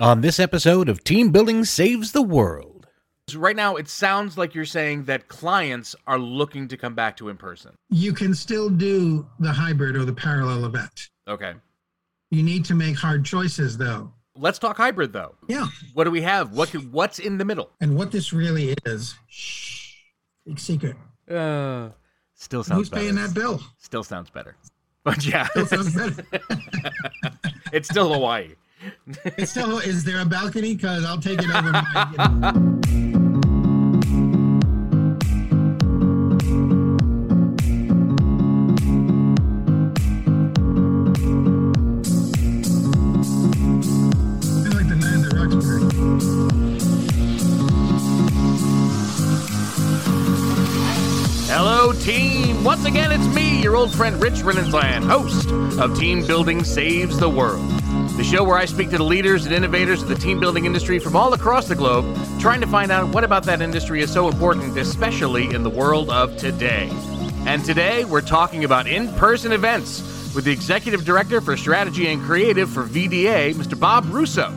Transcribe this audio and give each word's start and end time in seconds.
on 0.00 0.22
this 0.22 0.40
episode 0.40 0.88
of 0.88 1.04
Team 1.04 1.30
Building 1.30 1.64
Saves 1.64 2.12
the 2.12 2.22
World. 2.22 2.86
Right 3.34 3.54
now, 3.54 3.76
it 3.76 3.88
sounds 3.88 4.36
like 4.36 4.54
you're 4.54 4.64
saying 4.64 5.04
that 5.04 5.28
clients 5.28 5.94
are 6.06 6.18
looking 6.18 6.66
to 6.68 6.76
come 6.76 6.94
back 6.94 7.16
to 7.18 7.28
in 7.28 7.36
person. 7.36 7.76
You 7.90 8.12
can 8.12 8.34
still 8.34 8.68
do 8.70 9.26
the 9.38 9.52
hybrid 9.52 9.94
or 9.94 10.04
the 10.04 10.12
parallel 10.12 10.64
event. 10.64 11.10
Okay. 11.28 11.52
You 12.30 12.42
need 12.42 12.64
to 12.64 12.74
make 12.74 12.96
hard 12.96 13.24
choices, 13.24 13.76
though. 13.76 14.12
Let's 14.34 14.58
talk 14.58 14.76
hybrid, 14.78 15.12
though. 15.12 15.34
Yeah. 15.48 15.66
What 15.94 16.04
do 16.04 16.10
we 16.10 16.22
have? 16.22 16.52
What 16.52 16.70
can, 16.70 16.90
What's 16.90 17.18
in 17.18 17.38
the 17.38 17.44
middle? 17.44 17.70
And 17.80 17.94
what 17.96 18.10
this 18.10 18.32
really 18.32 18.74
is, 18.86 19.14
shh, 19.28 19.94
big 20.46 20.58
secret. 20.58 20.96
Uh, 21.30 21.90
still 22.34 22.64
sounds 22.64 22.78
Who's 22.78 22.88
better. 22.88 23.02
paying 23.02 23.14
that 23.16 23.34
bill? 23.34 23.60
Still 23.78 24.02
sounds 24.04 24.30
better. 24.30 24.56
But 25.02 25.24
yeah, 25.24 25.46
Still 25.46 25.66
sounds 25.66 25.94
better. 25.94 26.26
it's 27.72 27.88
still 27.88 28.12
Hawaii. 28.12 28.50
Is 29.38 30.04
there 30.04 30.20
a 30.20 30.24
balcony? 30.24 30.74
Because 30.74 31.04
I'll 31.04 31.20
take 31.20 31.40
it 31.42 31.54
over 31.54 31.72
my. 31.72 32.70
Roxbury. 45.32 45.80
Hello, 51.52 51.92
team. 51.92 52.62
Once 52.62 52.84
again, 52.84 53.10
it's 53.12 53.26
me, 53.34 53.62
your 53.62 53.76
old 53.76 53.92
friend 53.92 54.20
Rich 54.22 54.34
Rinnensland, 54.34 55.04
host 55.04 55.50
of 55.78 55.98
Team 55.98 56.26
Building 56.26 56.62
Saves 56.64 57.18
the 57.18 57.28
World, 57.28 57.79
the 58.20 58.26
show 58.26 58.44
where 58.44 58.58
I 58.58 58.66
speak 58.66 58.90
to 58.90 58.98
the 58.98 59.02
leaders 59.02 59.46
and 59.46 59.54
innovators 59.54 60.02
of 60.02 60.08
the 60.08 60.14
team 60.14 60.38
building 60.38 60.66
industry 60.66 60.98
from 60.98 61.16
all 61.16 61.32
across 61.32 61.68
the 61.68 61.74
globe, 61.74 62.04
trying 62.38 62.60
to 62.60 62.66
find 62.66 62.92
out 62.92 63.14
what 63.14 63.24
about 63.24 63.44
that 63.44 63.62
industry 63.62 64.02
is 64.02 64.12
so 64.12 64.28
important, 64.28 64.76
especially 64.76 65.54
in 65.54 65.62
the 65.62 65.70
world 65.70 66.10
of 66.10 66.36
today. 66.36 66.90
And 67.46 67.64
today, 67.64 68.04
we're 68.04 68.20
talking 68.20 68.64
about 68.64 68.86
in 68.86 69.08
person 69.14 69.52
events 69.52 70.34
with 70.34 70.44
the 70.44 70.52
Executive 70.52 71.02
Director 71.02 71.40
for 71.40 71.56
Strategy 71.56 72.08
and 72.08 72.20
Creative 72.22 72.68
for 72.68 72.84
VDA, 72.84 73.54
Mr. 73.54 73.80
Bob 73.80 74.04
Russo. 74.12 74.52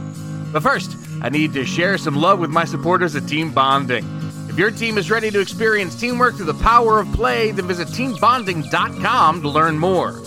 But 0.52 0.62
first, 0.62 0.98
I 1.22 1.30
need 1.30 1.54
to 1.54 1.64
share 1.64 1.98
some 1.98 2.18
love 2.18 2.40
with 2.40 2.50
my 2.50 2.66
supporters 2.66 3.16
at 3.16 3.30
Team 3.30 3.54
Bonding. 3.54 4.06
If 4.50 4.60
your 4.60 4.72
team 4.72 4.98
is 4.98 5.10
ready 5.10 5.32
to 5.32 5.40
experience 5.40 5.96
teamwork 5.96 6.36
through 6.36 6.48
the 6.48 6.54
power 6.56 7.00
of 7.00 7.10
play, 7.14 7.52
then 7.52 7.66
visit 7.66 7.88
teambonding.com 7.88 9.42
to 9.42 9.48
learn 9.48 9.80
more. 9.80 10.22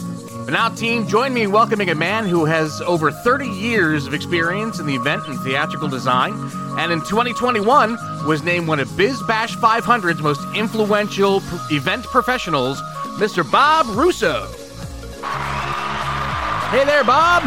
But 0.47 0.53
now, 0.53 0.69
team, 0.69 1.09
join 1.09 1.35
me 1.35 1.43
in 1.43 1.51
welcoming 1.51 1.91
a 1.91 1.95
man 1.97 2.25
who 2.25 2.45
has 2.45 2.81
over 2.83 3.11
30 3.11 3.49
years 3.49 4.07
of 4.07 4.15
experience 4.15 4.79
in 4.79 4.87
the 4.87 4.95
event 4.95 5.27
and 5.27 5.37
theatrical 5.41 5.89
design, 5.89 6.35
and 6.79 6.93
in 6.93 7.01
2021 7.01 7.99
was 8.29 8.45
named 8.45 8.69
one 8.69 8.79
of 8.79 8.87
BizBash 8.91 9.57
500's 9.57 10.23
most 10.23 10.41
influential 10.55 11.43
event 11.73 12.05
professionals, 12.05 12.81
Mr. 13.19 13.43
Bob 13.51 13.87
Russo. 13.89 14.47
Hey 16.71 16.85
there, 16.85 17.03
Bob. 17.03 17.43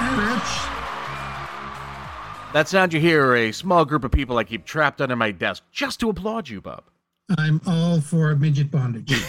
Hey, 0.00 0.16
Rich. 0.16 0.64
That 2.54 2.68
sound 2.68 2.94
you 2.94 3.00
hear 3.00 3.22
are 3.22 3.36
a 3.36 3.52
small 3.52 3.84
group 3.84 4.02
of 4.02 4.10
people 4.10 4.38
I 4.38 4.44
keep 4.44 4.64
trapped 4.64 5.02
under 5.02 5.14
my 5.14 5.30
desk 5.30 5.62
just 5.70 6.00
to 6.00 6.08
applaud 6.08 6.48
you, 6.48 6.62
Bob. 6.62 6.84
I'm 7.36 7.60
all 7.66 8.00
for 8.00 8.34
midget 8.34 8.70
bondage. 8.70 9.12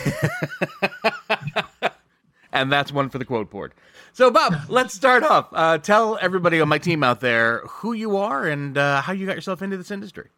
and 2.55 2.71
that's 2.71 2.91
one 2.91 3.09
for 3.09 3.19
the 3.19 3.25
quote 3.25 3.49
board. 3.49 3.73
So, 4.13 4.31
Bob, 4.31 4.55
let's 4.69 4.93
start 4.93 5.23
off. 5.23 5.49
Uh, 5.51 5.77
tell 5.77 6.17
everybody 6.21 6.59
on 6.61 6.69
my 6.69 6.77
team 6.77 7.03
out 7.03 7.19
there 7.19 7.59
who 7.67 7.93
you 7.93 8.17
are 8.17 8.47
and 8.47 8.77
uh, 8.77 9.01
how 9.01 9.13
you 9.13 9.25
got 9.25 9.35
yourself 9.35 9.61
into 9.61 9.77
this 9.77 9.91
industry. 9.91 10.29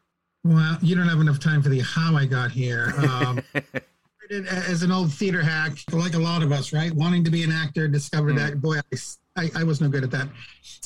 Well, 0.43 0.77
you 0.81 0.95
don't 0.95 1.07
have 1.07 1.19
enough 1.19 1.39
time 1.39 1.61
for 1.61 1.69
the 1.69 1.79
how 1.79 2.15
I 2.15 2.25
got 2.25 2.51
here. 2.51 2.93
Um, 2.97 3.41
as 4.49 4.83
an 4.83 4.91
old 4.91 5.13
theater 5.13 5.41
hack, 5.41 5.77
like 5.91 6.15
a 6.15 6.19
lot 6.19 6.41
of 6.41 6.51
us, 6.51 6.73
right? 6.73 6.91
Wanting 6.91 7.23
to 7.23 7.31
be 7.31 7.43
an 7.43 7.51
actor, 7.51 7.87
discovered 7.87 8.37
that. 8.37 8.61
Boy, 8.61 8.77
I, 8.77 8.97
I, 9.35 9.51
I 9.57 9.63
was 9.63 9.79
no 9.79 9.89
good 9.89 10.03
at 10.03 10.11
that. 10.11 10.27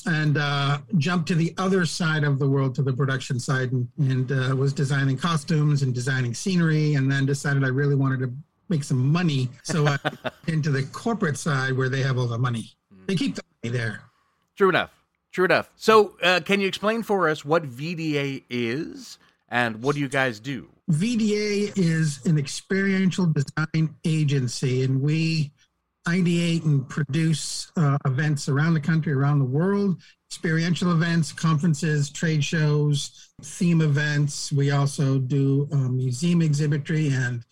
And 0.05 0.37
uh, 0.37 0.79
jumped 0.97 1.27
to 1.29 1.35
the 1.35 1.53
other 1.57 1.85
side 1.85 2.23
of 2.23 2.39
the 2.39 2.47
world, 2.47 2.75
to 2.75 2.81
the 2.81 2.93
production 2.93 3.39
side, 3.39 3.71
and, 3.71 3.87
and 3.99 4.31
uh, 4.31 4.55
was 4.55 4.73
designing 4.73 5.17
costumes 5.17 5.81
and 5.81 5.93
designing 5.93 6.33
scenery. 6.33 6.95
And 6.95 7.11
then 7.11 7.25
decided 7.25 7.63
I 7.63 7.69
really 7.69 7.95
wanted 7.95 8.19
to 8.21 8.33
make 8.71 8.83
some 8.83 9.11
money. 9.11 9.49
So 9.63 9.85
I 9.85 9.97
into 10.47 10.71
the 10.71 10.83
corporate 10.83 11.37
side 11.37 11.73
where 11.73 11.89
they 11.89 12.01
have 12.01 12.17
all 12.17 12.27
the 12.27 12.39
money. 12.39 12.71
They 13.05 13.15
keep 13.15 13.35
the 13.35 13.43
money 13.63 13.77
there. 13.77 14.01
True 14.57 14.69
enough. 14.69 14.91
True 15.31 15.45
enough. 15.45 15.69
So, 15.75 16.17
uh, 16.21 16.41
can 16.43 16.59
you 16.59 16.67
explain 16.67 17.03
for 17.03 17.29
us 17.29 17.45
what 17.45 17.63
VDA 17.63 18.43
is 18.49 19.17
and 19.47 19.81
what 19.81 19.95
do 19.95 20.01
you 20.01 20.09
guys 20.09 20.39
do? 20.39 20.67
VDA 20.89 21.71
is 21.77 22.25
an 22.25 22.37
experiential 22.37 23.25
design 23.27 23.95
agency, 24.03 24.83
and 24.83 25.01
we 25.01 25.51
ideate 26.07 26.65
and 26.65 26.87
produce 26.89 27.71
uh, 27.77 27.97
events 28.05 28.49
around 28.49 28.73
the 28.73 28.79
country, 28.79 29.13
around 29.13 29.39
the 29.39 29.45
world, 29.45 30.01
experiential 30.29 30.91
events, 30.91 31.31
conferences, 31.31 32.09
trade 32.09 32.43
shows, 32.43 33.29
theme 33.41 33.81
events. 33.81 34.51
We 34.51 34.71
also 34.71 35.19
do 35.19 35.69
uh, 35.71 35.77
museum 35.77 36.41
exhibitry 36.41 37.09
and 37.09 37.43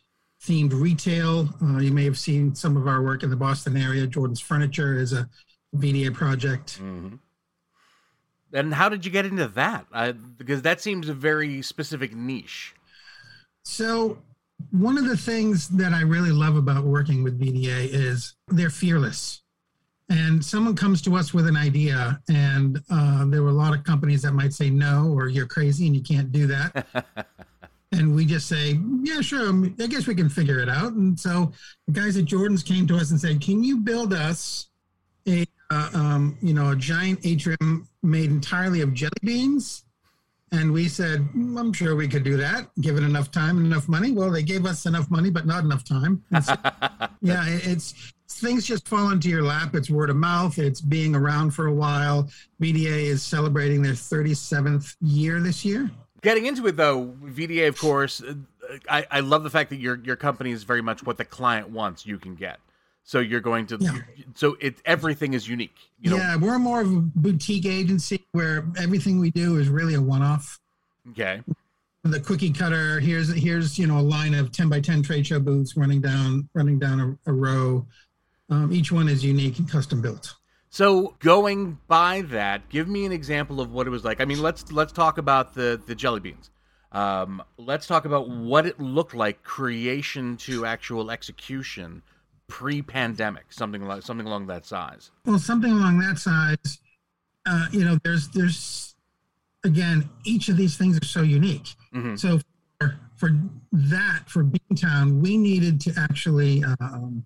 themed 0.44 0.73
retail. 0.73 1.50
Uh, 1.61 1.79
you 1.79 1.91
may 1.91 2.03
have 2.03 2.17
seen 2.17 2.55
some 2.55 2.77
of 2.77 2.88
our 2.88 3.01
work 3.01 3.23
in 3.23 3.29
the 3.29 3.35
Boston 3.35 3.75
area. 3.75 4.07
Jordan's 4.07 4.39
Furniture 4.39 4.97
is 4.97 5.13
a 5.13 5.27
VDA 5.75 6.13
project. 6.13 6.79
Mm-hmm. 6.81 7.16
And 8.53 8.73
how 8.73 8.89
did 8.89 9.05
you 9.05 9.11
get 9.11 9.25
into 9.25 9.47
that? 9.50 9.85
Uh, 9.94 10.13
because 10.13 10.63
that 10.63 10.81
seems 10.81 11.07
a 11.09 11.13
very 11.13 11.61
specific 11.61 12.16
niche. 12.16 12.73
So, 13.63 14.17
one 14.72 14.97
of 14.97 15.05
the 15.05 15.17
things 15.17 15.69
that 15.69 15.94
I 15.94 16.01
really 16.01 16.31
love 16.31 16.56
about 16.56 16.83
working 16.83 17.23
with 17.23 17.39
VDA 17.39 17.89
is 17.91 18.35
they're 18.47 18.69
fearless. 18.69 19.41
And 20.09 20.44
someone 20.44 20.75
comes 20.75 21.03
to 21.03 21.16
us 21.16 21.35
with 21.35 21.45
an 21.45 21.56
idea, 21.56 22.19
and 22.29 22.81
uh, 22.89 23.25
there 23.25 23.44
were 23.44 23.50
a 23.50 23.53
lot 23.53 23.77
of 23.77 23.83
companies 23.83 24.23
that 24.23 24.33
might 24.33 24.53
say 24.53 24.71
no, 24.71 25.13
or 25.13 25.29
you're 25.29 25.45
crazy 25.45 25.85
and 25.85 25.95
you 25.95 26.01
can't 26.01 26.31
do 26.31 26.47
that. 26.47 27.27
and 27.91 28.13
we 28.13 28.25
just 28.25 28.47
say, 28.47 28.79
yeah, 29.01 29.22
sure, 29.22 29.51
I 29.79 29.88
guess 29.88 30.05
we 30.05 30.16
can 30.16 30.29
figure 30.29 30.59
it 30.59 30.69
out. 30.69 30.94
And 30.94 31.19
so 31.19 31.51
the 31.88 31.94
guys 31.94 32.17
at 32.17 32.25
Jordan's 32.25 32.63
came 32.63 32.85
to 32.88 32.95
us 32.95 33.11
and 33.11 33.19
said, 33.19 33.41
can 33.41 33.63
you 33.63 33.77
build 33.77 34.13
us 34.13 34.67
a, 35.27 35.45
uh, 35.72 35.89
um, 35.94 36.38
you 36.41 36.53
know, 36.53 36.72
a 36.72 36.75
giant 36.75 37.19
atrium 37.25 37.88
made 38.03 38.29
entirely 38.29 38.81
of 38.81 38.94
jelly 38.94 39.11
beans? 39.23 39.85
And 40.51 40.72
we 40.72 40.88
said, 40.88 41.19
"Mm, 41.35 41.59
I'm 41.59 41.73
sure 41.73 41.95
we 41.95 42.07
could 42.07 42.23
do 42.23 42.35
that, 42.38 42.69
given 42.81 43.03
enough 43.03 43.29
time 43.29 43.57
and 43.57 43.67
enough 43.67 43.88
money. 43.88 44.11
Well, 44.11 44.31
they 44.31 44.41
gave 44.41 44.66
us 44.66 44.88
enough 44.88 45.11
money, 45.11 45.29
but 45.29 45.45
not 45.45 45.63
enough 45.63 45.83
time. 45.83 46.23
So, 46.41 46.56
yeah, 47.21 47.44
it's 47.47 48.13
things 48.29 48.66
just 48.66 48.88
fall 48.88 49.11
into 49.11 49.29
your 49.29 49.44
lap. 49.44 49.75
It's 49.75 49.89
word 49.89 50.09
of 50.09 50.16
mouth. 50.16 50.57
It's 50.57 50.81
being 50.81 51.16
around 51.16 51.51
for 51.51 51.67
a 51.67 51.73
while. 51.73 52.29
VDA 52.61 53.03
is 53.03 53.21
celebrating 53.21 53.81
their 53.81 53.94
37th 53.94 54.95
year 55.01 55.39
this 55.41 55.66
year. 55.66 55.91
Getting 56.22 56.46
into 56.46 56.68
it 56.68 56.75
though, 56.78 57.13
VDA, 57.24 57.68
of 57.68 57.78
course, 57.80 58.22
uh, 58.22 58.34
I, 58.90 59.06
I 59.09 59.19
love 59.22 59.44
the 59.44 59.50
fact 59.50 59.69
that 59.72 59.78
your 59.78 59.96
your 60.03 60.16
company 60.16 60.52
is 60.52 60.63
very 60.63 60.81
much 60.81 61.03
what 61.03 61.18
the 61.18 61.25
client 61.25 61.69
wants. 61.69 62.06
You 62.06 62.18
can 62.19 62.35
get, 62.35 62.59
so 63.03 63.19
you're 63.19 63.40
going 63.40 63.66
to, 63.68 63.78
Yeah. 63.80 63.97
so 64.35 64.57
it 64.59 64.75
everything 64.85 65.34
is 65.34 65.47
unique. 65.47 65.75
You 66.02 66.12
know, 66.12 66.18
yeah, 66.18 66.35
we're 66.35 66.59
more 66.59 66.81
of 66.81 66.91
a 66.91 67.00
boutique 67.00 67.66
agency 67.66 68.25
where 68.34 68.66
everything 68.78 69.19
we 69.19 69.31
do 69.31 69.57
is 69.57 69.69
really 69.69 69.94
a 69.96 70.02
one-off. 70.02 70.59
okay, 71.12 71.41
The 72.03 72.19
quickie 72.19 72.51
cutter. 72.51 73.00
Here's 73.00 73.34
here's 73.34 73.80
you 73.80 73.88
know 73.88 74.00
a 74.00 74.01
line 74.01 74.34
of 74.34 74.51
10 74.51 74.69
by 74.69 74.81
10 74.81 75.01
trade 75.03 75.25
show 75.25 75.40
booths 75.40 75.75
running 75.78 76.01
down 76.01 76.47
running 76.53 76.78
down 76.80 77.00
a, 77.25 77.31
a 77.31 77.34
row. 77.34 77.86
Um, 78.51 78.72
each 78.74 78.91
one 78.91 79.07
is 79.07 79.24
unique 79.24 79.59
and 79.59 79.69
custom 79.69 80.01
built. 80.01 80.36
So 80.69 81.16
going 81.19 81.80
by 81.88 82.22
that, 82.22 82.69
give 82.69 82.88
me 82.88 83.06
an 83.06 83.12
example 83.12 83.59
of 83.59 83.72
what 83.72 83.88
it 83.88 83.89
was 83.89 84.04
like. 84.04 84.21
I 84.21 84.25
mean, 84.25 84.42
let's 84.42 84.71
let's 84.71 84.94
talk 84.94 85.18
about 85.18 85.54
the 85.56 85.81
the 85.86 85.95
jelly 85.95 86.19
beans. 86.19 86.51
Um, 86.92 87.44
let's 87.57 87.86
talk 87.86 88.06
about 88.06 88.30
what 88.30 88.66
it 88.66 88.80
looked 88.80 89.13
like 89.13 89.44
creation 89.44 90.38
to 90.38 90.66
actual 90.66 91.12
execution 91.12 92.01
pre-pandemic, 92.48 93.54
something 93.54 93.86
like 93.86 94.01
something 94.01 94.25
along 94.25 94.48
that 94.48 94.66
size. 94.66 95.12
Well, 95.25 95.38
something 95.39 95.71
along 95.71 96.00
that 96.00 96.18
size, 96.18 96.80
uh, 97.45 97.68
you 97.72 97.86
know, 97.86 97.98
there's 98.04 98.27
there's 98.30 98.95
again, 99.63 100.10
each 100.24 100.50
of 100.50 100.57
these 100.57 100.77
things 100.77 100.98
are 100.98 101.06
so 101.06 101.22
unique. 101.22 101.75
Mhm. 101.94 102.18
So 102.18 102.39
for, 102.80 103.00
for 103.15 103.30
that, 103.72 104.24
for 104.27 104.44
Beantown, 104.44 105.22
we 105.22 105.38
needed 105.38 105.81
to 105.81 105.94
actually 105.98 106.63
um, 106.63 107.25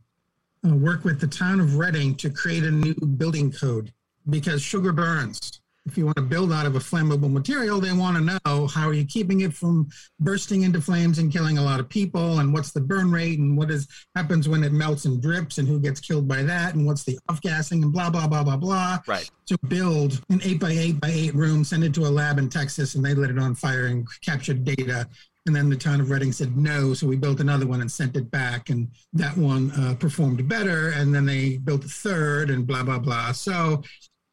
uh, 0.66 0.76
work 0.76 1.04
with 1.04 1.20
the 1.20 1.28
town 1.28 1.60
of 1.60 1.78
Reading 1.78 2.16
to 2.16 2.30
create 2.30 2.64
a 2.64 2.72
new 2.72 2.94
building 2.94 3.52
code 3.52 3.92
because 4.30 4.62
sugar 4.62 4.92
burns. 4.94 5.60
if 5.86 5.98
you 5.98 6.06
want 6.06 6.16
to 6.16 6.24
build 6.24 6.54
out 6.54 6.66
of 6.66 6.76
a 6.76 6.80
flammable 6.80 7.32
material, 7.32 7.82
they 7.82 7.92
want 7.92 8.16
to 8.16 8.40
know 8.46 8.68
how 8.68 8.88
are 8.88 8.94
you 8.94 9.06
keeping 9.06 9.42
it 9.42 9.54
from 9.54 9.90
bursting 10.20 10.62
into 10.62 10.80
flames 10.80 11.20
and 11.20 11.32
killing 11.32 11.58
a 11.58 11.62
lot 11.62 11.80
of 11.80 11.90
people, 11.90 12.40
and 12.40 12.54
what's 12.54 12.72
the 12.72 12.80
burn 12.80 13.12
rate, 13.12 13.40
and 13.40 13.58
what 13.58 13.70
is 13.70 13.88
happens 14.16 14.48
when 14.48 14.64
it 14.64 14.72
melts 14.72 15.06
and 15.06 15.22
drips, 15.22 15.58
and 15.58 15.68
who 15.68 15.80
gets 15.80 16.00
killed 16.00 16.28
by 16.28 16.42
that, 16.42 16.76
and 16.76 16.86
what's 16.86 17.04
the 17.04 17.20
off 17.28 17.42
gassing, 17.42 17.84
and 17.84 17.92
blah 17.92 18.10
blah 18.10 18.28
blah 18.28 18.44
blah 18.44 18.58
blah. 18.58 19.00
Right. 19.08 19.30
To 19.48 19.58
build 19.68 20.22
an 20.30 20.40
eight 20.44 20.60
by 20.60 20.72
eight 20.72 21.02
by 21.02 21.10
eight 21.10 21.36
room, 21.36 21.64
send 21.66 21.84
it 21.84 21.94
to 21.96 22.06
a 22.06 22.08
lab 22.08 22.38
in 22.38 22.50
Texas, 22.50 22.96
and 22.96 23.04
they 23.04 23.14
lit 23.14 23.30
it 23.30 23.40
on 23.40 23.54
fire 23.56 23.88
and 23.88 24.08
captured 24.22 24.64
data. 24.64 25.08
And 25.46 25.54
then 25.56 25.70
the 25.70 25.76
town 25.76 26.00
of 26.00 26.10
Reading 26.10 26.32
said 26.32 26.56
no, 26.56 26.94
so 26.94 27.06
we 27.06 27.18
built 27.18 27.42
another 27.42 27.68
one 27.68 27.82
and 27.82 27.92
sent 27.92 28.16
it 28.16 28.32
back, 28.32 28.70
and 28.70 28.88
that 29.12 29.36
one 29.36 29.72
uh, 29.72 29.96
performed 30.00 30.48
better. 30.48 30.92
And 30.92 31.14
then 31.14 31.26
they 31.26 31.58
built 31.58 31.84
a 31.84 31.90
third, 31.90 32.50
and 32.50 32.66
blah 32.66 32.84
blah 32.84 33.00
blah. 33.00 33.34
So 33.34 33.84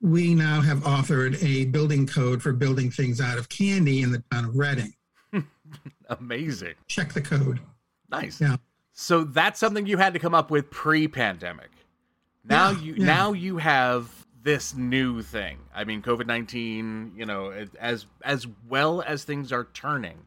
we 0.01 0.35
now 0.35 0.61
have 0.61 0.79
authored 0.85 1.43
a 1.43 1.67
building 1.67 2.07
code 2.07 2.41
for 2.43 2.53
building 2.53 2.91
things 2.91 3.21
out 3.21 3.39
of 3.39 3.49
candy 3.49 4.03
in 4.03 4.13
the 4.13 4.23
town 4.31 4.45
of 4.45 4.57
Reading. 4.57 4.93
Amazing. 6.09 6.75
Check 6.87 7.13
the 7.13 7.21
code. 7.21 7.61
Nice. 8.11 8.41
Yeah. 8.41 8.57
So 8.93 9.25
that's 9.25 9.59
something 9.59 9.87
you 9.87 9.97
had 9.99 10.13
to 10.15 10.19
come 10.19 10.35
up 10.35 10.51
with 10.51 10.71
pre-pandemic. 10.71 11.71
Now 12.45 12.71
Yeah, 12.71 12.81
you 12.81 12.95
yeah. 12.95 13.07
now 13.07 13.33
you 13.33 13.57
have 13.59 14.11
this 14.43 14.75
new 14.75 15.23
thing. 15.23 15.59
I 15.75 15.85
mean, 15.85 16.03
COVID 16.03 16.27
nineteen. 16.27 17.13
You 17.17 17.27
know, 17.27 17.53
as 17.79 18.07
as 18.23 18.47
well 18.69 19.03
as 19.03 19.25
things 19.25 19.53
are 19.53 19.65
turning, 19.75 20.19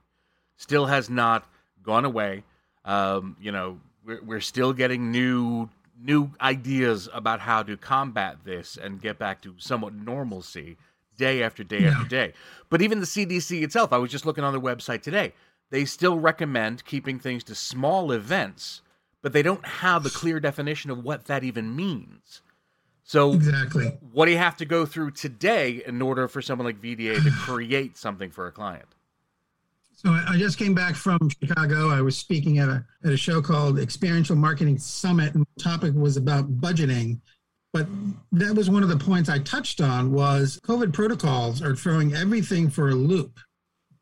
still 0.64 0.86
has 0.86 1.10
not 1.10 1.46
gone 1.84 2.06
away. 2.06 2.44
Um, 2.86 3.36
you 3.40 3.52
know, 3.52 3.80
we're 4.06 4.22
we're 4.24 4.40
still 4.42 4.74
getting 4.74 5.12
new 5.12 5.70
new 6.02 6.32
ideas 6.42 7.08
about 7.14 7.40
how 7.42 7.62
to 7.64 7.78
combat 7.78 8.38
this 8.44 8.78
and 8.78 9.00
get 9.02 9.18
back 9.20 9.42
to 9.42 9.54
somewhat 9.58 9.94
normalcy 9.94 10.78
day 11.18 11.44
after 11.44 11.64
day 11.64 11.84
Yeah. 11.84 11.92
after 11.92 12.08
day. 12.08 12.34
But 12.70 12.82
even 12.82 13.00
the 13.00 13.06
CDC 13.06 13.62
itself, 13.64 13.94
I 13.94 13.98
was 13.98 14.10
just 14.12 14.26
looking 14.26 14.44
on 14.44 14.52
their 14.54 14.62
website 14.62 15.02
today. 15.02 15.34
They 15.70 15.86
still 15.86 16.20
recommend 16.20 16.86
keeping 16.86 17.20
things 17.20 17.44
to 17.46 17.56
small 17.56 18.12
events, 18.12 18.82
but 19.22 19.34
they 19.34 19.42
don't 19.44 19.66
have 19.66 20.06
a 20.06 20.10
clear 20.10 20.40
definition 20.40 20.90
of 20.92 21.04
what 21.04 21.26
that 21.26 21.44
even 21.44 21.76
means. 21.76 22.42
So, 23.04 23.34
Exactly. 23.34 23.86
what 24.14 24.26
do 24.26 24.32
you 24.32 24.38
have 24.38 24.58
to 24.58 24.66
go 24.66 24.86
through 24.86 25.12
today 25.12 25.84
in 25.86 26.02
order 26.02 26.28
for 26.28 26.42
someone 26.42 26.66
like 26.66 26.82
VDA 26.82 27.22
to 27.24 27.32
create 27.32 27.98
something 27.98 28.32
for 28.32 28.48
a 28.48 28.52
client? 28.52 28.88
So 30.06 30.12
I 30.12 30.36
just 30.38 30.58
came 30.58 30.74
back 30.74 30.96
from 30.96 31.18
Chicago. 31.30 31.90
I 31.90 32.02
was 32.02 32.18
speaking 32.18 32.60
at 32.60 32.68
a 32.68 32.84
at 33.06 33.14
a 33.14 33.18
show 33.18 33.42
called 33.42 33.80
Experiential 33.80 34.36
Marketing 34.36 34.78
Summit, 34.78 35.34
and 35.34 35.46
the 35.56 35.64
topic 35.64 35.94
was 35.96 36.18
about 36.18 36.60
budgeting. 36.60 37.22
But 37.72 37.88
that 38.34 38.54
was 38.54 38.70
one 38.70 38.84
of 38.84 38.90
the 38.90 38.98
points 38.98 39.30
I 39.30 39.40
touched 39.40 39.80
on 39.80 40.12
was 40.12 40.60
COVID 40.68 40.92
protocols 40.94 41.62
are 41.62 41.76
throwing 41.76 42.14
everything 42.14 42.70
for 42.70 42.90
a 42.90 42.96
loop. 42.96 43.40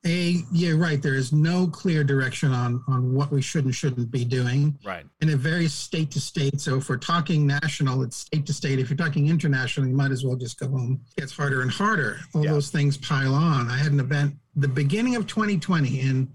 A, 0.06 0.42
you're 0.52 0.78
right. 0.78 1.00
There 1.00 1.14
is 1.14 1.32
no 1.32 1.68
clear 1.68 2.04
direction 2.04 2.52
on 2.52 2.84
on 2.88 3.14
what 3.14 3.30
we 3.32 3.40
should 3.42 3.66
and 3.66 3.76
shouldn't 3.76 4.10
be 4.10 4.26
doing. 4.26 4.78
Right. 4.84 5.06
and 5.22 5.30
it 5.30 5.38
varies 5.38 5.74
state 5.74 6.10
to 6.12 6.20
state. 6.20 6.60
So 6.60 6.78
if 6.78 6.90
we're 6.90 6.98
talking 6.98 7.46
national, 7.46 8.02
it's 8.02 8.18
state 8.18 8.48
to 8.48 8.54
state. 8.54 8.80
If 8.80 8.90
you're 8.90 8.98
talking 8.98 9.28
international, 9.28 9.88
you 9.88 9.96
might 9.96 10.10
as 10.12 10.26
well 10.26 10.36
just 10.36 10.60
go 10.60 10.68
home. 10.70 11.00
It 11.16 11.22
gets 11.22 11.36
harder 11.36 11.62
and 11.62 11.70
harder. 11.70 12.20
All 12.34 12.44
Yeah. 12.44 12.52
those 12.54 12.72
things 12.72 12.98
pile 12.98 13.36
on. 13.36 13.70
I 13.70 13.78
had 13.78 13.92
an 13.92 14.00
event 14.00 14.36
the 14.56 14.68
beginning 14.68 15.16
of 15.16 15.28
2020 15.28 16.00
in 16.02 16.28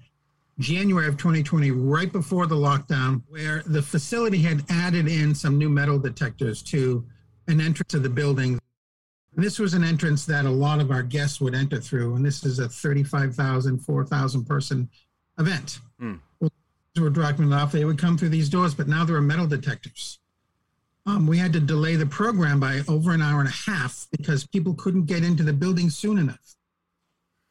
January 0.59 1.07
of 1.09 1.17
2020, 1.19 1.71
right 1.73 2.11
before 2.11 2.47
the 2.47 2.55
lockdown, 2.55 3.23
where 3.29 3.63
the 3.67 3.83
facility 3.83 4.39
had 4.39 4.65
added 4.71 5.07
in 5.09 5.35
some 5.35 5.59
new 5.59 5.69
metal 5.69 5.99
detectors 5.99 6.63
to 6.63 7.05
an 7.49 7.61
entrance 7.61 7.93
of 7.95 8.03
the 8.05 8.09
building. 8.09 8.59
This 9.37 9.59
was 9.59 9.75
an 9.75 9.85
entrance 9.85 10.25
that 10.27 10.47
a 10.47 10.51
lot 10.51 10.81
of 10.81 10.91
our 10.91 11.03
guests 11.03 11.43
would 11.43 11.55
enter 11.55 11.79
through, 11.79 12.17
and 12.17 12.25
this 12.25 12.43
is 12.43 12.59
a 12.59 12.69
35,000, 12.69 13.79
4,000 13.79 14.45
person 14.47 14.89
event 15.39 15.79
We 16.41 17.03
were 17.03 17.11
dropping 17.11 17.53
it 17.53 17.55
off, 17.55 17.71
they 17.71 17.85
would 17.85 17.99
come 17.99 18.17
through 18.17 18.31
these 18.31 18.49
doors, 18.49 18.75
but 18.75 18.89
now 18.89 19.05
there 19.05 19.17
are 19.17 19.23
metal 19.23 19.47
detectors. 19.47 20.19
Um, 21.05 21.27
we 21.27 21.37
had 21.37 21.53
to 21.53 21.61
delay 21.61 21.97
the 21.97 22.07
program 22.07 22.59
by 22.59 22.81
over 22.89 23.13
an 23.13 23.21
hour 23.21 23.41
and 23.41 23.49
a 23.49 23.71
half 23.71 24.09
because 24.11 24.47
people 24.47 24.75
couldn't 24.75 25.05
get 25.05 25.23
into 25.23 25.43
the 25.43 25.53
building 25.53 25.91
soon 25.91 26.19
enough. 26.19 26.57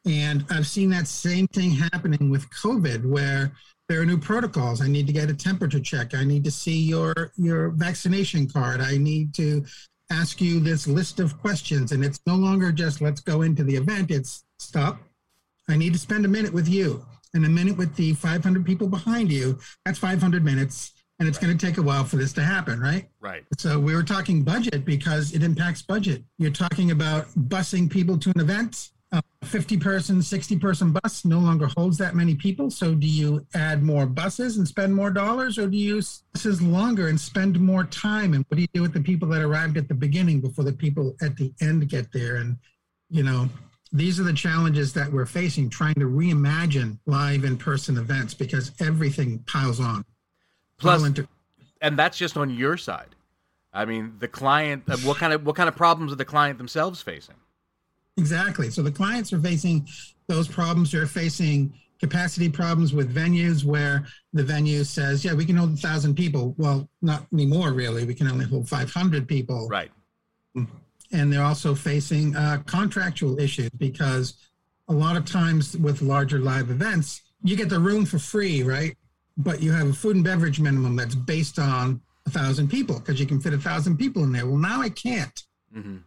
And 0.04 0.44
I've 0.50 0.66
seen 0.66 0.90
that 0.90 1.06
same 1.06 1.46
thing 1.48 1.70
happening 1.70 2.30
with 2.30 2.50
COVID, 2.50 3.04
where 3.06 3.52
there 3.88 4.00
are 4.00 4.06
new 4.06 4.18
protocols. 4.18 4.80
I 4.80 4.88
need 4.88 5.06
to 5.06 5.12
get 5.12 5.30
a 5.30 5.34
temperature 5.34 5.80
check. 5.80 6.14
I 6.14 6.24
need 6.24 6.44
to 6.44 6.50
see 6.50 6.78
your 6.78 7.32
your 7.36 7.70
vaccination 7.70 8.48
card. 8.48 8.80
I 8.80 8.98
need 8.98 9.32
to 9.34 9.64
ask 10.10 10.40
you 10.40 10.60
this 10.60 10.86
list 10.86 11.20
of 11.20 11.38
questions, 11.40 11.92
and 11.92 12.04
it's 12.04 12.20
no 12.26 12.34
longer 12.34 12.72
just 12.72 13.00
let's 13.00 13.20
go 13.20 13.42
into 13.42 13.64
the 13.64 13.74
event. 13.74 14.10
It's 14.10 14.44
stop. 14.58 14.98
I 15.68 15.76
need 15.76 15.92
to 15.92 15.98
spend 15.98 16.24
a 16.24 16.28
minute 16.28 16.52
with 16.52 16.68
you 16.68 17.04
and 17.34 17.44
a 17.44 17.48
minute 17.48 17.76
with 17.76 17.94
the 17.96 18.14
500 18.14 18.64
people 18.64 18.86
behind 18.86 19.32
you. 19.32 19.58
That's 19.84 19.98
500 19.98 20.44
minutes, 20.44 20.92
and 21.18 21.28
it's 21.28 21.38
going 21.38 21.56
to 21.56 21.66
take 21.66 21.78
a 21.78 21.82
while 21.82 22.04
for 22.04 22.16
this 22.16 22.32
to 22.34 22.42
happen, 22.42 22.80
right? 22.80 23.08
Right. 23.20 23.44
So 23.58 23.78
we 23.78 23.94
were 23.94 24.02
talking 24.02 24.42
budget 24.42 24.84
because 24.84 25.34
it 25.34 25.42
impacts 25.42 25.82
budget. 25.82 26.22
You're 26.38 26.50
talking 26.50 26.92
about 26.92 27.26
busing 27.48 27.90
people 27.90 28.18
to 28.18 28.30
an 28.30 28.40
event. 28.40 28.90
A 29.46 29.48
50 29.48 29.76
person, 29.76 30.20
60 30.20 30.58
person 30.58 30.90
bus 30.90 31.24
no 31.24 31.38
longer 31.38 31.68
holds 31.76 31.96
that 31.98 32.16
many 32.16 32.34
people. 32.34 32.68
So 32.68 32.96
do 32.96 33.06
you 33.06 33.46
add 33.54 33.80
more 33.80 34.04
buses 34.04 34.56
and 34.56 34.66
spend 34.66 34.92
more 34.92 35.08
dollars, 35.08 35.56
or 35.56 35.68
do 35.68 35.76
you 35.76 35.94
use 35.94 36.24
buses 36.32 36.60
longer 36.60 37.06
and 37.06 37.20
spend 37.20 37.60
more 37.60 37.84
time? 37.84 38.34
And 38.34 38.44
what 38.48 38.56
do 38.56 38.62
you 38.62 38.68
do 38.74 38.82
with 38.82 38.92
the 38.92 39.00
people 39.00 39.28
that 39.28 39.42
arrived 39.42 39.76
at 39.76 39.86
the 39.86 39.94
beginning 39.94 40.40
before 40.40 40.64
the 40.64 40.72
people 40.72 41.14
at 41.22 41.36
the 41.36 41.52
end 41.60 41.88
get 41.88 42.10
there? 42.12 42.36
And 42.36 42.56
you 43.08 43.22
know, 43.22 43.48
these 43.92 44.18
are 44.18 44.24
the 44.24 44.32
challenges 44.32 44.92
that 44.94 45.12
we're 45.12 45.26
facing 45.26 45.70
trying 45.70 45.94
to 45.94 46.06
reimagine 46.06 46.98
live 47.06 47.44
in 47.44 47.56
person 47.56 47.98
events 47.98 48.34
because 48.34 48.72
everything 48.80 49.38
piles 49.46 49.78
on. 49.78 50.04
Plus, 50.76 51.04
inter- 51.04 51.28
and 51.80 51.96
that's 51.96 52.18
just 52.18 52.36
on 52.36 52.50
your 52.50 52.76
side. 52.76 53.14
I 53.72 53.84
mean, 53.84 54.14
the 54.18 54.26
client. 54.26 54.88
What 55.04 55.18
kind 55.18 55.32
of 55.32 55.46
what 55.46 55.54
kind 55.54 55.68
of 55.68 55.76
problems 55.76 56.10
are 56.12 56.16
the 56.16 56.24
client 56.24 56.58
themselves 56.58 57.00
facing? 57.00 57.36
Exactly. 58.16 58.70
So 58.70 58.82
the 58.82 58.90
clients 58.90 59.32
are 59.32 59.40
facing 59.40 59.86
those 60.26 60.48
problems. 60.48 60.92
They're 60.92 61.06
facing 61.06 61.72
capacity 62.00 62.48
problems 62.48 62.92
with 62.92 63.14
venues 63.14 63.64
where 63.64 64.06
the 64.32 64.42
venue 64.42 64.84
says, 64.84 65.24
yeah, 65.24 65.32
we 65.32 65.44
can 65.44 65.56
hold 65.56 65.74
a 65.74 65.76
thousand 65.76 66.14
people. 66.14 66.54
Well, 66.58 66.88
not 67.02 67.26
anymore, 67.32 67.72
really. 67.72 68.04
We 68.04 68.14
can 68.14 68.28
only 68.28 68.44
hold 68.44 68.68
500 68.68 69.26
people. 69.26 69.68
Right. 69.68 69.90
And 71.12 71.32
they're 71.32 71.44
also 71.44 71.74
facing 71.74 72.34
uh, 72.34 72.62
contractual 72.66 73.38
issues 73.38 73.70
because 73.70 74.34
a 74.88 74.92
lot 74.92 75.16
of 75.16 75.24
times 75.24 75.76
with 75.76 76.02
larger 76.02 76.38
live 76.38 76.70
events, 76.70 77.22
you 77.42 77.56
get 77.56 77.68
the 77.68 77.78
room 77.78 78.04
for 78.04 78.18
free, 78.18 78.62
right? 78.62 78.96
But 79.36 79.62
you 79.62 79.72
have 79.72 79.88
a 79.88 79.92
food 79.92 80.16
and 80.16 80.24
beverage 80.24 80.58
minimum 80.58 80.96
that's 80.96 81.14
based 81.14 81.58
on 81.58 82.00
a 82.26 82.30
thousand 82.30 82.68
people 82.68 82.98
because 82.98 83.20
you 83.20 83.26
can 83.26 83.40
fit 83.40 83.52
a 83.52 83.58
thousand 83.58 83.98
people 83.98 84.24
in 84.24 84.32
there. 84.32 84.46
Well, 84.46 84.56
now 84.56 84.80
I 84.80 84.88
can't. 84.88 85.42
hmm 85.72 85.98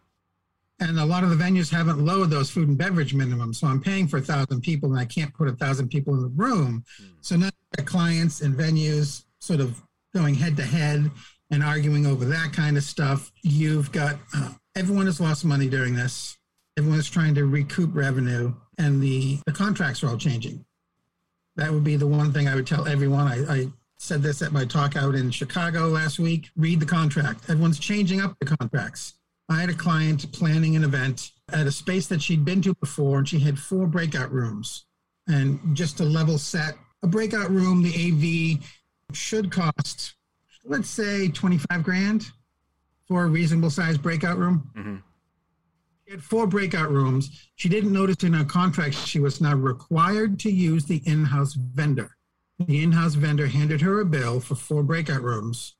And 0.81 0.99
a 0.99 1.05
lot 1.05 1.23
of 1.23 1.29
the 1.29 1.35
venues 1.35 1.69
haven't 1.69 2.03
lowered 2.03 2.29
those 2.29 2.49
food 2.49 2.69
and 2.69 2.77
beverage 2.77 3.13
minimums. 3.13 3.55
So 3.55 3.67
I'm 3.67 3.81
paying 3.81 4.07
for 4.07 4.18
a 4.18 4.21
thousand 4.21 4.61
people 4.61 4.89
and 4.89 4.99
I 4.99 5.06
can't 5.06 5.33
put 5.33 5.49
a 5.49 5.54
thousand 5.54 5.89
people 5.89 6.13
in 6.13 6.21
the 6.21 6.30
room. 6.30 6.85
So 7.21 7.35
now 7.35 7.49
the 7.73 7.83
clients 7.83 8.42
and 8.42 8.56
venues 8.56 9.25
sort 9.39 9.59
of 9.59 9.81
going 10.13 10.35
head 10.35 10.56
to 10.57 10.63
head 10.63 11.11
and 11.51 11.63
arguing 11.63 12.06
over 12.06 12.25
that 12.25 12.54
kind 12.54 12.77
of 12.77 12.83
stuff. 12.83 13.31
You've 13.42 13.92
got 13.92 14.18
uh, 14.33 14.54
everyone 14.75 15.07
has 15.07 15.19
lost 15.19 15.44
money 15.44 15.68
during 15.68 15.95
this. 15.95 16.37
Everyone 16.77 16.99
is 16.99 17.09
trying 17.09 17.35
to 17.35 17.45
recoup 17.45 17.94
revenue 17.94 18.54
and 18.77 19.01
the, 19.04 19.39
the 19.45 19.51
contracts 19.51 20.01
are 20.04 20.07
all 20.07 20.18
changing. 20.18 20.65
That 21.57 21.71
would 21.71 21.83
be 21.83 21.97
the 21.97 22.07
one 22.07 22.31
thing 22.31 22.47
I 22.47 22.56
would 22.56 22.65
tell 22.65 22.87
everyone. 22.87 23.27
I, 23.27 23.54
I 23.54 23.68
said 23.97 24.21
this 24.21 24.42
at 24.42 24.54
my 24.54 24.63
talk 24.63 24.95
out 24.95 25.13
in 25.13 25.30
Chicago 25.30 25.87
last 25.89 26.19
week. 26.19 26.49
Read 26.56 26.80
the 26.80 26.85
contract. 26.85 27.49
Everyone's 27.49 27.80
changing 27.80 28.21
up 28.21 28.37
the 28.39 28.45
contracts. 28.45 29.15
I 29.49 29.61
had 29.61 29.69
a 29.69 29.73
client 29.73 30.31
planning 30.31 30.75
an 30.75 30.83
event 30.83 31.31
at 31.51 31.65
a 31.65 31.71
space 31.71 32.06
that 32.07 32.21
she'd 32.21 32.45
been 32.45 32.61
to 32.61 32.75
before, 32.75 33.18
and 33.18 33.27
she 33.27 33.39
had 33.39 33.57
four 33.57 33.87
breakout 33.87 34.31
rooms. 34.31 34.85
And 35.27 35.75
just 35.75 35.97
to 35.97 36.03
level 36.03 36.37
set, 36.37 36.75
a 37.01 37.07
breakout 37.07 37.49
room, 37.49 37.81
the 37.81 38.59
AV 38.59 38.63
should 39.15 39.51
cost, 39.51 40.13
let's 40.65 40.89
say, 40.89 41.29
25 41.29 41.83
grand 41.83 42.31
for 43.07 43.23
a 43.23 43.27
reasonable 43.27 43.71
sized 43.71 44.03
breakout 44.03 44.37
room. 44.37 44.69
hmm 44.75 44.97
She 46.06 46.11
had 46.11 46.23
four 46.23 46.45
breakout 46.45 46.91
rooms. 46.91 47.49
She 47.56 47.69
didn't 47.69 47.94
notice 47.94 48.23
in 48.23 48.33
her 48.33 48.45
contract 48.45 48.95
she 48.95 49.19
was 49.19 49.41
now 49.41 49.56
required 49.56 50.39
to 50.41 50.51
use 50.51 50.85
the 50.85 51.01
in 51.06 51.25
house 51.25 51.53
vendor. 51.53 52.15
The 52.59 52.83
in 52.83 52.91
house 52.91 53.15
vendor 53.15 53.47
handed 53.47 53.81
her 53.81 54.01
a 54.01 54.06
bill 54.06 54.41
for 54.41 54.56
four 54.56 54.83
breakout 54.83 55.23
rooms 55.23 55.75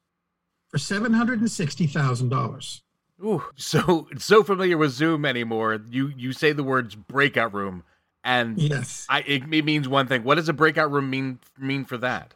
for 0.70 0.78
$760,000. 0.78 2.82
Ooh, 3.24 3.44
so 3.56 4.08
so 4.18 4.44
familiar 4.44 4.78
with 4.78 4.92
Zoom 4.92 5.26
anymore. 5.26 5.80
You 5.90 6.12
you 6.16 6.32
say 6.34 6.52
the 6.54 6.64
words 6.64 6.96
breakout 6.96 7.54
room, 7.54 7.84
and 8.24 8.58
Yes. 8.58 9.06
I 9.10 9.20
it, 9.22 9.44
it 9.52 9.66
means 9.66 9.88
one 9.88 10.08
thing. 10.08 10.24
What 10.24 10.36
does 10.36 10.50
a 10.50 10.54
breakout 10.54 10.92
room 10.92 11.10
mean 11.10 11.40
mean 11.58 11.86
for 11.86 11.98
that? 11.98 12.34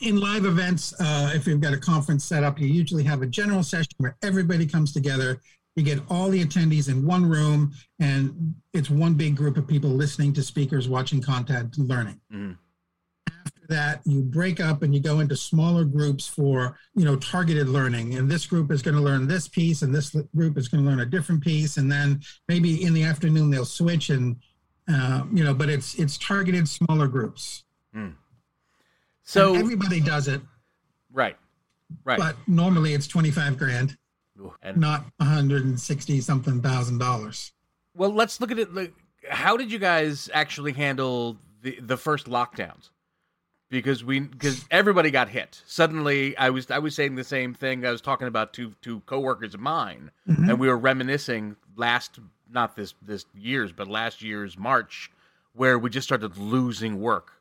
in 0.00 0.18
live 0.18 0.46
events, 0.46 0.94
uh, 1.00 1.30
if 1.34 1.46
you've 1.46 1.60
got 1.60 1.74
a 1.74 1.76
conference 1.76 2.24
set 2.24 2.42
up, 2.42 2.58
you 2.58 2.66
usually 2.66 3.02
have 3.02 3.20
a 3.20 3.26
general 3.26 3.62
session 3.62 3.90
where 3.98 4.16
everybody 4.22 4.64
comes 4.64 4.92
together. 4.94 5.40
You 5.76 5.82
get 5.82 5.98
all 6.08 6.30
the 6.30 6.42
attendees 6.42 6.88
in 6.88 7.04
one 7.04 7.28
room, 7.28 7.72
and 7.98 8.54
it's 8.72 8.88
one 8.88 9.12
big 9.14 9.36
group 9.36 9.58
of 9.58 9.66
people 9.66 9.90
listening 9.90 10.32
to 10.34 10.42
speakers, 10.42 10.88
watching 10.88 11.20
content, 11.20 11.76
learning. 11.76 12.18
Mhm. 12.32 12.56
That, 13.70 14.00
you 14.04 14.20
break 14.22 14.60
up 14.60 14.82
and 14.82 14.92
you 14.92 15.00
go 15.00 15.20
into 15.20 15.36
smaller 15.36 15.84
groups 15.84 16.26
for 16.26 16.76
you 16.94 17.04
know 17.04 17.16
targeted 17.16 17.68
learning. 17.68 18.16
And 18.16 18.28
this 18.30 18.44
group 18.46 18.70
is 18.70 18.82
going 18.82 18.96
to 18.96 19.00
learn 19.00 19.26
this 19.26 19.48
piece, 19.48 19.82
and 19.82 19.94
this 19.94 20.14
group 20.36 20.58
is 20.58 20.68
going 20.68 20.84
to 20.84 20.90
learn 20.90 21.00
a 21.00 21.06
different 21.06 21.42
piece. 21.42 21.76
And 21.76 21.90
then 21.90 22.20
maybe 22.48 22.84
in 22.84 22.92
the 22.92 23.04
afternoon 23.04 23.48
they'll 23.50 23.64
switch, 23.64 24.10
and 24.10 24.36
uh, 24.92 25.22
you 25.32 25.44
know, 25.44 25.54
but 25.54 25.68
it's 25.70 25.94
it's 25.94 26.18
targeted 26.18 26.68
smaller 26.68 27.06
groups. 27.06 27.64
So 29.22 29.54
And 29.54 29.62
everybody 29.62 30.00
does 30.00 30.26
it, 30.26 30.40
right, 31.12 31.36
right. 32.04 32.18
but 32.18 32.36
normally 32.48 32.94
it's 32.94 33.06
twenty 33.06 33.30
five 33.30 33.56
grand, 33.56 33.96
and 34.62 34.76
not 34.76 35.04
one 35.18 35.28
hundred 35.28 35.64
and 35.64 35.78
sixty 35.78 36.20
something 36.20 36.60
thousand 36.60 36.98
dollars. 36.98 37.52
well, 37.94 38.10
let's 38.10 38.40
look 38.40 38.50
at 38.50 38.58
it. 38.58 38.74
Like, 38.74 38.92
how 39.28 39.56
did 39.56 39.70
you 39.70 39.78
guys 39.78 40.28
actually 40.34 40.72
handle 40.72 41.36
the 41.62 41.78
the 41.80 41.96
first 41.96 42.26
lockdowns? 42.26 42.90
Because 43.70 44.02
we 44.02 44.18
because 44.20 44.64
everybody 44.70 45.12
got 45.12 45.28
hit 45.28 45.62
suddenly. 45.64 46.36
I 46.36 46.50
was 46.50 46.70
I 46.72 46.78
was 46.80 46.94
saying 46.96 47.14
the 47.14 47.22
same 47.24 47.54
thing. 47.54 47.86
I 47.86 47.92
was 47.92 48.00
talking 48.00 48.26
about 48.26 48.52
two 48.52 48.74
two 48.82 49.00
coworkers 49.06 49.54
of 49.54 49.60
mine, 49.60 50.10
Mhm. 50.28 50.48
and 50.50 50.58
we 50.58 50.66
were 50.68 50.76
reminiscing 50.76 51.54
last 51.76 52.18
not 52.52 52.74
this 52.74 52.94
this 53.00 53.26
year's 53.32 53.70
but 53.70 53.86
last 53.86 54.22
year's 54.22 54.58
March, 54.58 55.10
where 55.52 55.78
we 55.78 55.88
just 55.88 56.08
started 56.08 56.36
losing 56.36 57.00
work 57.00 57.34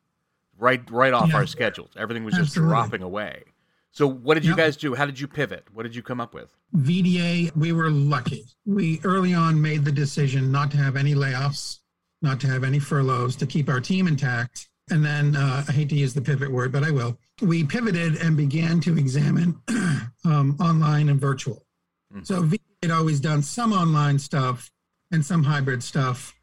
right 0.59 0.83
right 0.91 1.13
off 1.13 1.29
Yeah. 1.29 1.38
our 1.38 1.48
schedules. 1.48 1.89
Everything 1.98 2.24
was 2.24 2.36
just 2.36 2.53
dropping 2.53 3.01
away. 3.01 3.43
So 3.91 4.05
what 4.05 4.36
did 4.36 4.43
you 4.45 4.51
Yep. 4.51 4.57
guys 4.57 4.77
do? 4.77 4.93
How 4.93 5.07
did 5.07 5.19
you 5.19 5.27
pivot? 5.27 5.65
What 5.74 5.81
did 5.81 5.95
you 5.95 6.03
come 6.03 6.21
up 6.21 6.36
with? 6.36 6.55
VDA, 6.75 7.50
we 7.55 7.71
were 7.71 7.89
lucky. 7.89 8.45
We 8.67 9.01
early 9.03 9.33
on 9.33 9.59
made 9.59 9.83
the 9.83 9.91
decision 9.91 10.51
not 10.51 10.69
to 10.71 10.77
have 10.77 10.95
any 10.95 11.15
layoffs, 11.15 11.79
not 12.21 12.39
to 12.41 12.48
have 12.48 12.63
any 12.63 12.77
furloughs, 12.77 13.36
to 13.38 13.48
keep 13.48 13.67
our 13.67 13.81
team 13.81 14.07
intact. 14.07 14.69
And 14.91 15.03
then 15.03 15.36
uh, 15.36 15.63
I 15.67 15.72
hate 15.72 15.89
to 15.89 15.96
use 15.96 16.13
the 16.13 16.22
pivot 16.22 16.51
word, 16.51 16.72
but 16.72 16.84
I 16.84 16.91
will. 16.91 17.17
We 17.41 17.63
pivoted 17.63 18.15
and 18.17 18.36
began 18.36 18.79
to 18.81 18.98
examine 18.98 19.60
um, 20.25 20.58
online 20.60 21.10
and 21.10 21.19
virtual. 21.19 21.65
Mm. 22.13 22.25
So 22.25 22.41
VDA 22.41 22.60
had 22.84 22.91
always 22.91 23.19
done 23.19 23.41
some 23.41 23.74
online 23.74 24.17
stuff 24.19 24.72
and 25.12 25.25
some 25.25 25.43
hybrid 25.43 25.84
stuff, 25.84 26.36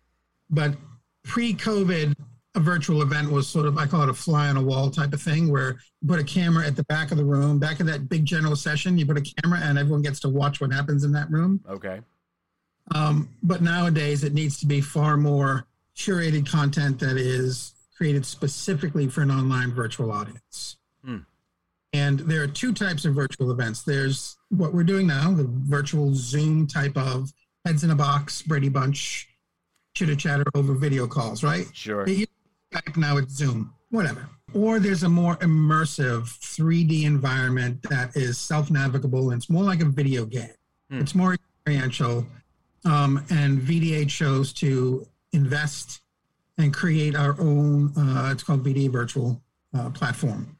but 0.51 0.75
pre-COVID, 1.25 2.15
a 2.55 2.61
virtual 2.61 3.03
event 3.03 3.31
was 3.31 3.47
sort 3.47 3.67
of 3.67 3.77
I 3.77 3.87
call 3.87 4.03
it 4.03 4.09
a 4.09 4.15
fly 4.15 4.49
on 4.49 4.57
a 4.57 4.63
wall 4.63 4.91
type 4.91 5.13
of 5.13 5.21
thing, 5.21 5.51
where 5.51 5.77
you 6.01 6.09
put 6.09 6.19
a 6.19 6.25
camera 6.25 6.67
at 6.67 6.75
the 6.75 6.85
back 6.85 7.11
of 7.11 7.19
the 7.19 7.25
room, 7.25 7.59
back 7.59 7.81
of 7.81 7.87
that 7.87 8.09
big 8.09 8.25
general 8.25 8.57
session, 8.57 8.97
you 8.97 9.05
put 9.07 9.19
a 9.19 9.35
camera 9.43 9.61
and 9.63 9.79
everyone 9.79 10.03
gets 10.03 10.21
to 10.21 10.29
watch 10.29 10.61
what 10.61 10.73
happens 10.73 11.05
in 11.05 11.13
that 11.13 11.31
room. 11.31 11.61
Okay. 11.69 12.01
Um, 12.95 13.29
but 13.43 13.63
nowadays, 13.63 14.25
it 14.25 14.33
needs 14.33 14.59
to 14.61 14.67
be 14.67 14.81
far 14.81 15.17
more 15.17 15.67
curated 15.97 16.49
content 16.49 16.99
that 17.01 17.17
is 17.17 17.73
created 17.97 18.27
specifically 18.27 19.09
for 19.09 19.23
an 19.23 19.31
online 19.31 19.73
virtual 19.73 20.13
audience. 20.13 20.77
Hmm. 21.05 21.19
And 21.93 22.21
there 22.21 22.43
are 22.43 22.47
two 22.47 22.73
types 22.73 23.05
of 23.05 23.15
virtual 23.15 23.51
events. 23.51 23.83
There's 23.83 24.37
what 24.51 24.75
we're 24.75 24.85
doing 24.85 25.07
now, 25.07 25.33
the 25.33 25.47
virtual 25.49 26.15
Zoom 26.15 26.67
type 26.67 26.97
of 26.97 27.33
heads 27.65 27.85
in 27.85 27.91
a 27.91 27.95
box, 27.95 28.43
Brady 28.43 28.69
Bunch, 28.69 29.29
chitter 29.95 30.15
chatter 30.15 30.45
over 30.55 30.75
video 30.75 31.07
calls, 31.07 31.43
right? 31.43 31.67
Sure. 31.73 32.03
It 32.03 32.11
used 32.11 32.29
to 32.73 32.79
be 32.79 32.93
Skype, 32.93 32.97
now 32.97 33.17
it's 33.17 33.33
Zoom, 33.33 33.73
whatever. 33.91 34.29
Or 34.53 34.79
there's 34.79 35.03
a 35.03 35.09
more 35.09 35.37
immersive 35.37 36.25
3D 36.25 37.05
environment 37.05 37.83
that 37.89 38.15
is 38.15 38.39
self 38.39 38.71
navigable 38.71 39.31
and 39.31 39.41
it's 39.41 39.51
more 39.51 39.65
like 39.65 39.81
a 39.81 39.87
video 39.87 40.27
game. 40.27 40.51
Hmm. 40.91 41.01
It's 41.01 41.15
more 41.15 41.35
experiential. 41.35 42.27
Um, 42.85 43.25
and 43.31 43.59
VDA 43.59 44.09
chose 44.09 44.53
to 44.55 45.07
invest 45.33 46.03
and 46.59 46.73
create 46.73 47.15
our 47.15 47.39
own, 47.41 47.93
uh, 47.97 48.31
it's 48.33 48.43
called 48.43 48.65
VDA 48.65 48.91
Virtual 48.91 49.43
uh, 49.77 49.91
Platform. 49.91 50.59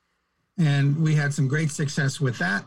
And 0.59 1.01
we 1.03 1.15
had 1.15 1.33
some 1.33 1.49
great 1.49 1.71
success 1.71 2.21
with 2.21 2.39
that. 2.39 2.65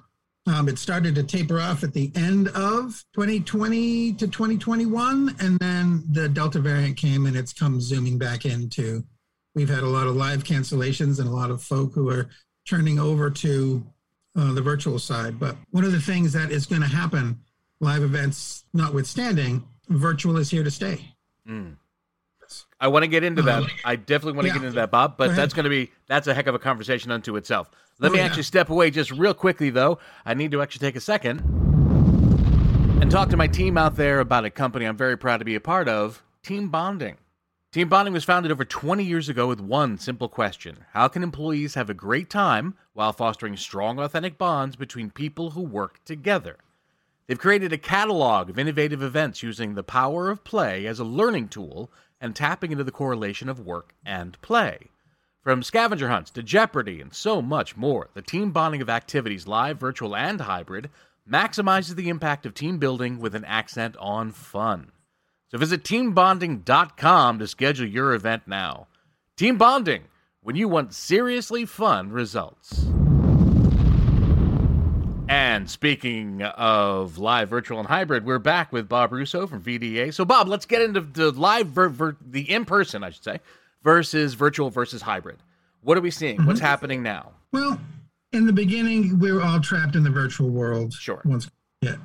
Um, 0.47 0.67
it 0.67 0.79
started 0.79 1.15
to 1.15 1.23
taper 1.23 1.59
off 1.59 1.83
at 1.83 1.93
the 1.93 2.11
end 2.15 2.47
of 2.49 3.03
2020 3.13 4.13
to 4.13 4.27
2021. 4.27 5.35
And 5.39 5.59
then 5.59 6.03
the 6.11 6.27
Delta 6.29 6.59
variant 6.59 6.97
came 6.97 7.25
and 7.25 7.35
it's 7.35 7.53
come 7.53 7.79
zooming 7.79 8.17
back 8.17 8.45
into. 8.45 9.03
We've 9.53 9.69
had 9.69 9.83
a 9.83 9.87
lot 9.87 10.07
of 10.07 10.15
live 10.15 10.43
cancellations 10.43 11.19
and 11.19 11.27
a 11.27 11.31
lot 11.31 11.51
of 11.51 11.61
folk 11.61 11.93
who 11.93 12.09
are 12.09 12.29
turning 12.67 12.99
over 12.99 13.29
to 13.29 13.85
uh, 14.35 14.53
the 14.53 14.61
virtual 14.61 14.99
side. 14.99 15.39
But 15.39 15.55
one 15.71 15.83
of 15.83 15.91
the 15.91 16.01
things 16.01 16.33
that 16.33 16.51
is 16.51 16.65
going 16.65 16.81
to 16.81 16.87
happen, 16.87 17.39
live 17.79 18.03
events 18.03 18.65
notwithstanding, 18.73 19.63
virtual 19.89 20.37
is 20.37 20.49
here 20.49 20.63
to 20.63 20.71
stay. 20.71 21.13
Mm. 21.47 21.75
I 22.79 22.87
want 22.87 23.03
to 23.03 23.07
get 23.07 23.23
into 23.23 23.41
that. 23.43 23.63
I 23.83 23.95
definitely 23.95 24.33
want 24.33 24.43
to 24.43 24.47
Yeah. 24.49 24.53
get 24.59 24.63
into 24.63 24.75
that, 24.75 24.91
Bob. 24.91 25.17
But 25.17 25.29
Go 25.29 25.33
that's 25.35 25.53
going 25.53 25.65
to 25.65 25.69
be 25.69 25.91
that's 26.07 26.27
a 26.27 26.33
heck 26.33 26.47
of 26.47 26.55
a 26.55 26.59
conversation 26.59 27.11
unto 27.11 27.35
itself. 27.35 27.69
Let 27.99 28.09
Oh, 28.09 28.13
me 28.13 28.19
yeah. 28.19 28.25
actually 28.25 28.43
step 28.43 28.69
away 28.69 28.89
just 28.91 29.11
real 29.11 29.33
quickly, 29.33 29.69
though. 29.69 29.99
I 30.25 30.33
need 30.33 30.51
to 30.51 30.61
actually 30.61 30.87
take 30.87 30.95
a 30.95 31.01
second 31.01 31.41
and 33.01 33.11
talk 33.11 33.29
to 33.29 33.37
my 33.37 33.47
team 33.47 33.77
out 33.77 33.95
there 33.95 34.19
about 34.19 34.45
a 34.45 34.49
company 34.49 34.85
I'm 34.85 34.97
very 34.97 35.17
proud 35.17 35.37
to 35.37 35.45
be 35.45 35.55
a 35.55 35.59
part 35.61 35.87
of, 35.87 36.23
Team 36.43 36.69
Bonding. 36.69 37.17
Team 37.71 37.87
Bonding 37.87 38.13
was 38.13 38.23
founded 38.23 38.51
over 38.51 38.65
20 38.65 39.03
years 39.03 39.29
ago 39.29 39.47
with 39.47 39.59
one 39.59 39.97
simple 39.97 40.27
question 40.29 40.85
How 40.93 41.07
can 41.07 41.21
employees 41.23 41.75
have 41.75 41.89
a 41.89 41.93
great 41.93 42.29
time 42.29 42.75
while 42.93 43.13
fostering 43.13 43.57
strong, 43.57 43.99
authentic 43.99 44.37
bonds 44.37 44.75
between 44.75 45.11
people 45.11 45.51
who 45.51 45.61
work 45.61 45.99
together? 46.05 46.57
They've 47.27 47.37
created 47.37 47.71
a 47.71 47.77
catalog 47.77 48.49
of 48.49 48.57
innovative 48.57 49.03
events 49.03 49.43
using 49.43 49.75
the 49.75 49.83
power 49.83 50.31
of 50.31 50.43
play 50.43 50.87
as 50.87 50.97
a 50.99 51.03
learning 51.03 51.49
tool 51.49 51.91
and 52.21 52.35
tapping 52.35 52.71
into 52.71 52.83
the 52.83 52.91
correlation 52.91 53.49
of 53.49 53.59
work 53.59 53.93
and 54.05 54.39
play. 54.41 54.89
From 55.41 55.63
scavenger 55.63 56.09
hunts 56.09 56.31
to 56.31 56.43
Jeopardy 56.43 56.99
and 57.01 57.13
so 57.13 57.41
much 57.41 57.77
more, 57.77 58.09
the 58.13 58.21
team 58.21 58.51
bonding 58.51 58.81
of 58.81 58.89
activities, 58.89 59.47
live, 59.47 59.79
virtual, 59.79 60.15
and 60.15 60.41
hybrid, 60.41 60.89
maximizes 61.29 61.95
the 61.95 62.09
impact 62.09 62.45
of 62.45 62.53
team 62.53 62.77
building 62.77 63.19
with 63.19 63.35
an 63.35 63.45
accent 63.45 63.95
on 63.97 64.31
fun. 64.31 64.91
So 65.49 65.57
visit 65.57 65.83
teambonding.com 65.83 67.39
to 67.39 67.47
schedule 67.47 67.87
your 67.87 68.13
event 68.13 68.43
now. 68.47 68.87
Team 69.37 69.57
Bonding, 69.57 70.03
when 70.41 70.55
you 70.55 70.67
want 70.67 70.93
seriously 70.93 71.65
fun 71.65 72.11
results. 72.11 72.85
And 75.29 75.69
speaking 75.69 76.41
of 76.41 77.19
live, 77.19 77.49
virtual, 77.49 77.77
and 77.77 77.87
hybrid, 77.87 78.25
we're 78.25 78.39
back 78.39 78.73
with 78.73 78.89
Bob 78.89 79.11
Russo 79.11 79.45
from 79.45 79.61
VDA. 79.61 80.11
So, 80.11 80.25
Bob, 80.25 80.47
let's 80.47 80.65
get 80.65 80.81
into 80.81 81.01
the 81.01 81.31
live, 81.31 81.67
ver- 81.67 81.89
ver- 81.89 82.17
the 82.19 82.51
in 82.51 82.65
person, 82.65 83.03
I 83.03 83.11
should 83.11 83.23
say, 83.23 83.39
versus 83.83 84.33
virtual 84.33 84.71
versus 84.71 85.03
hybrid. 85.03 85.37
What 85.81 85.99
are 85.99 86.01
we 86.01 86.09
seeing? 86.09 86.37
Mm-hmm. 86.37 86.47
What's 86.47 86.59
happening 86.59 87.03
now? 87.03 87.33
Well, 87.51 87.79
in 88.31 88.47
the 88.47 88.53
beginning, 88.53 89.19
we 89.19 89.31
were 89.31 89.43
all 89.43 89.59
trapped 89.59 89.95
in 89.95 90.01
the 90.01 90.09
virtual 90.09 90.49
world. 90.49 90.93
Sure. 90.93 91.21
Once 91.23 91.47
hit, 91.81 91.99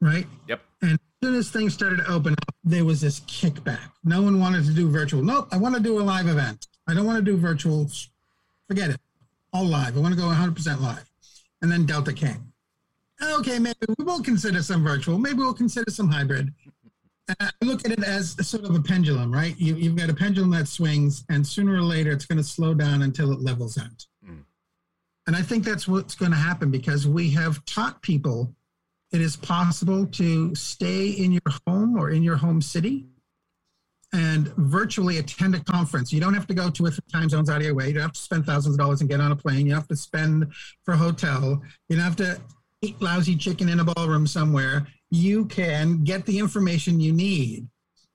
right? 0.00 0.28
Yep. 0.46 0.60
And 0.82 0.92
as 0.92 0.98
soon 1.20 1.34
as 1.34 1.50
things 1.50 1.74
started 1.74 1.96
to 1.96 2.08
open 2.08 2.34
up, 2.34 2.54
there 2.62 2.84
was 2.84 3.00
this 3.00 3.18
kickback. 3.20 3.90
No 4.04 4.22
one 4.22 4.38
wanted 4.38 4.64
to 4.66 4.72
do 4.72 4.88
virtual. 4.88 5.24
Nope, 5.24 5.48
I 5.50 5.56
want 5.56 5.74
to 5.74 5.82
do 5.82 5.98
a 5.98 6.02
live 6.02 6.28
event. 6.28 6.68
I 6.86 6.94
don't 6.94 7.06
want 7.06 7.18
to 7.18 7.28
do 7.28 7.36
virtual. 7.36 7.90
Forget 8.68 8.90
it. 8.90 9.00
All 9.52 9.66
live. 9.66 9.96
I 9.96 10.00
want 10.00 10.14
to 10.14 10.20
go 10.20 10.28
100% 10.28 10.80
live. 10.80 11.10
And 11.60 11.72
then 11.72 11.84
Delta 11.84 12.12
came. 12.12 12.47
Okay, 13.22 13.58
maybe 13.58 13.76
we 13.98 14.04
will 14.04 14.22
consider 14.22 14.62
some 14.62 14.84
virtual. 14.84 15.18
Maybe 15.18 15.38
we'll 15.38 15.54
consider 15.54 15.90
some 15.90 16.08
hybrid. 16.08 16.52
And 17.28 17.36
I 17.40 17.50
look 17.64 17.84
at 17.84 17.92
it 17.92 18.02
as 18.04 18.34
sort 18.46 18.64
of 18.64 18.74
a 18.74 18.80
pendulum, 18.80 19.32
right? 19.32 19.54
You, 19.58 19.74
you've 19.74 19.96
got 19.96 20.08
a 20.08 20.14
pendulum 20.14 20.50
that 20.50 20.68
swings, 20.68 21.24
and 21.28 21.46
sooner 21.46 21.74
or 21.74 21.82
later, 21.82 22.12
it's 22.12 22.26
going 22.26 22.38
to 22.38 22.44
slow 22.44 22.74
down 22.74 23.02
until 23.02 23.32
it 23.32 23.40
levels 23.40 23.76
out. 23.76 24.06
Mm. 24.24 24.44
And 25.26 25.36
I 25.36 25.42
think 25.42 25.64
that's 25.64 25.86
what's 25.86 26.14
going 26.14 26.30
to 26.30 26.38
happen 26.38 26.70
because 26.70 27.06
we 27.06 27.30
have 27.30 27.64
taught 27.66 28.00
people 28.02 28.54
it 29.10 29.20
is 29.20 29.36
possible 29.36 30.06
to 30.06 30.54
stay 30.54 31.08
in 31.08 31.32
your 31.32 31.40
home 31.66 31.96
or 31.96 32.10
in 32.10 32.22
your 32.22 32.36
home 32.36 32.60
city 32.60 33.06
and 34.12 34.48
virtually 34.56 35.18
attend 35.18 35.54
a 35.54 35.60
conference. 35.60 36.12
You 36.12 36.20
don't 36.20 36.34
have 36.34 36.46
to 36.46 36.54
go 36.54 36.70
two 36.70 36.86
or 36.86 36.90
three 36.90 37.04
time 37.12 37.28
zones 37.28 37.48
out 37.50 37.58
of 37.58 37.62
your 37.62 37.74
way. 37.74 37.88
You 37.88 37.94
don't 37.94 38.02
have 38.02 38.12
to 38.12 38.20
spend 38.20 38.46
thousands 38.46 38.74
of 38.74 38.78
dollars 38.78 39.00
and 39.00 39.08
get 39.08 39.20
on 39.20 39.32
a 39.32 39.36
plane. 39.36 39.66
You 39.66 39.72
don't 39.72 39.80
have 39.80 39.88
to 39.88 39.96
spend 39.96 40.52
for 40.84 40.94
a 40.94 40.96
hotel. 40.96 41.62
You 41.88 41.96
don't 41.96 42.04
have 42.04 42.16
to 42.16 42.40
eat 42.82 43.00
lousy 43.00 43.36
chicken 43.36 43.68
in 43.68 43.80
a 43.80 43.84
ballroom 43.84 44.26
somewhere. 44.26 44.86
You 45.10 45.46
can 45.46 46.04
get 46.04 46.26
the 46.26 46.38
information 46.38 47.00
you 47.00 47.12
need. 47.12 47.68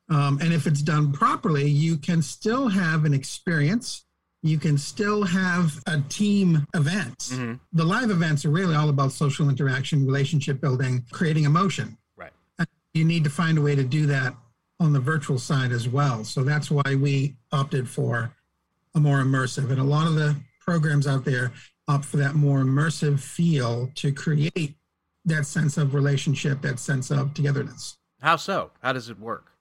Um, 0.09 0.39
and 0.41 0.53
if 0.53 0.67
it's 0.67 0.81
done 0.81 1.11
properly, 1.11 1.69
you 1.69 1.97
can 1.97 2.21
still 2.21 2.67
have 2.67 3.05
an 3.05 3.13
experience. 3.13 4.05
You 4.41 4.57
can 4.57 4.77
still 4.77 5.23
have 5.23 5.81
a 5.87 6.01
team 6.01 6.67
event. 6.75 7.17
Mhm. 7.19 7.59
The 7.71 7.85
live 7.85 8.11
events 8.11 8.45
are 8.45 8.49
really 8.51 8.75
all 8.75 8.89
about 8.89 9.13
social 9.13 9.49
interaction, 9.49 10.05
relationship 10.05 10.59
building, 10.59 11.05
creating 11.11 11.45
emotion. 11.45 11.97
Right. 12.17 12.33
You 12.93 13.05
need 13.05 13.23
to 13.23 13.29
find 13.29 13.57
a 13.57 13.61
way 13.61 13.75
to 13.75 13.83
do 13.83 14.05
that 14.07 14.35
on 14.79 14.91
the 14.91 14.99
virtual 14.99 15.39
side 15.39 15.71
as 15.71 15.87
well. 15.87 16.23
So 16.25 16.43
that's 16.43 16.69
why 16.69 16.95
we 16.95 17.35
opted 17.51 17.87
for 17.87 18.33
a 18.93 18.99
more 18.99 19.23
immersive. 19.23 19.71
And 19.71 19.79
a 19.79 19.83
lot 19.83 20.07
of 20.07 20.15
the 20.15 20.35
programs 20.59 21.07
out 21.07 21.25
there 21.25 21.53
opt 21.87 22.05
for 22.05 22.17
that 22.17 22.35
more 22.35 22.59
immersive 22.59 23.19
feel 23.19 23.89
to 23.95 24.11
create 24.11 24.75
that 25.25 25.45
sense 25.45 25.77
of 25.77 25.93
relationship, 25.93 26.61
that 26.61 26.79
sense 26.79 27.11
of 27.11 27.33
togetherness. 27.33 27.97
How 28.21 28.35
so? 28.35 28.71
How 28.81 28.93
does 28.93 29.09
it 29.09 29.19
work? 29.19 29.51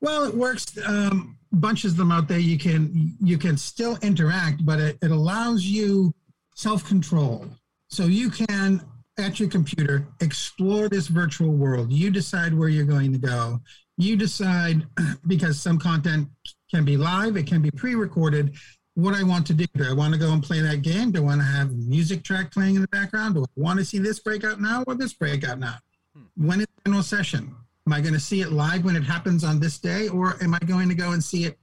Well, 0.00 0.24
it 0.24 0.34
works. 0.34 0.66
Um, 0.86 1.38
bunches 1.52 1.92
of 1.92 1.98
them 1.98 2.12
out 2.12 2.28
there. 2.28 2.38
You 2.38 2.58
can 2.58 3.16
you 3.20 3.38
can 3.38 3.56
still 3.56 3.98
interact, 4.02 4.64
but 4.64 4.78
it, 4.78 4.98
it 5.02 5.10
allows 5.10 5.64
you 5.64 6.14
self 6.54 6.84
control. 6.84 7.46
So 7.88 8.04
you 8.04 8.30
can 8.30 8.82
at 9.18 9.40
your 9.40 9.48
computer 9.48 10.06
explore 10.20 10.88
this 10.88 11.08
virtual 11.08 11.52
world. 11.52 11.90
You 11.90 12.10
decide 12.10 12.52
where 12.52 12.68
you're 12.68 12.84
going 12.84 13.12
to 13.12 13.18
go. 13.18 13.60
You 13.96 14.16
decide 14.16 14.86
because 15.26 15.60
some 15.60 15.78
content 15.78 16.28
can 16.70 16.84
be 16.84 16.96
live, 16.96 17.36
it 17.36 17.46
can 17.46 17.62
be 17.62 17.70
pre-recorded. 17.70 18.54
What 18.96 19.14
I 19.14 19.22
want 19.22 19.46
to 19.48 19.52
do? 19.54 19.66
Do 19.74 19.84
I 19.88 19.92
want 19.92 20.14
to 20.14 20.18
go 20.18 20.32
and 20.32 20.42
play 20.42 20.60
that 20.60 20.80
game? 20.80 21.10
Do 21.10 21.18
I 21.18 21.22
want 21.22 21.40
to 21.42 21.46
have 21.46 21.70
music 21.70 22.24
track 22.24 22.50
playing 22.50 22.76
in 22.76 22.80
the 22.80 22.88
background? 22.88 23.34
Do 23.34 23.42
I 23.42 23.46
want 23.54 23.78
to 23.78 23.84
see 23.84 23.98
this 23.98 24.18
breakout 24.18 24.58
now 24.58 24.84
or 24.86 24.94
this 24.94 25.12
breakout 25.12 25.58
now? 25.58 25.76
Hmm. 26.14 26.46
When 26.46 26.60
is 26.60 26.66
the 26.66 26.90
general 26.90 27.02
session? 27.02 27.54
Am 27.86 27.92
I 27.92 28.00
going 28.00 28.14
to 28.14 28.20
see 28.20 28.40
it 28.40 28.52
live 28.52 28.84
when 28.84 28.96
it 28.96 29.04
happens 29.04 29.44
on 29.44 29.60
this 29.60 29.78
day, 29.78 30.08
or 30.08 30.42
am 30.42 30.54
I 30.54 30.58
going 30.60 30.88
to 30.88 30.94
go 30.94 31.12
and 31.12 31.22
see 31.22 31.44
it 31.44 31.58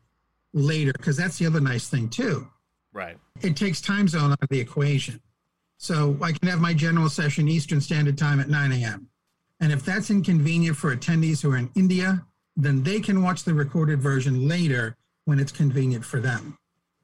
later? 0.54 0.94
Because 0.94 1.18
that's 1.18 1.40
the 1.40 1.48
other 1.48 1.60
nice 1.60 1.90
thing 1.90 2.08
too. 2.08 2.48
Right. 2.94 3.18
It 3.42 3.58
takes 3.58 3.82
time 3.82 4.08
zone 4.08 4.32
out 4.32 4.38
of 4.42 4.50
the 4.50 4.60
equation. 4.60 5.20
So 5.78 6.16
I 6.22 6.34
can 6.34 6.48
have 6.48 6.62
my 6.62 6.74
general 6.74 7.10
session 7.10 7.48
Eastern 7.48 7.82
Standard 7.82 8.18
Time 8.18 8.40
at 8.40 8.48
9 8.48 8.72
a.m. 8.72 9.10
And 9.60 9.74
if 9.74 9.84
that's 9.84 10.12
inconvenient 10.12 10.78
for 10.78 10.96
attendees 10.96 11.42
who 11.42 11.52
are 11.52 11.58
in 11.58 11.72
India, 11.75 12.25
then 12.56 12.84
they 12.84 13.00
can 13.00 13.24
watch 13.24 13.44
the 13.44 13.54
recorded 13.54 14.00
version 14.00 14.48
later 14.48 14.96
when 15.25 15.40
it's 15.40 15.52
convenient 15.52 16.06
for 16.06 16.20
them, 16.20 16.58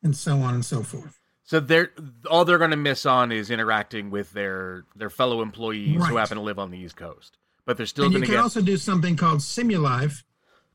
and 0.03 0.15
so 0.15 0.38
on 0.38 0.53
and 0.53 0.65
so 0.65 0.84
forth. 0.84 1.20
So 1.44 1.60
they're 1.60 1.91
all 2.29 2.46
they're 2.46 2.58
going 2.58 2.72
to 2.72 2.77
miss 2.77 3.06
on 3.06 3.32
is 3.32 3.50
interacting 3.50 4.12
with 4.12 4.32
their 4.34 4.86
their 4.96 5.10
fellow 5.10 5.41
employees 5.41 5.98
right. 5.98 6.10
who 6.10 6.18
happen 6.18 6.38
to 6.38 6.44
live 6.44 6.60
on 6.60 6.72
the 6.72 6.77
East 6.77 6.96
Coast 6.96 7.38
but 7.70 7.77
they're 7.77 7.86
still 7.86 8.06
going 8.06 8.13
to 8.13 8.20
get. 8.22 8.29
You 8.29 8.34
can 8.34 8.44
also 8.44 8.62
do 8.63 8.77
something 8.77 9.15
called 9.15 9.41
Simulive. 9.41 10.24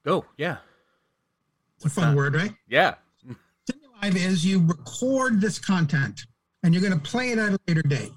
Oh 0.07 0.25
yeah, 0.37 0.59
it's 1.75 1.87
a 1.87 1.91
fun 1.91 2.11
that? 2.11 2.17
word, 2.17 2.37
right? 2.37 2.53
Yeah. 2.69 2.95
Simulive 3.69 4.15
is 4.15 4.47
you 4.47 4.65
record 4.65 5.41
this 5.41 5.59
content 5.59 6.21
and 6.63 6.73
you're 6.73 6.81
going 6.81 6.97
to 6.97 7.11
play 7.11 7.31
it 7.31 7.39
at 7.39 7.51
a 7.51 7.59
later 7.67 7.83
date, 7.83 8.13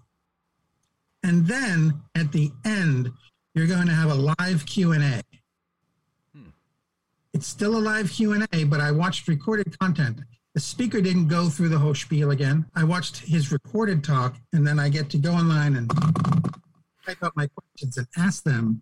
and 1.23 1.47
then 1.47 2.03
at 2.13 2.31
the 2.31 2.51
end 2.65 3.09
you're 3.55 3.65
going 3.65 3.87
to 3.87 3.93
have 3.93 4.11
a 4.11 4.35
live 4.37 4.63
Q 4.67 4.91
and 4.91 5.03
A. 5.03 5.23
Hmm. 6.35 6.49
It's 7.33 7.47
still 7.47 7.75
a 7.75 7.81
live 7.81 8.11
Q 8.11 8.33
and 8.33 8.47
A, 8.53 8.63
but 8.65 8.79
I 8.79 8.91
watched 8.91 9.27
recorded 9.27 9.79
content. 9.79 10.19
The 10.57 10.61
speaker 10.61 11.01
didn't 11.01 11.27
go 11.27 11.49
through 11.49 11.69
the 11.69 11.77
whole 11.77 11.93
spiel 11.93 12.31
again. 12.31 12.65
I 12.73 12.83
watched 12.83 13.17
his 13.17 13.51
recorded 13.51 14.03
talk, 14.03 14.37
and 14.53 14.65
then 14.65 14.79
I 14.79 14.89
get 14.89 15.07
to 15.11 15.19
go 15.19 15.31
online 15.31 15.75
and 15.75 15.87
type 17.05 17.21
out 17.21 17.35
my 17.35 17.45
questions 17.45 17.95
and 17.99 18.07
ask 18.17 18.41
them 18.43 18.81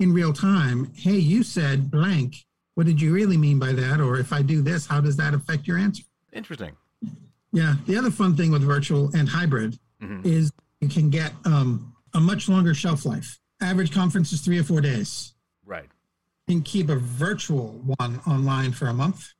in 0.00 0.12
real 0.12 0.34
time, 0.34 0.92
hey, 0.94 1.16
you 1.16 1.42
said 1.42 1.90
blank. 1.90 2.44
What 2.74 2.84
did 2.84 3.00
you 3.00 3.14
really 3.14 3.38
mean 3.38 3.58
by 3.58 3.72
that? 3.72 4.02
Or 4.02 4.18
if 4.18 4.34
I 4.34 4.42
do 4.42 4.60
this, 4.60 4.86
how 4.86 5.00
does 5.00 5.16
that 5.16 5.32
affect 5.32 5.66
your 5.66 5.78
answer? 5.78 6.02
Interesting. 6.34 6.76
Yeah. 7.54 7.76
The 7.86 7.96
other 7.96 8.10
fun 8.10 8.36
thing 8.36 8.50
with 8.50 8.62
virtual 8.62 9.10
and 9.16 9.26
hybrid 9.26 9.78
mm-hmm. 10.02 10.28
is 10.28 10.52
you 10.82 10.90
can 10.90 11.08
get 11.08 11.32
um, 11.46 11.96
a 12.12 12.20
much 12.20 12.50
longer 12.50 12.74
shelf 12.74 13.06
life. 13.06 13.38
Average 13.62 13.94
conference 13.94 14.30
is 14.34 14.42
three 14.42 14.58
or 14.58 14.62
four 14.62 14.82
days. 14.82 15.32
Right. 15.64 15.88
You 16.48 16.56
can 16.56 16.62
keep 16.62 16.90
a 16.90 16.96
virtual 16.96 17.80
one 17.96 18.20
online 18.26 18.72
for 18.72 18.88
a 18.88 18.92
month, 18.92 19.32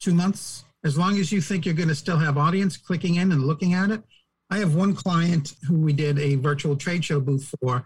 two 0.00 0.14
months, 0.14 0.64
as 0.84 0.98
long 0.98 1.18
as 1.18 1.32
you 1.32 1.40
think 1.40 1.64
you're 1.64 1.74
going 1.74 1.88
to 1.88 1.94
still 1.94 2.18
have 2.18 2.36
audience 2.36 2.76
clicking 2.76 3.16
in 3.16 3.32
and 3.32 3.44
looking 3.44 3.74
at 3.74 3.90
it 3.90 4.02
I 4.50 4.58
have 4.58 4.74
one 4.74 4.94
client 4.94 5.54
who 5.66 5.78
we 5.78 5.92
did 5.92 6.18
a 6.18 6.36
virtual 6.36 6.76
trade 6.76 7.04
show 7.04 7.20
booth 7.20 7.52
for 7.60 7.84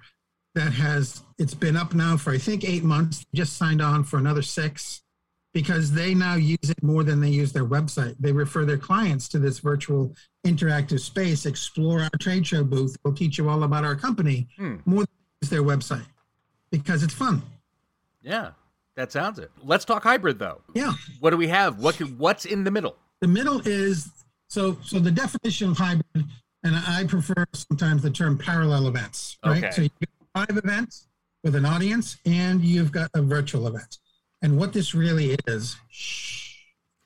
that 0.54 0.72
has 0.72 1.22
it's 1.38 1.54
been 1.54 1.76
up 1.76 1.94
now 1.94 2.16
for 2.16 2.32
I 2.32 2.38
think 2.38 2.64
eight 2.64 2.84
months. 2.84 3.24
Just 3.34 3.56
signed 3.56 3.80
on 3.80 4.04
for 4.04 4.18
another 4.18 4.42
six 4.42 5.02
because 5.54 5.92
they 5.92 6.14
now 6.14 6.34
use 6.34 6.68
it 6.68 6.82
more 6.82 7.04
than 7.04 7.20
they 7.20 7.30
use 7.30 7.52
their 7.52 7.64
website. 7.64 8.16
They 8.18 8.32
refer 8.32 8.64
their 8.64 8.76
clients 8.76 9.28
to 9.28 9.38
this 9.38 9.60
virtual 9.60 10.14
interactive 10.46 11.00
space. 11.00 11.46
Explore 11.46 12.02
our 12.02 12.18
trade 12.20 12.46
show 12.46 12.64
booth. 12.64 12.96
We'll 13.04 13.14
teach 13.14 13.38
you 13.38 13.48
all 13.48 13.62
about 13.62 13.84
our 13.84 13.96
company 13.96 14.48
hmm. 14.56 14.76
more 14.84 15.04
than 15.04 15.08
use 15.42 15.50
their 15.50 15.62
website 15.62 16.06
because 16.70 17.02
it's 17.02 17.14
fun. 17.14 17.42
Yeah, 18.20 18.50
that 18.98 19.12
sounds 19.12 19.38
it. 19.38 19.52
Let's 19.62 19.84
talk 19.84 20.02
hybrid 20.02 20.40
though. 20.40 20.60
Yeah. 20.74 20.92
What 21.20 21.30
do 21.30 21.36
we 21.36 21.46
have? 21.46 21.78
What 21.78 21.94
what's 22.18 22.44
in 22.44 22.64
the 22.64 22.70
middle? 22.72 22.96
The 23.20 23.28
middle 23.28 23.62
is 23.64 24.10
so 24.48 24.76
so 24.84 24.98
the 24.98 25.12
definition 25.12 25.70
of 25.70 25.78
hybrid 25.78 26.26
and 26.64 26.74
I 26.74 27.04
prefer 27.06 27.46
sometimes 27.52 28.02
the 28.02 28.10
term 28.10 28.36
parallel 28.36 28.88
events, 28.88 29.38
right? 29.46 29.62
Okay. 29.62 29.70
So 29.70 29.82
you 29.82 29.90
get 30.00 30.08
live 30.34 30.56
events 30.56 31.06
with 31.44 31.54
an 31.54 31.64
audience 31.64 32.16
and 32.26 32.60
you've 32.60 32.90
got 32.90 33.08
a 33.14 33.22
virtual 33.22 33.68
event. 33.68 33.98
And 34.42 34.58
what 34.58 34.72
this 34.72 34.96
really 34.96 35.36
is, 35.46 35.76
shh, 35.90 36.56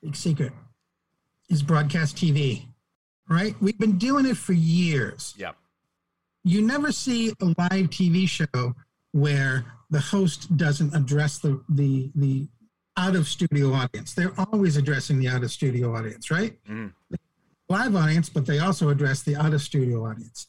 big 0.01 0.15
secret, 0.15 0.51
is 1.49 1.61
broadcast 1.61 2.17
TV, 2.17 2.65
right? 3.29 3.55
We've 3.61 3.77
been 3.77 3.99
doing 3.99 4.25
it 4.25 4.37
for 4.37 4.53
years. 4.53 5.35
Yep. 5.37 5.55
You 6.43 6.63
never 6.63 6.91
see 6.91 7.33
a 7.39 7.45
live 7.45 7.91
TV 7.91 8.27
show 8.27 8.73
where 9.11 9.63
the 9.93 10.01
host 10.01 10.57
doesn't 10.57 10.93
address 10.93 11.37
the 11.37 11.61
the 11.69 12.11
the 12.15 12.47
out 12.97 13.15
of 13.15 13.27
studio 13.27 13.73
audience. 13.73 14.13
They're 14.13 14.33
always 14.37 14.77
addressing 14.77 15.19
the 15.19 15.27
out 15.27 15.43
of 15.43 15.51
studio 15.51 15.95
audience, 15.95 16.29
right? 16.29 16.53
Mm 16.65 16.91
live 17.73 17.95
audience, 17.95 18.29
but 18.29 18.45
they 18.45 18.59
also 18.59 18.89
address 18.89 19.23
the 19.23 19.35
out 19.35 19.53
of 19.53 19.61
studio 19.61 20.05
audience. 20.05 20.47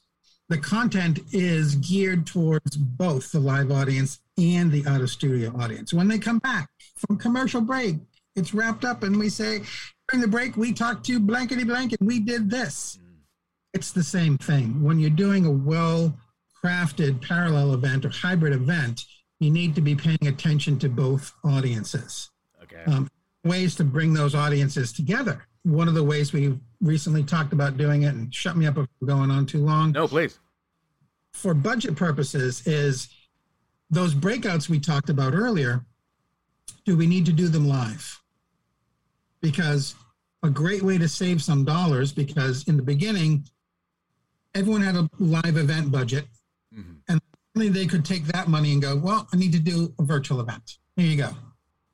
The 0.50 0.58
content 0.58 1.20
is 1.32 1.76
geared 1.76 2.26
towards 2.26 2.76
both 2.76 3.32
the 3.32 3.40
live 3.40 3.70
audience 3.70 4.20
and 4.36 4.70
the 4.70 4.86
out 4.86 5.00
of 5.00 5.08
studio 5.08 5.50
audience. 5.58 5.94
When 5.94 6.06
they 6.06 6.18
come 6.18 6.38
back 6.38 6.68
from 6.96 7.16
commercial 7.16 7.62
break, 7.62 7.96
it's 8.36 8.52
wrapped 8.52 8.84
up 8.84 9.04
and 9.04 9.18
we 9.18 9.30
say, 9.30 9.62
during 10.08 10.20
the 10.20 10.28
break, 10.28 10.58
we 10.58 10.74
talked 10.74 11.06
to 11.06 11.18
blankety 11.18 11.64
blank 11.64 11.94
and 11.98 12.06
we 12.06 12.20
did 12.20 12.50
this. 12.50 12.98
It's 13.72 13.90
the 13.90 14.02
same 14.02 14.36
thing. 14.36 14.82
When 14.82 14.98
you're 14.98 15.08
doing 15.08 15.46
a 15.46 15.50
well 15.50 16.14
crafted 16.62 17.22
parallel 17.22 17.72
event 17.72 18.04
or 18.04 18.10
hybrid 18.10 18.52
event, 18.52 19.06
you 19.40 19.50
need 19.50 19.74
to 19.74 19.80
be 19.80 19.94
paying 19.94 20.26
attention 20.26 20.78
to 20.78 20.88
both 20.88 21.32
audiences. 21.44 22.30
Okay. 22.62 22.82
Um, 22.86 23.08
ways 23.44 23.74
to 23.76 23.84
bring 23.84 24.14
those 24.14 24.34
audiences 24.34 24.92
together 24.92 25.46
one 25.64 25.88
of 25.88 25.94
the 25.94 26.04
ways 26.04 26.32
we 26.32 26.58
recently 26.80 27.24
talked 27.24 27.52
about 27.52 27.76
doing 27.76 28.02
it, 28.02 28.14
and 28.14 28.32
shut 28.32 28.56
me 28.56 28.66
up 28.66 28.78
if 28.78 28.86
we're 29.00 29.08
going 29.08 29.30
on 29.30 29.46
too 29.46 29.64
long. 29.64 29.92
No, 29.92 30.06
please. 30.06 30.38
For 31.32 31.54
budget 31.54 31.96
purposes, 31.96 32.66
is 32.66 33.08
those 33.90 34.14
breakouts 34.14 34.68
we 34.68 34.78
talked 34.78 35.10
about 35.10 35.34
earlier, 35.34 35.84
do 36.84 36.96
we 36.96 37.06
need 37.06 37.26
to 37.26 37.32
do 37.32 37.48
them 37.48 37.66
live? 37.66 38.20
Because 39.40 39.94
a 40.42 40.50
great 40.50 40.82
way 40.82 40.98
to 40.98 41.08
save 41.08 41.42
some 41.42 41.64
dollars, 41.64 42.12
because 42.12 42.68
in 42.68 42.76
the 42.76 42.82
beginning, 42.82 43.44
everyone 44.54 44.82
had 44.82 44.96
a 44.96 45.08
live 45.18 45.56
event 45.56 45.90
budget, 45.90 46.26
mm-hmm. 46.74 46.92
and 47.08 47.20
they 47.54 47.86
could 47.86 48.04
take 48.04 48.26
that 48.26 48.48
money 48.48 48.72
and 48.72 48.82
go, 48.82 48.96
well, 48.96 49.28
I 49.32 49.36
need 49.36 49.52
to 49.52 49.60
do 49.60 49.94
a 49.98 50.02
virtual 50.02 50.40
event. 50.40 50.78
Here 50.96 51.06
you 51.06 51.16
go. 51.16 51.30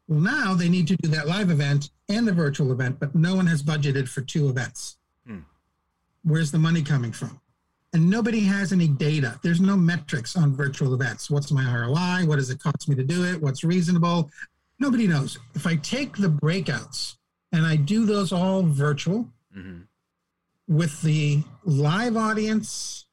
Well, 0.09 0.21
now 0.21 0.55
they 0.55 0.69
need 0.69 0.89
to 0.89 0.97
do 0.97 1.09
that 1.11 1.29
live 1.29 1.51
event 1.51 1.91
and 2.09 2.27
the 2.27 2.33
virtual 2.33 2.73
event, 2.73 2.99
but 2.99 3.15
no 3.15 3.37
one 3.37 3.47
has 3.47 3.63
budgeted 3.63 4.09
for 4.09 4.23
two 4.23 4.49
events. 4.49 4.97
Hmm. 5.27 5.41
Where's 6.25 6.51
the 6.51 6.59
money 6.59 6.83
coming 6.83 7.13
from? 7.13 7.41
And 7.93 8.09
nobody 8.09 8.41
has 8.41 8.73
any 8.73 8.89
data. 8.89 9.39
There's 9.43 9.61
no 9.61 9.77
metrics 9.77 10.37
on 10.37 10.55
virtual 10.55 10.95
events. 10.95 11.31
What's 11.31 11.51
my 11.51 11.65
ROI? 11.65 12.27
What 12.27 12.37
does 12.37 12.51
it 12.51 12.61
cost 12.61 12.89
me 12.89 12.95
to 12.97 13.03
do 13.03 13.25
it? 13.25 13.41
What's 13.41 13.65
reasonable? 13.65 14.31
Nobody 14.79 15.07
knows. 15.07 15.39
If 15.55 15.67
I 15.67 15.77
take 15.77 16.17
the 16.17 16.29
breakouts 16.29 17.17
and 17.53 17.67
I 17.67 17.77
do 17.77 18.07
those 18.07 18.33
all 18.33 18.63
virtual 18.63 19.29
mm-hmm. 19.57 19.81
with 20.69 21.03
the 21.03 21.43
live 21.65 22.17
audience 22.17 23.07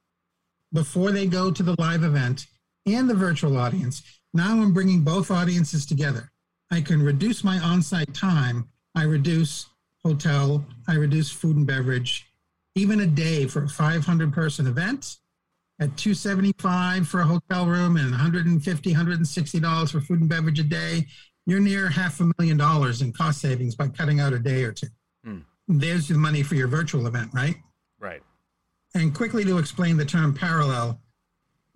before 0.74 1.12
they 1.12 1.26
go 1.26 1.52
to 1.52 1.64
the 1.64 1.76
live 1.80 2.04
event 2.04 2.48
and 2.86 3.10
the 3.10 3.16
virtual 3.16 3.58
audience, 3.58 4.04
now 4.34 4.52
I'm 4.52 4.74
bringing 4.74 5.02
both 5.02 5.32
audiences 5.32 5.86
together. 5.86 6.30
I 6.72 6.82
can 6.82 7.02
reduce 7.02 7.44
my 7.44 7.60
on-site 7.60 8.14
time. 8.14 8.68
I 8.96 9.04
reduce 9.04 9.68
hotel. 10.04 10.66
I 10.88 10.96
reduce 10.96 11.32
food 11.32 11.56
and 11.56 11.68
beverage. 11.68 12.28
Even 12.76 13.02
a 13.02 13.08
day 13.08 13.48
for 13.48 13.64
a 13.64 13.70
500 13.70 14.34
person 14.34 14.68
event 14.68 15.18
at 15.80 15.96
275 15.98 17.08
for 17.08 17.22
a 17.22 17.26
hotel 17.26 17.66
room 17.66 17.98
and 17.98 18.12
150 18.12 18.92
160 18.92 19.60
dollars 19.60 19.92
for 19.92 20.02
food 20.02 20.22
and 20.22 20.30
beverage 20.30 20.60
a 20.60 20.64
day 20.64 21.06
you're 21.46 21.60
near 21.60 21.88
half 21.90 22.20
a 22.20 22.32
million 22.38 22.58
dollars 22.58 23.02
in 23.02 23.14
cost 23.14 23.40
savings 23.40 23.76
by 23.76 23.88
cutting 23.88 24.20
out 24.20 24.34
a 24.34 24.40
day 24.40 24.64
or 24.64 24.72
two 24.72 24.88
hmm. 25.24 25.40
there's 25.68 26.08
the 26.08 26.18
money 26.18 26.42
for 26.42 26.56
your 26.56 26.68
virtual 26.68 27.06
event 27.06 27.30
right 27.34 27.58
right 28.00 28.24
and 28.96 29.14
quickly 29.14 29.44
to 29.46 29.58
explain 29.58 29.98
the 29.98 30.06
term 30.06 30.34
parallel 30.34 31.00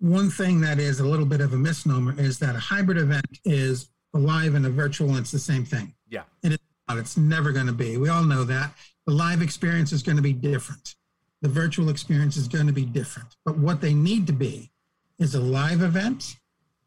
one 0.02 0.30
thing 0.30 0.60
that 0.60 0.80
is 0.80 0.98
a 0.98 1.06
little 1.06 1.24
bit 1.24 1.40
of 1.40 1.52
a 1.52 1.56
misnomer 1.56 2.18
is 2.18 2.40
that 2.40 2.56
a 2.56 2.58
hybrid 2.58 2.98
event 2.98 3.38
is 3.44 3.88
a 4.14 4.18
live 4.18 4.54
and 4.54 4.66
a 4.66 4.70
virtual, 4.70 5.10
and 5.10 5.18
it's 5.18 5.30
the 5.30 5.38
same 5.38 5.64
thing. 5.64 5.94
Yeah. 6.08 6.24
It's 6.42 6.62
not. 6.88 6.98
It's 6.98 7.16
never 7.16 7.52
going 7.52 7.68
to 7.68 7.72
be. 7.72 7.96
We 7.96 8.08
all 8.08 8.24
know 8.24 8.42
that. 8.42 8.74
The 9.06 9.12
live 9.12 9.42
experience 9.42 9.92
is 9.92 10.02
going 10.02 10.16
to 10.16 10.22
be 10.22 10.32
different. 10.32 10.96
The 11.40 11.48
virtual 11.48 11.88
experience 11.88 12.36
is 12.36 12.48
going 12.48 12.66
to 12.66 12.72
be 12.72 12.84
different. 12.84 13.36
But 13.44 13.58
what 13.58 13.80
they 13.80 13.94
need 13.94 14.26
to 14.26 14.32
be 14.32 14.72
is 15.20 15.36
a 15.36 15.40
live 15.40 15.82
event, 15.82 16.34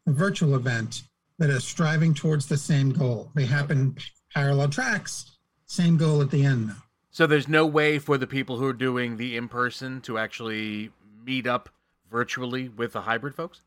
a 0.06 0.12
virtual 0.12 0.54
event 0.54 1.02
that 1.38 1.48
are 1.48 1.60
striving 1.60 2.12
towards 2.12 2.46
the 2.46 2.58
same 2.58 2.90
goal. 2.92 3.30
They 3.34 3.46
happen 3.46 3.96
parallel 4.34 4.68
tracks, 4.68 5.38
same 5.64 5.96
goal 5.96 6.20
at 6.20 6.30
the 6.30 6.44
end. 6.44 6.70
So 7.16 7.26
there's 7.26 7.48
no 7.48 7.64
way 7.64 7.98
for 7.98 8.18
the 8.18 8.26
people 8.26 8.58
who 8.58 8.66
are 8.66 8.74
doing 8.74 9.16
the 9.16 9.38
in 9.38 9.48
person 9.48 10.02
to 10.02 10.18
actually 10.18 10.90
meet 11.24 11.46
up 11.46 11.70
virtually 12.10 12.68
with 12.68 12.92
the 12.92 13.00
hybrid 13.00 13.34
folks? 13.34 13.62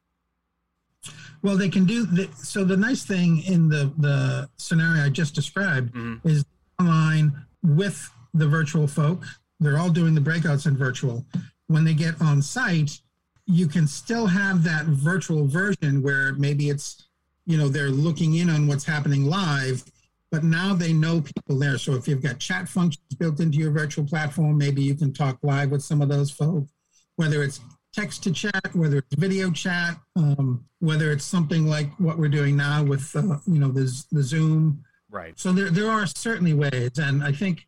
Well, 1.41 1.57
they 1.57 1.67
can 1.67 1.85
do 1.85 2.05
the, 2.05 2.29
so. 2.35 2.63
The 2.63 2.77
nice 2.77 3.03
thing 3.03 3.41
in 3.45 3.67
the 3.67 3.91
the 3.97 4.47
scenario 4.57 5.03
I 5.03 5.09
just 5.09 5.33
described 5.33 5.95
Mhm. 5.95 6.23
is 6.23 6.45
online 6.79 7.43
with 7.63 8.11
the 8.35 8.47
virtual 8.47 8.85
folk. 8.85 9.25
They're 9.59 9.79
all 9.79 9.89
doing 9.89 10.13
the 10.13 10.21
breakouts 10.21 10.67
in 10.67 10.77
virtual. 10.77 11.25
When 11.65 11.85
they 11.85 11.95
get 11.95 12.21
on 12.21 12.43
site, 12.43 13.01
you 13.47 13.65
can 13.65 13.87
still 13.87 14.27
have 14.27 14.63
that 14.65 14.85
virtual 14.85 15.47
version 15.47 16.03
where 16.03 16.33
maybe 16.33 16.69
it's 16.69 17.07
you 17.47 17.57
know 17.57 17.67
they're 17.67 17.89
looking 17.89 18.35
in 18.35 18.47
on 18.47 18.67
what's 18.67 18.85
happening 18.85 19.25
live, 19.25 19.85
but 20.31 20.43
now 20.43 20.73
they 20.73 20.93
know 20.93 21.21
people 21.21 21.57
there. 21.57 21.77
So 21.77 21.93
if 21.95 22.07
you've 22.07 22.21
got 22.21 22.39
chat 22.39 22.69
functions 22.69 23.15
built 23.17 23.39
into 23.39 23.57
your 23.57 23.71
virtual 23.71 24.05
platform, 24.05 24.57
maybe 24.57 24.81
you 24.81 24.95
can 24.95 25.13
talk 25.13 25.39
live 25.41 25.71
with 25.71 25.83
some 25.83 26.01
of 26.01 26.09
those 26.09 26.29
folks, 26.31 26.71
whether 27.15 27.43
it's 27.43 27.61
text 27.93 28.23
to 28.23 28.31
chat, 28.31 28.73
whether 28.73 28.97
it's 28.97 29.15
video 29.15 29.51
chat, 29.51 29.97
um, 30.15 30.63
whether 30.79 31.11
it's 31.11 31.25
something 31.25 31.67
like 31.67 31.91
what 31.99 32.17
we're 32.17 32.29
doing 32.29 32.55
now 32.55 32.83
with 32.83 33.15
uh, 33.15 33.37
you 33.47 33.59
know 33.59 33.69
the, 33.69 33.91
the 34.11 34.23
Zoom. 34.23 34.83
Right. 35.09 35.39
So 35.39 35.51
there 35.51 35.69
there 35.69 35.89
are 35.89 36.05
certainly 36.05 36.53
ways, 36.53 36.91
and 36.97 37.23
I 37.23 37.31
think 37.31 37.67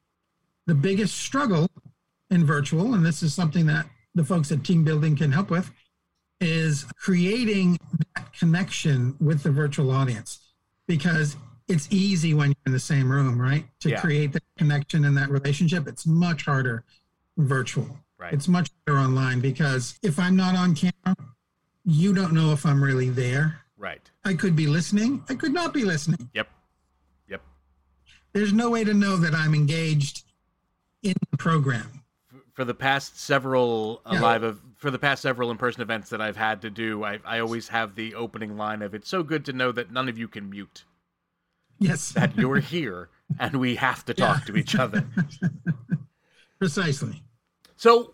the 0.68 0.76
biggest 0.76 1.18
struggle 1.18 1.68
in 2.30 2.46
virtual, 2.46 2.94
and 2.94 3.06
this 3.06 3.24
is 3.24 3.34
something 3.34 3.66
that 3.66 3.88
the 4.14 4.24
folks 4.24 4.52
at 4.52 4.64
Team 4.64 4.84
Building 4.84 5.16
can 5.16 5.32
help 5.32 5.50
with, 5.50 5.72
is 6.40 6.86
creating 7.00 7.78
that 8.16 8.32
connection 8.34 9.16
with 9.20 9.44
the 9.44 9.52
virtual 9.52 9.92
audience 9.92 10.52
because 10.88 11.36
it's 11.72 11.88
easy 11.90 12.34
when 12.34 12.50
you're 12.50 12.56
in 12.68 12.72
the 12.74 12.80
same 12.80 13.12
room, 13.12 13.40
right? 13.42 13.66
To 13.82 13.90
Yeah. 13.90 14.02
create 14.02 14.34
that 14.34 14.44
connection 14.58 15.06
and 15.06 15.16
that 15.18 15.30
relationship. 15.30 15.88
It's 15.88 16.06
much 16.06 16.46
harder 16.46 16.84
virtual. 17.38 18.00
Right. 18.20 18.34
It's 18.34 18.48
much 18.48 18.70
better 18.86 19.00
online 19.00 19.40
because 19.40 19.98
if 20.04 20.20
I'm 20.20 20.36
not 20.36 20.56
on 20.56 20.76
camera, 20.76 21.16
you 21.84 22.14
don't 22.14 22.34
know 22.34 22.52
if 22.52 22.66
I'm 22.66 22.84
really 22.84 23.10
there. 23.10 23.62
Right. 23.78 24.02
I 24.24 24.36
could 24.36 24.56
be 24.56 24.68
listening. 24.68 25.24
I 25.30 25.34
could 25.36 25.54
not 25.54 25.74
be 25.74 25.84
listening. 25.84 26.30
Yep. 26.34 26.48
Yep. 27.30 27.42
There's 28.34 28.54
no 28.54 28.70
way 28.70 28.84
to 28.84 28.94
know 28.94 29.18
that 29.18 29.34
I'm 29.34 29.56
engaged 29.56 30.24
in 31.02 31.16
the 31.32 31.38
program. 31.38 32.04
For 32.54 32.66
the 32.66 32.76
past 32.76 33.20
several 33.20 34.02
uh, 34.06 34.12
Yeah. 34.14 34.22
live 34.22 34.44
of 34.44 34.62
for 34.76 34.92
the 34.92 35.00
past 35.00 35.22
several 35.22 35.50
in 35.52 35.58
person 35.58 35.82
events 35.82 36.10
that 36.10 36.22
I've 36.22 36.38
had 36.38 36.62
to 36.64 36.70
do, 36.70 37.04
I 37.04 37.20
I 37.26 37.40
always 37.40 37.70
have 37.70 37.96
the 37.96 38.14
opening 38.14 38.58
line 38.58 38.82
of 38.84 38.94
"It's 38.94 39.08
so 39.10 39.24
good 39.24 39.46
to 39.46 39.54
know 39.54 39.72
that 39.72 39.92
none 39.92 40.10
of 40.10 40.18
you 40.18 40.28
can 40.28 40.50
mute 40.50 40.84
Yes, 41.82 42.12
that 42.14 42.38
you're 42.38 42.60
here 42.60 43.10
and 43.40 43.58
we 43.58 43.76
have 43.76 44.06
to 44.06 44.14
talk 44.14 44.40
Yeah. 44.40 44.46
to 44.54 44.56
each 44.58 44.76
other." 44.76 45.04
precisely. 46.60 47.24
So, 47.76 48.14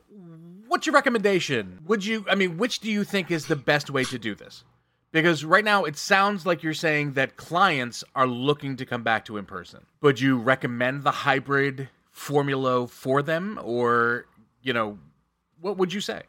what's 0.68 0.86
your 0.88 0.94
recommendation? 0.96 1.80
Would 1.86 2.06
you, 2.06 2.26
I 2.30 2.36
mean, 2.36 2.58
which 2.58 2.80
do 2.80 2.90
you 2.92 3.04
think 3.04 3.30
is 3.32 3.48
the 3.48 3.56
best 3.56 3.90
way 3.90 4.04
to 4.06 4.18
do 4.18 4.36
this? 4.36 4.64
Because 5.12 5.44
right 5.46 5.64
now 5.64 5.84
it 5.86 5.98
sounds 5.98 6.46
like 6.46 6.64
you're 6.64 6.74
saying 6.74 7.14
that 7.14 7.38
clients 7.38 8.04
are 8.16 8.28
looking 8.28 8.76
to 8.78 8.86
come 8.86 9.04
back 9.04 9.26
to 9.26 9.38
in 9.38 9.46
person. 9.46 9.86
Would 10.02 10.20
you 10.20 10.38
recommend 10.38 11.04
the 11.04 11.12
hybrid 11.12 11.90
formula 12.12 12.88
for 12.88 13.22
them? 13.22 13.60
Or, 13.64 14.26
you 14.62 14.74
know, 14.74 14.98
what 15.62 15.78
would 15.78 15.94
you 15.94 16.02
say? 16.02 16.24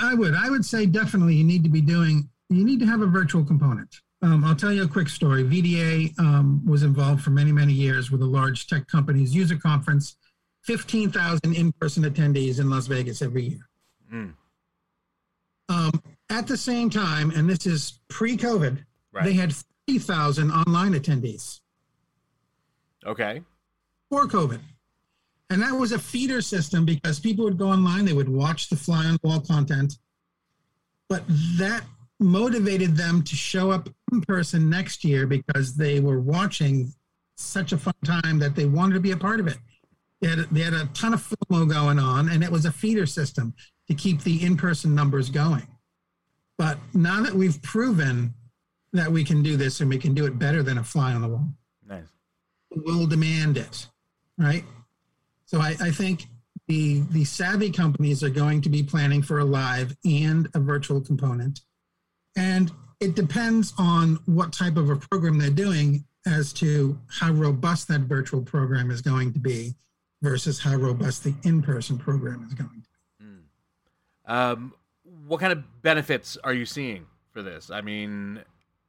I 0.00 0.14
would. 0.14 0.34
I 0.34 0.48
would 0.48 0.64
say 0.64 0.86
definitely 0.86 1.34
you 1.34 1.44
need 1.44 1.62
to 1.64 1.68
be 1.70 1.80
doing. 1.80 2.28
You 2.48 2.64
need 2.64 2.80
to 2.80 2.86
have 2.86 3.00
a 3.02 3.06
virtual 3.06 3.44
component. 3.44 3.94
Um, 4.24 4.42
I'll 4.42 4.56
tell 4.56 4.72
you 4.72 4.84
a 4.84 4.88
quick 4.88 5.10
story. 5.10 5.44
VDA 5.44 6.18
um, 6.18 6.62
was 6.64 6.82
involved 6.82 7.22
for 7.22 7.28
many, 7.28 7.52
many 7.52 7.74
years 7.74 8.10
with 8.10 8.22
a 8.22 8.26
large 8.26 8.66
tech 8.66 8.86
company's 8.88 9.34
user 9.34 9.56
conference. 9.56 10.16
Fifteen 10.62 11.10
thousand 11.10 11.54
in-person 11.54 12.04
attendees 12.04 12.58
in 12.58 12.70
Las 12.70 12.86
Vegas 12.86 13.20
every 13.20 13.42
year. 13.42 13.68
Mm. 14.10 14.32
Um, 15.68 16.02
at 16.30 16.46
the 16.46 16.56
same 16.56 16.88
time, 16.88 17.30
and 17.32 17.48
this 17.48 17.66
is 17.66 18.00
pre-COVID, 18.08 18.78
Right. 19.12 19.24
they 19.26 19.34
had 19.34 19.52
thirty 19.52 19.98
thousand 19.98 20.50
online 20.50 20.94
attendees 20.94 21.60
Okay. 23.04 23.42
for 24.08 24.26
COVID. 24.26 24.60
And 25.50 25.60
that 25.60 25.72
was 25.74 25.92
a 25.92 25.98
feeder 25.98 26.40
system 26.40 26.86
because 26.86 27.20
people 27.20 27.44
would 27.44 27.58
go 27.58 27.68
online, 27.68 28.06
they 28.06 28.14
would 28.14 28.30
watch 28.30 28.70
the 28.70 28.76
fly 28.76 29.04
on 29.04 29.18
the 29.22 29.28
wall 29.28 29.40
content, 29.42 29.98
but 31.10 31.22
that 31.58 31.84
motivated 32.20 32.96
them 32.96 33.22
to 33.22 33.36
show 33.36 33.70
up 33.70 33.88
in 34.12 34.20
person 34.22 34.70
next 34.70 35.04
year 35.04 35.26
because 35.26 35.74
they 35.74 36.00
were 36.00 36.20
watching 36.20 36.92
such 37.36 37.72
a 37.72 37.78
fun 37.78 37.94
time 38.04 38.38
that 38.38 38.54
they 38.54 38.66
wanted 38.66 38.94
to 38.94 39.00
be 39.00 39.10
a 39.10 39.16
part 39.16 39.40
of 39.40 39.46
it. 39.46 39.58
They 40.20 40.28
had, 40.28 40.38
they 40.50 40.60
had 40.60 40.74
a 40.74 40.86
ton 40.94 41.12
of 41.14 41.20
FOMO 41.22 41.68
going 41.68 41.98
on, 41.98 42.28
and 42.28 42.42
it 42.44 42.50
was 42.50 42.64
a 42.64 42.72
feeder 42.72 43.06
system 43.06 43.52
to 43.88 43.94
keep 43.94 44.22
the 44.22 44.44
in 44.44 44.56
person 44.56 44.94
numbers 44.94 45.28
going. 45.28 45.66
But 46.56 46.78
now 46.94 47.22
that 47.22 47.34
we've 47.34 47.60
proven 47.62 48.32
that 48.92 49.10
we 49.10 49.24
can 49.24 49.42
do 49.42 49.56
this 49.56 49.80
and 49.80 49.90
we 49.90 49.98
can 49.98 50.14
do 50.14 50.24
it 50.24 50.38
better 50.38 50.62
than 50.62 50.78
a 50.78 50.84
fly 50.84 51.12
on 51.12 51.20
the 51.22 51.28
wall, 51.28 51.48
Nice. 51.86 52.06
will 52.70 53.06
demand 53.06 53.56
it, 53.56 53.88
right? 54.38 54.64
So 55.46 55.60
I, 55.60 55.74
I 55.80 55.90
think 55.90 56.26
the 56.68 57.00
the 57.10 57.24
savvy 57.24 57.70
companies 57.70 58.22
are 58.22 58.30
going 58.30 58.62
to 58.62 58.70
be 58.70 58.82
planning 58.82 59.20
for 59.20 59.40
a 59.40 59.44
live 59.44 59.94
and 60.04 60.48
a 60.54 60.60
virtual 60.60 61.00
component, 61.00 61.60
and 62.36 62.70
it 63.00 63.14
depends 63.14 63.72
on 63.78 64.18
what 64.26 64.52
type 64.52 64.76
of 64.76 64.90
a 64.90 64.96
program 64.96 65.38
they're 65.38 65.50
doing 65.50 66.04
as 66.26 66.52
to 66.54 66.98
how 67.08 67.30
robust 67.32 67.88
that 67.88 68.02
virtual 68.02 68.40
program 68.42 68.90
is 68.90 69.00
going 69.02 69.32
to 69.32 69.38
be 69.38 69.74
versus 70.22 70.58
how 70.58 70.74
robust 70.76 71.22
the 71.24 71.34
in-person 71.44 71.98
program 71.98 72.42
is 72.46 72.54
going 72.54 72.70
to 72.70 72.76
be. 72.76 72.84
Um, 74.26 74.72
what 75.26 75.40
kind 75.40 75.52
of 75.52 75.82
benefits 75.82 76.38
are 76.44 76.54
you 76.54 76.64
seeing 76.64 77.04
for 77.32 77.42
this? 77.42 77.70
I 77.70 77.82
mean, 77.82 78.40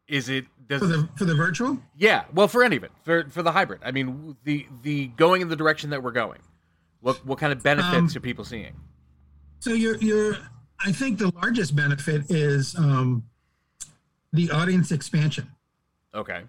is 0.08 0.30
it 0.30 0.46
does 0.68 0.80
For 0.80 0.88
the 0.88 1.10
for 1.18 1.26
the 1.26 1.36
virtual, 1.36 1.78
Yeah, 1.98 2.24
well, 2.34 2.48
for 2.48 2.64
any 2.64 2.78
of 2.78 2.84
it, 2.84 2.92
for 3.04 3.28
for 3.30 3.44
the 3.44 3.52
hybrid. 3.52 3.82
I 3.84 3.92
mean, 3.92 4.38
the 4.44 4.66
the 4.84 5.08
going 5.08 5.42
in 5.42 5.50
the 5.50 5.56
direction 5.56 5.90
that 5.90 6.02
we're 6.04 6.12
going. 6.12 6.40
What 7.02 7.26
what 7.26 7.38
kind 7.38 7.52
of 7.52 7.62
benefits 7.62 8.14
Um, 8.14 8.18
are 8.18 8.22
people 8.22 8.46
seeing? 8.46 8.76
So 9.60 9.74
you're 9.74 9.98
you're 9.98 10.38
I 10.80 10.92
think 10.92 11.18
the 11.20 11.32
largest 11.36 11.76
benefit 11.76 12.30
is 12.30 12.76
um, 12.76 13.24
the 14.36 14.52
audience 14.52 14.92
expansion. 14.92 15.50
Okay. 16.14 16.44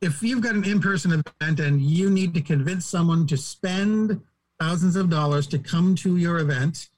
If 0.00 0.22
you've 0.22 0.42
got 0.42 0.54
an 0.54 0.64
in-person 0.64 1.22
event 1.40 1.60
and 1.60 1.80
you 1.80 2.10
need 2.10 2.34
to 2.34 2.40
convince 2.40 2.86
someone 2.86 3.26
to 3.28 3.36
spend 3.36 4.20
thousands 4.60 4.96
of 4.96 5.08
dollars 5.10 5.46
to 5.48 5.58
come 5.58 5.94
to 5.96 6.16
your 6.16 6.38
event, 6.38 6.88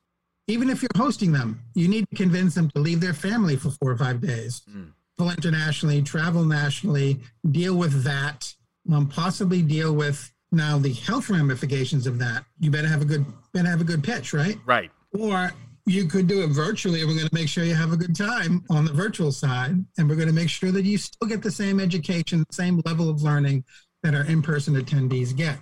even 0.49 0.71
if 0.71 0.83
you're 0.83 0.89
hosting 0.97 1.33
them, 1.33 1.61
you 1.75 1.89
need 1.89 2.09
to 2.11 2.17
convince 2.17 2.55
them 2.55 2.71
to 2.71 2.81
leave 2.81 3.01
their 3.01 3.15
family 3.15 3.57
for 3.57 3.71
four 3.71 3.91
or 3.91 3.97
five 3.99 4.21
days, 4.21 4.63
Mm. 4.69 4.93
travel 5.19 5.31
internationally, 5.31 6.03
travel 6.03 6.45
nationally, 6.45 7.21
deal 7.51 7.77
with 7.77 8.03
that, 8.05 8.55
um, 8.93 9.07
possibly 9.09 9.63
deal 9.63 9.95
with 9.95 10.33
now 10.51 10.79
the 10.79 10.93
health 10.93 11.29
ramifications 11.29 12.07
of 12.07 12.19
that. 12.19 12.45
You 12.59 12.71
better 12.71 12.89
have 12.89 13.03
a 13.03 13.05
good 13.05 13.27
better 13.53 13.69
have 13.69 13.81
a 13.81 13.85
good 13.85 14.03
pitch, 14.03 14.33
right? 14.33 14.59
Right. 14.65 14.91
Or 15.13 15.53
you 15.89 16.07
could 16.07 16.27
do 16.27 16.43
it 16.43 16.49
virtually. 16.49 17.01
and 17.01 17.09
We're 17.09 17.17
going 17.17 17.29
to 17.29 17.35
make 17.35 17.49
sure 17.49 17.65
you 17.65 17.75
have 17.75 17.93
a 17.93 17.97
good 17.97 18.15
time 18.15 18.65
on 18.71 18.85
the 18.85 18.93
virtual 18.93 19.33
side. 19.33 19.85
And 19.97 20.09
we're 20.09 20.17
going 20.17 20.29
to 20.29 20.35
make 20.35 20.49
sure 20.49 20.71
that 20.71 20.85
you 20.85 20.99
still 20.99 21.29
get 21.29 21.43
the 21.43 21.51
same 21.51 21.81
education, 21.81 22.45
the 22.49 22.55
same 22.55 22.83
level 22.85 23.09
of 23.09 23.23
learning 23.23 23.65
that 24.03 24.15
our 24.15 24.25
in 24.25 24.43
person 24.43 24.75
attendees 24.75 25.35
get, 25.35 25.59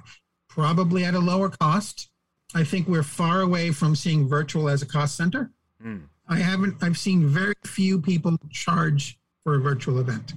probably 0.48 1.04
at 1.04 1.14
a 1.14 1.18
lower 1.18 1.48
cost. 1.48 2.10
I 2.54 2.64
think 2.64 2.88
we're 2.88 3.02
far 3.02 3.40
away 3.40 3.70
from 3.70 3.96
seeing 3.96 4.28
virtual 4.28 4.68
as 4.68 4.82
a 4.82 4.86
cost 4.86 5.16
center. 5.16 5.50
Mm. 5.84 6.02
I 6.28 6.36
haven't, 6.38 6.82
I've 6.82 6.98
seen 6.98 7.26
very 7.26 7.54
few 7.64 8.00
people 8.00 8.36
charge 8.50 9.18
for 9.44 9.54
a 9.54 9.60
virtual 9.60 10.00
event. 10.00 10.34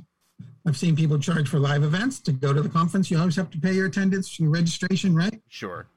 I've 0.67 0.77
seen 0.77 0.95
people 0.95 1.17
charge 1.17 1.49
for 1.49 1.57
live 1.57 1.83
events 1.83 2.19
to 2.21 2.31
go 2.31 2.53
to 2.53 2.61
the 2.61 2.69
conference. 2.69 3.09
You 3.09 3.17
always 3.17 3.35
have 3.37 3.49
to 3.51 3.59
pay 3.59 3.73
your 3.73 3.87
attendance, 3.87 4.39
your 4.39 4.49
registration, 4.49 5.15
right? 5.15 5.41
Sure. 5.47 5.87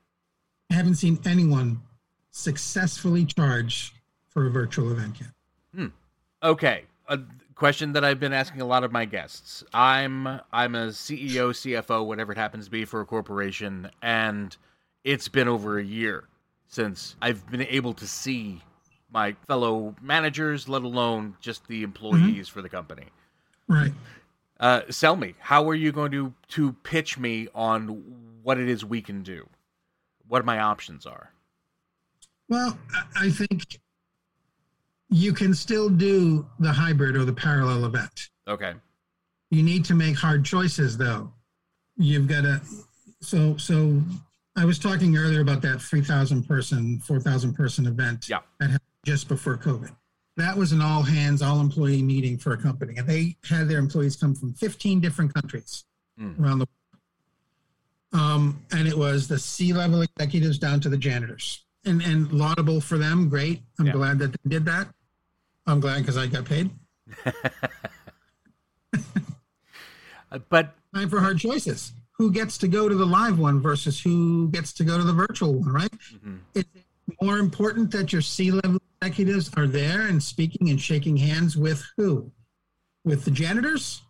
I 0.71 0.75
haven't 0.75 0.95
seen 0.95 1.19
anyone 1.27 1.83
successfully 2.33 3.25
charge 3.25 3.93
for 4.29 4.47
a 4.47 4.51
virtual 4.51 4.91
event 4.91 5.21
yet. 5.21 5.91
Okay. 6.43 6.85
A 7.09 7.21
question 7.55 7.93
that 7.93 8.05
I've 8.05 8.19
been 8.19 8.33
asking 8.33 8.61
a 8.61 8.65
lot 8.65 8.83
of 8.83 8.91
my 8.91 9.05
guests. 9.05 9.63
I'm 9.73 10.27
I'm 10.53 10.75
a 10.75 10.89
CEO, 10.89 11.51
CFO, 11.51 12.05
whatever 12.05 12.33
it 12.33 12.39
happens 12.39 12.65
to 12.65 12.71
be 12.71 12.85
for 12.85 13.01
a 13.01 13.07
corporation, 13.07 13.91
and 14.03 14.57
it's 15.05 15.29
been 15.29 15.47
over 15.47 15.79
a 15.79 15.85
year 15.85 16.25
since 16.67 17.17
I've 17.23 17.49
been 17.51 17.63
able 17.63 17.93
to 17.95 18.07
see 18.07 18.63
my 19.13 19.37
fellow 19.47 19.95
managers, 20.01 20.69
let 20.69 20.83
alone 20.83 21.37
just 21.41 21.69
the 21.69 21.83
employees 21.83 22.49
for 22.49 22.63
the 22.63 22.69
company. 22.69 23.07
Right. 23.69 23.93
Uh, 24.59 24.83
sell 24.89 25.17
me. 25.17 25.35
How 25.39 25.69
are 25.69 25.75
you 25.75 25.93
going 25.93 26.13
to 26.13 26.33
to 26.49 26.73
pitch 26.83 27.19
me 27.19 27.49
on 27.55 27.89
what 28.43 28.59
it 28.59 28.69
is 28.69 28.85
we 28.85 29.03
can 29.03 29.23
do? 29.23 29.49
What 30.29 30.45
my 30.45 30.61
options 30.61 31.05
are? 31.05 31.31
Well, 32.53 32.79
I- 33.17 33.31
think 33.31 33.79
You 35.09 35.33
can 35.35 35.53
still 35.55 35.89
do 35.91 36.47
the 36.59 36.73
hybrid 36.73 37.17
or 37.17 37.25
the 37.27 37.33
parallel 37.35 37.85
event. 37.85 38.31
Okay. 38.49 38.75
You 39.51 39.63
need 39.63 39.85
to 39.87 39.95
make 39.95 40.17
hard 40.17 40.43
choices 40.45 40.97
though. 40.99 41.33
You've 41.97 42.27
got 42.29 42.43
to 42.43 42.61
so 43.21 43.57
so 43.59 44.03
I 44.57 44.65
was 44.67 44.79
talking 44.79 45.17
earlier 45.17 45.41
about 45.41 45.63
that 45.63 45.81
3,000 45.81 46.45
person, 46.45 46.99
4,000 47.01 47.55
person 47.55 47.87
event 47.87 48.29
Yeah. 48.29 48.41
that 48.61 48.71
happened 48.71 48.89
just 49.07 49.29
before 49.29 49.57
COVID. 49.59 49.95
That 50.37 50.57
was 50.57 50.73
an 50.73 50.81
all 50.83 51.03
hands, 51.03 51.41
all 51.43 51.61
employee 51.61 52.03
meeting 52.03 52.37
for 52.39 52.53
a 52.53 52.59
company, 52.59 52.97
and 52.99 53.07
they 53.09 53.37
had 53.45 53.69
their 53.69 53.79
employees 53.79 54.17
come 54.17 54.35
from 54.35 54.53
15 54.55 55.01
different 55.01 55.33
countries 55.35 55.85
Mm. 56.21 56.39
around 56.39 56.59
the 56.61 56.67
world. 58.13 58.23
Um, 58.25 58.63
and 58.73 58.87
it 58.89 58.97
was 58.97 59.29
the 59.29 59.39
C 59.39 59.73
level 59.73 60.03
executives 60.03 60.59
down 60.59 60.81
to 60.81 60.89
the 60.91 60.99
janitors, 60.99 61.65
and 61.85 62.03
and 62.03 62.31
laudable 62.33 62.81
for 62.81 62.99
them. 62.99 63.29
Great, 63.29 63.63
I'm 63.79 63.87
Yeah. 63.87 63.93
glad 63.93 64.19
that 64.21 64.33
they 64.33 64.49
did 64.49 64.65
that. 64.67 64.89
I'm 65.67 65.81
glad 65.81 65.99
because 66.01 66.17
I 66.17 66.27
got 66.27 66.45
paid. 66.45 66.71
Uh, 70.31 70.39
but 70.49 70.75
time 70.95 71.11
for 71.11 71.21
hard 71.21 71.39
choices. 71.39 71.93
Who 72.13 72.31
gets 72.33 72.57
to 72.59 72.69
go 72.69 72.89
to 72.89 72.95
the 72.95 73.05
live 73.05 73.39
one 73.39 73.61
versus 73.61 74.01
who 74.01 74.49
gets 74.49 74.73
to 74.75 74.85
go 74.85 74.97
to 74.97 75.05
the 75.05 75.13
virtual 75.13 75.53
one, 75.55 75.69
right? 75.71 75.93
Mhm. 76.15 76.39
It's 76.55 76.69
more 77.21 77.39
important 77.39 77.91
that 77.91 78.15
your 78.15 78.23
C 78.23 78.51
level 78.51 78.81
executives 79.03 79.51
are 79.59 79.67
there 79.67 80.07
and 80.07 80.23
speaking 80.23 80.71
and 80.71 80.81
shaking 80.81 81.19
hands 81.19 81.57
with 81.57 81.85
who? 81.99 82.33
With 83.05 83.27
the 83.27 83.31
janitors 83.31 84.01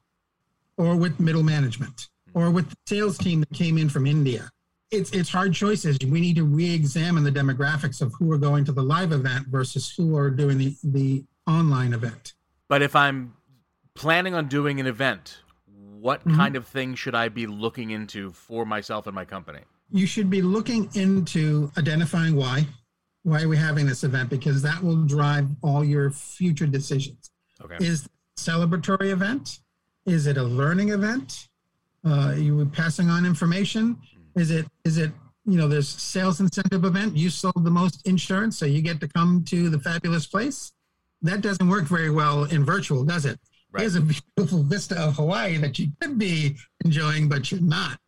or 0.77 0.95
with 0.95 1.19
middle 1.19 1.43
management 1.43 2.09
or 2.35 2.51
with 2.53 2.71
the 2.71 2.77
sales 2.87 3.19
team 3.19 3.41
that 3.41 3.53
came 3.53 3.77
in 3.77 3.89
from 3.89 4.07
India? 4.07 4.49
It's, 4.93 5.11
it's 5.13 5.31
hard 5.31 5.55
choices. 5.55 5.97
We 6.07 6.21
need 6.21 6.37
to 6.37 6.45
re 6.45 6.73
examine 6.73 7.25
the 7.25 7.33
demographics 7.33 8.03
of 8.03 8.13
who 8.19 8.31
are 8.31 8.37
going 8.39 8.65
to 8.67 8.73
the 8.73 8.83
live 8.83 9.13
event 9.13 9.47
versus 9.49 9.91
who 9.97 10.17
are 10.17 10.29
doing 10.31 10.59
the, 10.59 10.77
the 10.85 11.25
online 11.47 11.95
event. 11.95 12.35
but 12.69 12.83
if 12.83 12.95
I'm 12.95 13.33
planning 13.95 14.35
on 14.35 14.47
doing 14.49 14.81
an 14.81 14.87
event, 14.87 15.41
what 15.67 16.25
Mhm. 16.27 16.37
kind 16.37 16.57
of 16.57 16.67
thing 16.67 16.95
should 16.95 17.15
I 17.15 17.29
be 17.29 17.47
looking 17.47 17.91
into 17.91 18.31
for 18.33 18.65
myself 18.65 19.07
and 19.07 19.15
my 19.15 19.25
company? 19.25 19.61
you 19.95 20.07
should 20.07 20.31
be 20.31 20.41
looking 20.41 20.89
into 20.95 21.71
identifying 21.77 22.35
why 22.35 22.67
why 23.25 23.43
are 23.43 23.49
we 23.49 23.59
having 23.59 23.85
this 23.85 24.05
event 24.05 24.31
because 24.31 24.63
that 24.63 24.83
will 24.83 25.05
drive 25.05 25.47
all 25.63 25.85
your 25.85 26.11
future 26.11 26.67
decisions 26.67 27.31
Okay. 27.63 27.77
is 27.85 28.07
it 28.07 28.11
a 28.39 28.41
celebratory 28.41 29.11
event 29.11 29.59
is 30.07 30.27
it 30.27 30.39
a 30.39 30.43
learning 30.43 30.89
event 30.91 31.49
uh, 32.07 32.33
you 32.39 32.65
passing 32.73 33.11
on 33.11 33.27
information 33.27 33.99
is 34.37 34.51
it 34.51 34.67
is 34.85 34.99
it 34.99 35.11
you 35.45 35.57
know 35.59 35.69
there's 35.69 35.89
sales 35.89 36.41
incentive 36.41 36.85
event 36.85 37.17
you 37.17 37.31
sold 37.31 37.65
the 37.65 37.71
most 37.71 38.07
insurance 38.07 38.59
so 38.59 38.65
you 38.67 38.81
get 38.83 39.01
to 39.01 39.09
come 39.09 39.45
to 39.45 39.69
the 39.69 39.79
fabulous 39.79 40.27
place 40.27 40.73
that 41.23 41.41
doesn't 41.41 41.69
work 41.69 41.85
very 41.85 42.11
well 42.11 42.45
in 42.45 42.65
virtual 42.65 43.05
does 43.05 43.27
it 43.27 43.39
Right. 43.71 43.81
there's 43.81 43.97
a 43.97 44.03
beautiful 44.03 44.63
vista 44.63 45.01
of 45.01 45.15
hawaii 45.15 45.57
that 45.57 45.79
you 45.79 45.89
could 46.01 46.19
be 46.19 46.57
enjoying 46.85 47.29
but 47.29 47.51
you're 47.51 47.61
not 47.61 47.99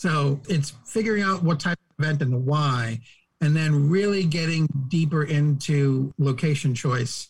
so 0.00 0.40
it's 0.48 0.70
figuring 0.86 1.22
out 1.22 1.42
what 1.42 1.60
type 1.60 1.76
of 1.90 2.02
event 2.02 2.22
and 2.22 2.32
the 2.32 2.38
why, 2.38 3.00
and 3.42 3.54
then 3.54 3.90
really 3.90 4.24
getting 4.24 4.66
deeper 4.88 5.24
into 5.24 6.10
location 6.16 6.74
choice 6.74 7.28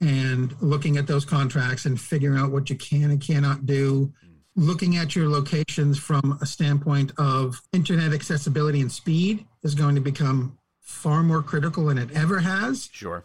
and 0.00 0.52
looking 0.60 0.96
at 0.96 1.06
those 1.06 1.24
contracts 1.24 1.86
and 1.86 2.00
figuring 2.00 2.36
out 2.36 2.50
what 2.50 2.70
you 2.70 2.76
can 2.76 3.12
and 3.12 3.20
cannot 3.20 3.66
do. 3.66 4.12
Looking 4.58 4.96
at 4.96 5.14
your 5.14 5.28
locations 5.28 6.00
from 6.00 6.36
a 6.42 6.46
standpoint 6.46 7.12
of 7.16 7.62
internet 7.72 8.12
accessibility 8.12 8.80
and 8.80 8.90
speed 8.90 9.46
is 9.62 9.72
going 9.72 9.94
to 9.94 10.00
become 10.00 10.58
far 10.80 11.22
more 11.22 11.44
critical 11.44 11.84
than 11.84 11.96
it 11.96 12.10
ever 12.10 12.40
has. 12.40 12.90
Sure. 12.92 13.22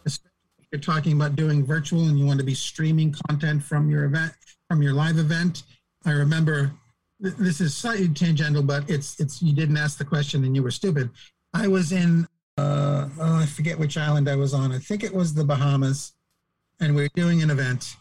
you're 0.70 0.80
talking 0.80 1.14
about 1.14 1.34
doing 1.34 1.66
virtual 1.66 2.02
and 2.06 2.16
you 2.16 2.24
want 2.24 2.38
to 2.38 2.44
be 2.44 2.54
streaming 2.54 3.16
content 3.28 3.64
from 3.64 3.90
your 3.90 4.04
event 4.04 4.32
from 4.70 4.80
your 4.80 4.92
live 4.92 5.18
event. 5.18 5.64
I 6.06 6.12
remember 6.12 6.70
th- 7.20 7.34
this 7.34 7.60
is 7.60 7.76
slightly 7.76 8.08
tangential 8.10 8.62
but 8.62 8.88
it's 8.88 9.18
it's 9.18 9.42
you 9.42 9.52
didn't 9.52 9.76
ask 9.76 9.98
the 9.98 10.04
question 10.04 10.44
and 10.44 10.54
you 10.54 10.62
were 10.62 10.70
stupid. 10.70 11.10
I 11.52 11.66
was 11.66 11.90
in 11.90 12.28
uh 12.58 13.08
oh, 13.18 13.36
i 13.38 13.46
forget 13.46 13.76
which 13.76 13.98
island 13.98 14.28
i 14.28 14.36
was 14.36 14.54
on. 14.54 14.70
I 14.70 14.78
think 14.78 15.02
it 15.02 15.12
was 15.12 15.34
the 15.34 15.42
bahamas. 15.42 16.12
And 16.78 16.94
we 16.94 17.02
were 17.02 17.10
doing 17.16 17.42
an 17.42 17.50
event 17.50 17.96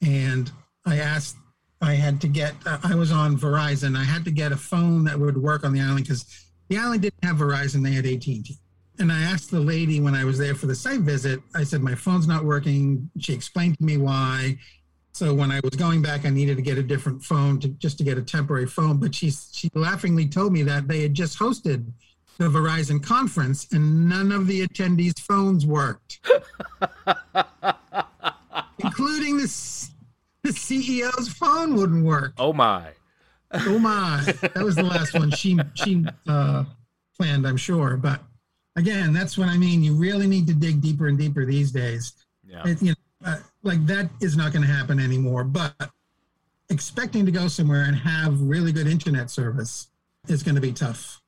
and 0.00 0.52
i 0.86 0.98
asked 0.98 1.36
i 1.80 1.94
had 1.94 2.20
to 2.20 2.28
get 2.28 2.54
uh, 2.66 2.78
i 2.84 2.94
was 2.94 3.10
on 3.12 3.36
verizon 3.36 3.96
i 3.96 4.04
had 4.04 4.24
to 4.24 4.30
get 4.30 4.52
a 4.52 4.56
phone 4.56 5.04
that 5.04 5.18
would 5.18 5.36
work 5.36 5.64
on 5.64 5.72
the 5.72 5.80
island 5.80 6.04
because 6.04 6.24
the 6.68 6.76
island 6.76 7.02
didn't 7.02 7.24
have 7.24 7.36
verizon 7.36 7.82
they 7.82 7.92
had 7.92 8.06
at&t 8.06 8.56
and 8.98 9.10
I 9.10 9.22
asked 9.22 9.50
the 9.50 9.60
lady 9.60 9.98
when 9.98 10.14
I 10.14 10.24
was 10.24 10.36
there 10.36 10.54
for 10.54 10.66
the 10.66 10.74
site 10.74 11.00
visit, 11.00 11.40
I 11.54 11.64
said, 11.64 11.82
my 11.82 11.94
phone's 11.94 12.28
not 12.28 12.44
working. 12.44 13.08
She 13.18 13.32
explained 13.32 13.78
to 13.78 13.84
me 13.84 13.96
why. 13.96 14.58
So 15.12 15.32
when 15.32 15.50
I 15.50 15.60
was 15.64 15.74
going 15.74 16.02
back, 16.02 16.26
I 16.26 16.28
needed 16.28 16.56
to 16.56 16.62
get 16.62 16.76
a 16.76 16.82
different 16.82 17.24
phone 17.24 17.58
to 17.60 17.68
just 17.68 17.96
to 17.98 18.04
get 18.04 18.18
a 18.18 18.22
temporary 18.22 18.66
phone. 18.66 18.98
But 18.98 19.14
she, 19.14 19.30
she 19.30 19.70
laughingly 19.74 20.28
told 20.28 20.52
me 20.52 20.62
that 20.64 20.86
they 20.86 21.00
had 21.00 21.14
just 21.14 21.38
hosted 21.38 21.90
the 22.36 22.44
Verizon 22.44 23.02
conference 23.02 23.68
and 23.72 24.06
none 24.06 24.32
of 24.32 24.46
the 24.46 24.66
attendees' 24.66 25.18
phones 25.20 25.64
worked, 25.64 26.20
including 28.80 29.38
the, 29.38 29.44
s- 29.44 29.92
the 30.50 30.56
CEO's 30.56 31.28
phone 31.28 31.76
wouldn't 31.76 32.04
work. 32.04 32.32
Oh 32.36 32.52
my. 32.52 32.90
Oh 33.52 33.78
my, 33.78 34.22
that 34.42 34.62
was 34.62 34.76
the 34.76 34.82
last 34.82 35.14
one 35.14 35.30
she 35.30 35.58
she 35.74 36.04
uh, 36.28 36.64
planned, 37.16 37.46
I'm 37.46 37.56
sure. 37.56 37.96
But 37.96 38.20
again, 38.76 39.12
that's 39.12 39.36
what 39.36 39.48
I 39.48 39.56
mean. 39.56 39.82
You 39.82 39.94
really 39.94 40.26
need 40.26 40.46
to 40.48 40.54
dig 40.54 40.80
deeper 40.80 41.08
and 41.08 41.18
deeper 41.18 41.44
these 41.44 41.72
days. 41.72 42.14
Yeah. 42.44 42.66
It, 42.66 42.82
you 42.82 42.90
know, 42.90 43.32
uh, 43.32 43.38
like 43.62 43.84
that 43.86 44.10
is 44.20 44.36
not 44.36 44.52
going 44.52 44.64
to 44.64 44.72
happen 44.72 44.98
anymore. 44.98 45.44
But 45.44 45.74
expecting 46.68 47.26
to 47.26 47.32
go 47.32 47.48
somewhere 47.48 47.84
and 47.84 47.96
have 47.96 48.40
really 48.40 48.72
good 48.72 48.86
internet 48.86 49.30
service 49.30 49.88
is 50.28 50.42
going 50.42 50.54
to 50.54 50.60
be 50.60 50.72
tough. 50.72 51.20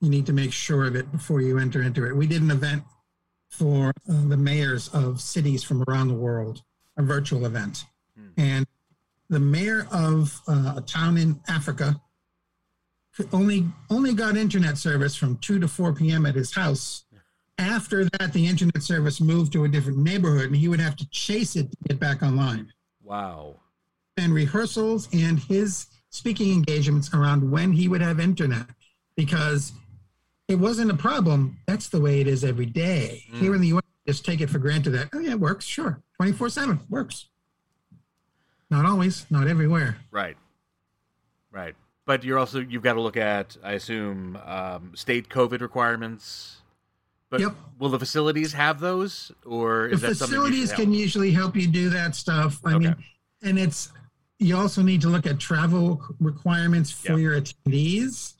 You 0.00 0.10
need 0.10 0.26
to 0.26 0.32
make 0.32 0.52
sure 0.52 0.84
of 0.84 0.94
it 0.96 1.10
before 1.10 1.40
you 1.40 1.58
enter 1.58 1.82
into 1.82 2.06
it. 2.06 2.14
We 2.14 2.26
did 2.26 2.42
an 2.42 2.50
event 2.50 2.82
for 3.48 3.92
uh, 4.08 4.28
the 4.28 4.36
mayors 4.36 4.88
of 4.88 5.20
cities 5.20 5.62
from 5.62 5.84
around 5.88 6.08
the 6.08 6.14
world, 6.14 6.62
a 6.96 7.02
virtual 7.02 7.46
event, 7.46 7.84
Hmm. 8.16 8.40
and 8.40 8.66
the 9.28 9.40
mayor 9.40 9.86
of 9.92 10.40
uh, 10.48 10.74
a 10.76 10.80
town 10.80 11.18
in 11.18 11.40
Africa 11.48 12.00
only 13.32 13.66
only 13.90 14.14
got 14.14 14.36
internet 14.36 14.76
service 14.78 15.16
from 15.16 15.38
2 15.38 15.58
to 15.60 15.68
4 15.68 15.94
p.m. 15.94 16.26
at 16.26 16.34
his 16.34 16.54
house. 16.54 17.04
After 17.58 18.04
that, 18.04 18.34
the 18.34 18.46
internet 18.46 18.82
service 18.82 19.18
moved 19.18 19.52
to 19.54 19.64
a 19.64 19.68
different 19.68 19.98
neighborhood, 19.98 20.46
and 20.46 20.56
he 20.56 20.68
would 20.68 20.80
have 20.80 20.94
to 20.96 21.08
chase 21.08 21.56
it 21.56 21.70
to 21.70 21.76
get 21.88 21.98
back 21.98 22.22
online. 22.22 22.70
Wow. 23.02 23.56
And 24.18 24.34
rehearsals 24.34 25.08
and 25.14 25.38
his 25.38 25.86
speaking 26.10 26.52
engagements 26.52 27.14
around 27.14 27.50
when 27.50 27.72
he 27.72 27.88
would 27.88 28.02
have 28.02 28.20
internet, 28.20 28.66
because 29.16 29.72
it 30.48 30.56
wasn't 30.56 30.90
a 30.90 30.96
problem. 30.96 31.56
That's 31.66 31.88
the 31.88 32.00
way 32.00 32.20
it 32.20 32.26
is 32.26 32.44
every 32.44 32.66
day. 32.66 33.24
Mm. 33.32 33.38
Here 33.38 33.54
in 33.54 33.62
the 33.62 33.68
U.S., 33.68 33.82
just 34.06 34.26
take 34.26 34.42
it 34.42 34.50
for 34.50 34.58
granted 34.58 34.90
that 34.90 35.08
oh 35.14 35.18
yeah, 35.18 35.32
it 35.32 35.40
works. 35.40 35.64
Sure, 35.64 36.02
24/7 36.20 36.90
works. 36.90 37.28
Not 38.70 38.84
always, 38.84 39.26
not 39.30 39.46
everywhere. 39.46 39.96
Right. 40.10 40.36
Right. 41.52 41.74
But 42.04 42.24
you're 42.24 42.38
also 42.38 42.60
you've 42.60 42.82
got 42.82 42.94
to 42.94 43.00
look 43.00 43.16
at, 43.16 43.56
I 43.62 43.72
assume, 43.72 44.38
um, 44.44 44.92
state 44.94 45.28
COVID 45.28 45.60
requirements. 45.60 46.56
But 47.28 47.40
Yep. 47.40 47.56
will 47.80 47.88
the 47.88 47.98
facilities 47.98 48.52
have 48.52 48.78
those, 48.78 49.32
or 49.44 49.86
is 49.86 50.00
the 50.00 50.08
that 50.08 50.16
something 50.16 50.36
you 50.38 50.44
facilities 50.44 50.72
can 50.72 50.92
usually 50.92 51.32
help 51.32 51.56
you 51.56 51.66
do 51.66 51.90
that 51.90 52.14
stuff. 52.14 52.60
I 52.64 52.74
Okay. 52.74 52.86
mean, 52.86 52.96
and 53.42 53.58
it's 53.58 53.92
you 54.38 54.56
also 54.56 54.82
need 54.82 55.00
to 55.00 55.08
look 55.08 55.26
at 55.26 55.40
travel 55.40 56.00
requirements 56.20 56.90
for 56.90 57.12
Yeah. 57.12 57.18
your 57.18 57.40
attendees. 57.40 58.34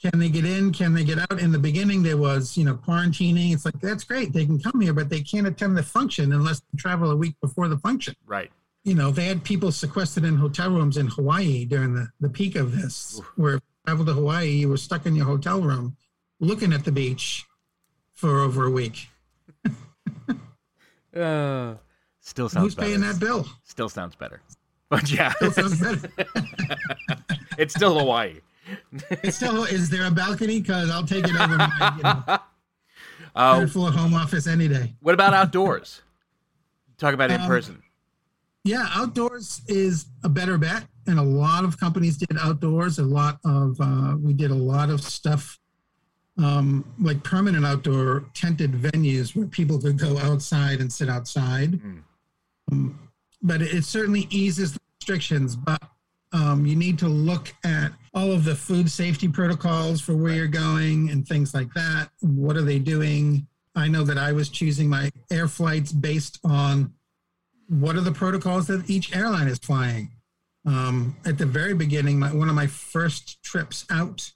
Can 0.00 0.18
they 0.18 0.28
get 0.30 0.44
in? 0.46 0.72
Can 0.72 0.94
they 0.94 1.04
get 1.04 1.18
out? 1.18 1.40
In 1.40 1.50
the 1.52 1.58
beginning, 1.58 2.02
there 2.02 2.16
was 2.16 2.56
you 2.56 2.64
know 2.64 2.76
quarantining. 2.76 3.52
It's 3.52 3.64
like 3.66 3.78
that's 3.80 4.04
great, 4.04 4.32
they 4.32 4.46
can 4.46 4.58
come 4.60 4.80
here, 4.80 4.94
but 4.94 5.10
they 5.10 5.20
can't 5.20 5.46
attend 5.46 5.76
the 5.76 5.82
function 5.82 6.32
unless 6.32 6.60
they 6.60 6.78
travel 6.78 7.10
a 7.10 7.16
week 7.16 7.34
before 7.42 7.68
the 7.68 7.78
function. 7.78 8.14
Right. 8.24 8.50
You 8.86 8.94
know, 8.94 9.10
they 9.10 9.24
had 9.24 9.42
people 9.42 9.72
sequestered 9.72 10.22
in 10.24 10.36
hotel 10.36 10.70
rooms 10.70 10.96
in 10.96 11.08
Hawaii 11.08 11.64
during 11.64 11.92
the, 11.94 12.08
the 12.20 12.28
peak 12.28 12.54
of 12.54 12.70
this, 12.70 13.18
Oof. 13.18 13.26
where 13.34 13.54
if 13.54 13.62
you 13.62 13.84
travel 13.84 14.06
to 14.06 14.12
Hawaii, 14.12 14.48
you 14.50 14.68
were 14.68 14.76
stuck 14.76 15.06
in 15.06 15.16
your 15.16 15.26
hotel 15.26 15.60
room 15.60 15.96
looking 16.38 16.72
at 16.72 16.84
the 16.84 16.92
beach 16.92 17.44
for 18.12 18.38
over 18.40 18.64
a 18.66 18.70
week. 18.70 19.08
Uh, 21.16 21.76
still 22.20 22.46
sounds 22.50 22.62
Who's 22.62 22.74
better. 22.74 22.88
paying 22.88 23.00
that 23.00 23.18
bill? 23.18 23.46
Still 23.64 23.88
sounds 23.88 24.14
better. 24.14 24.42
But 24.90 25.10
yeah, 25.10 25.32
Still 25.50 25.70
better. 25.70 26.08
it's 27.58 27.74
still 27.74 27.98
Hawaii. 27.98 28.34
It's 29.10 29.36
still, 29.36 29.64
is 29.64 29.88
there 29.88 30.06
a 30.06 30.10
balcony? 30.12 30.60
Because 30.60 30.90
I'll 30.90 31.06
take 31.06 31.24
it 31.24 31.34
over 31.40 31.56
my 31.56 31.94
you 31.96 32.02
know, 32.02 32.38
Uh, 33.34 33.60
third 33.60 33.72
floor 33.72 33.90
home 33.90 34.12
office 34.14 34.46
any 34.46 34.68
day. 34.68 34.94
what 35.00 35.14
about 35.14 35.32
outdoors? 35.34 36.02
Talk 36.98 37.14
about 37.14 37.30
in 37.30 37.40
Um, 37.40 37.46
person. 37.48 37.82
Yeah, 38.66 38.88
outdoors 38.94 39.62
is 39.68 40.06
a 40.24 40.28
better 40.28 40.58
bet, 40.58 40.86
and 41.06 41.20
a 41.20 41.22
lot 41.22 41.64
of 41.64 41.78
companies 41.78 42.16
did 42.16 42.36
outdoors. 42.36 42.98
A 42.98 43.04
lot 43.04 43.38
of 43.44 43.80
uh, 43.80 44.16
we 44.20 44.32
did 44.32 44.50
a 44.50 44.56
lot 44.56 44.90
of 44.90 45.00
stuff 45.00 45.56
um, 46.36 46.84
like 47.00 47.22
permanent 47.22 47.64
outdoor 47.64 48.24
tented 48.34 48.72
venues 48.72 49.36
where 49.36 49.46
people 49.46 49.80
could 49.80 49.98
go 49.98 50.18
outside 50.18 50.80
and 50.80 50.92
sit 50.92 51.08
outside. 51.08 51.80
Mm. 51.80 52.02
Um, 52.72 53.08
but 53.40 53.62
it, 53.62 53.72
it 53.72 53.84
certainly 53.84 54.26
eases 54.30 54.72
the 54.72 54.80
restrictions. 55.00 55.54
But 55.54 55.82
um, 56.32 56.66
you 56.66 56.74
need 56.74 56.98
to 56.98 57.08
look 57.08 57.54
at 57.64 57.92
all 58.14 58.32
of 58.32 58.44
the 58.44 58.56
food 58.56 58.90
safety 58.90 59.28
protocols 59.28 60.00
for 60.00 60.16
where 60.16 60.32
you're 60.32 60.48
going 60.48 61.10
and 61.10 61.26
things 61.26 61.54
like 61.54 61.72
that. 61.74 62.08
What 62.20 62.56
are 62.56 62.62
they 62.62 62.80
doing? 62.80 63.46
I 63.76 63.86
know 63.86 64.02
that 64.02 64.18
I 64.18 64.32
was 64.32 64.48
choosing 64.48 64.88
my 64.88 65.10
air 65.30 65.46
flights 65.46 65.92
based 65.92 66.40
on 66.42 66.92
what 67.68 67.96
are 67.96 68.00
the 68.00 68.12
protocols 68.12 68.66
that 68.68 68.88
each 68.88 69.14
airline 69.14 69.48
is 69.48 69.58
flying. 69.58 70.10
Um, 70.66 71.16
at 71.24 71.38
the 71.38 71.46
very 71.46 71.74
beginning, 71.74 72.18
my, 72.18 72.32
one 72.32 72.48
of 72.48 72.54
my 72.54 72.66
first 72.66 73.42
trips 73.42 73.84
out, 73.90 74.32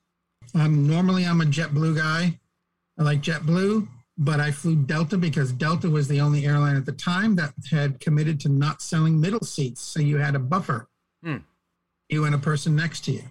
um, 0.55 0.87
normally 0.87 1.25
I'm 1.25 1.40
a 1.40 1.45
JetBlue 1.45 1.97
guy. 1.97 2.38
I 2.99 3.03
like 3.03 3.21
JetBlue, 3.21 3.88
but 4.19 4.38
I 4.40 4.51
flew 4.51 4.77
Delta 4.77 5.16
because 5.16 5.53
Delta 5.53 5.88
was 5.90 6.07
the 6.07 6.21
only 6.21 6.47
airline 6.47 6.77
at 6.77 6.87
the 6.87 6.93
time 6.93 7.35
that 7.37 7.55
had 7.71 7.99
committed 8.01 8.38
to 8.40 8.49
not 8.49 8.81
selling 8.83 9.21
middle 9.21 9.40
seats. 9.40 9.81
So 9.81 10.01
you 10.01 10.19
had 10.19 10.35
a 10.35 10.38
buffer, 10.40 10.88
Hmm. 11.23 11.38
you 12.09 12.25
and 12.25 12.35
a 12.35 12.38
person 12.38 12.77
next 12.77 13.05
to 13.07 13.12
you. 13.12 13.23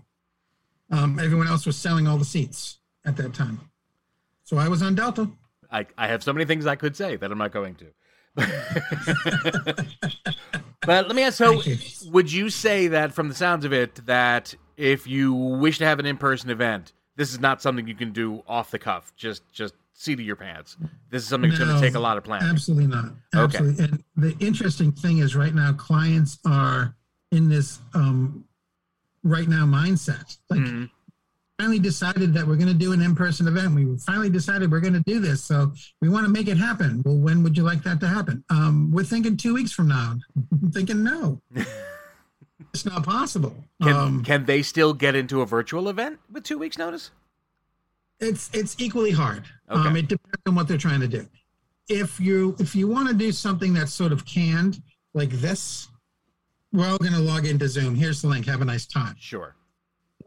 Um, 0.91 1.19
everyone 1.19 1.47
else 1.47 1.65
was 1.65 1.77
selling 1.77 2.07
all 2.07 2.17
the 2.17 2.25
seats 2.25 2.79
at 3.05 3.15
that 3.17 3.33
time. 3.33 3.59
So 4.43 4.57
I 4.57 4.67
was 4.67 4.81
on 4.81 4.95
Delta. 4.95 5.29
I, 5.71 5.85
I 5.97 6.07
have 6.07 6.23
so 6.23 6.33
many 6.33 6.45
things 6.45 6.65
I 6.65 6.75
could 6.75 6.95
say 6.95 7.15
that 7.15 7.31
I'm 7.31 7.37
not 7.37 7.51
going 7.51 7.75
to. 7.75 7.85
but 10.85 11.07
let 11.07 11.15
me 11.15 11.23
ask 11.23 11.37
so 11.37 11.61
you. 11.61 11.77
would 12.11 12.31
you 12.31 12.49
say 12.49 12.87
that 12.87 13.13
from 13.13 13.29
the 13.29 13.35
sounds 13.35 13.65
of 13.65 13.73
it 13.73 13.95
that 14.05 14.55
if 14.77 15.07
you 15.07 15.33
wish 15.33 15.77
to 15.79 15.85
have 15.85 15.99
an 15.99 16.05
in-person 16.05 16.49
event 16.49 16.93
this 17.15 17.31
is 17.31 17.39
not 17.39 17.61
something 17.61 17.87
you 17.87 17.95
can 17.95 18.11
do 18.11 18.43
off 18.47 18.71
the 18.71 18.79
cuff 18.79 19.11
just 19.15 19.47
just 19.51 19.73
seat 19.93 20.19
of 20.19 20.25
your 20.25 20.35
pants 20.37 20.77
this 21.09 21.23
is 21.23 21.27
something 21.27 21.49
that's 21.49 21.61
going 21.61 21.75
to 21.75 21.81
take 21.81 21.95
a 21.95 21.99
lot 21.99 22.17
of 22.17 22.23
planning 22.23 22.47
Absolutely 22.49 22.87
not. 22.87 23.05
Okay. 23.35 23.57
Absolutely. 23.57 23.83
And 23.83 24.03
the 24.15 24.35
interesting 24.39 24.91
thing 24.93 25.17
is 25.17 25.35
right 25.35 25.53
now, 25.53 25.73
clients 25.73 26.39
are 26.45 26.95
in 27.31 27.49
this 27.49 27.79
um, 27.93 28.45
right 29.23 29.47
now 29.49 29.65
mindset. 29.65 30.37
Like 30.49 30.61
Mhm. 30.61 30.89
Finally 31.59 31.79
decided 31.79 32.33
that 32.33 32.47
we're 32.47 32.55
going 32.55 32.69
to 32.69 32.73
do 32.73 32.93
an 32.93 33.01
in-person 33.01 33.47
event. 33.47 33.75
We 33.75 33.97
finally 33.97 34.29
decided 34.29 34.71
we're 34.71 34.79
going 34.79 34.93
to 34.93 35.03
do 35.05 35.19
this. 35.19 35.43
So 35.43 35.73
we 36.01 36.07
want 36.07 36.25
to 36.25 36.31
make 36.31 36.47
it 36.47 36.57
happen. 36.57 37.03
Well, 37.05 37.17
when 37.17 37.43
would 37.43 37.57
you 37.57 37.63
like 37.63 37.83
that 37.83 37.99
to 37.99 38.07
happen? 38.07 38.43
Um, 38.49 38.89
we're 38.91 39.03
thinking 39.03 39.35
two 39.35 39.53
weeks 39.53 39.71
from 39.71 39.89
now. 39.89 40.15
I'm 40.51 40.71
thinking 40.71 41.03
no, 41.03 41.41
it's 42.73 42.85
not 42.85 43.03
possible. 43.03 43.53
can, 43.83 43.93
um, 43.93 44.23
can 44.23 44.45
they 44.45 44.61
still 44.61 44.93
get 44.93 45.15
into 45.15 45.41
a 45.41 45.45
virtual 45.45 45.89
event 45.89 46.19
with 46.31 46.43
two 46.43 46.57
weeks 46.57 46.77
notice 46.77 47.11
it's 48.19 48.49
it's 48.53 48.75
equally 48.79 49.11
hard. 49.11 49.43
Okay. 49.69 49.87
Um, 49.87 49.95
it 49.95 50.07
depends 50.07 50.41
on 50.47 50.55
what 50.55 50.67
they're 50.67 50.77
trying 50.77 50.99
to 51.01 51.07
do. 51.07 51.27
If 51.87 52.19
you 52.19 52.55
if 52.59 52.75
you 52.75 52.87
want 52.87 53.07
to 53.07 53.13
do 53.13 53.31
something 53.31 53.73
that's 53.73 53.93
sort 53.93 54.11
of 54.11 54.25
canned 54.25 54.81
like 55.13 55.29
this, 55.29 55.87
we're 56.71 56.87
all 56.87 56.97
going 56.97 57.13
to 57.13 57.19
log 57.19 57.45
into 57.45 57.67
Zoom. 57.67 57.95
Here's 57.95 58.21
the 58.21 58.27
link. 58.27 58.45
Have 58.45 58.61
a 58.61 58.65
nice 58.65 58.85
time. 58.85 59.15
sure 59.19 59.55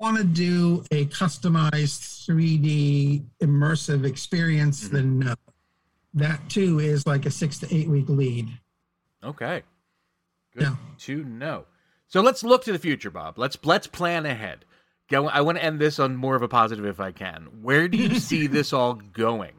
Want 0.02 0.16
to 0.18 0.24
do 0.24 0.84
a 0.90 1.06
customized 1.06 2.26
3D 2.28 3.24
immersive 3.40 4.04
experience? 4.04 4.82
Mm-hmm. 4.84 4.96
Then 4.96 5.18
no. 5.20 5.34
That 6.14 6.40
too 6.50 6.80
is 6.80 7.06
like 7.06 7.24
a 7.24 7.30
six 7.30 7.58
to 7.60 7.72
eight 7.74 7.88
week 7.88 8.08
lead. 8.08 8.48
okay 9.22 9.62
good 10.54 10.64
Yeah. 10.64 10.74
to 10.98 11.22
know 11.24 11.64
so 12.08 12.20
let's 12.20 12.42
look 12.42 12.64
to 12.64 12.72
the 12.72 12.78
future 12.80 13.10
bob 13.10 13.38
let's 13.38 13.56
let's 13.62 13.86
plan 13.86 14.26
ahead 14.26 14.64
Go, 15.08 15.28
i 15.28 15.40
want 15.40 15.56
to 15.58 15.64
end 15.64 15.78
this 15.80 15.98
on 15.98 16.16
more 16.16 16.34
of 16.36 16.42
a 16.42 16.48
positive 16.48 16.84
if 16.84 16.98
i 17.00 17.12
can 17.12 17.44
where 17.62 17.86
do 17.88 17.96
you 17.96 18.18
see 18.30 18.46
this 18.48 18.72
all 18.74 18.94
going 18.94 19.54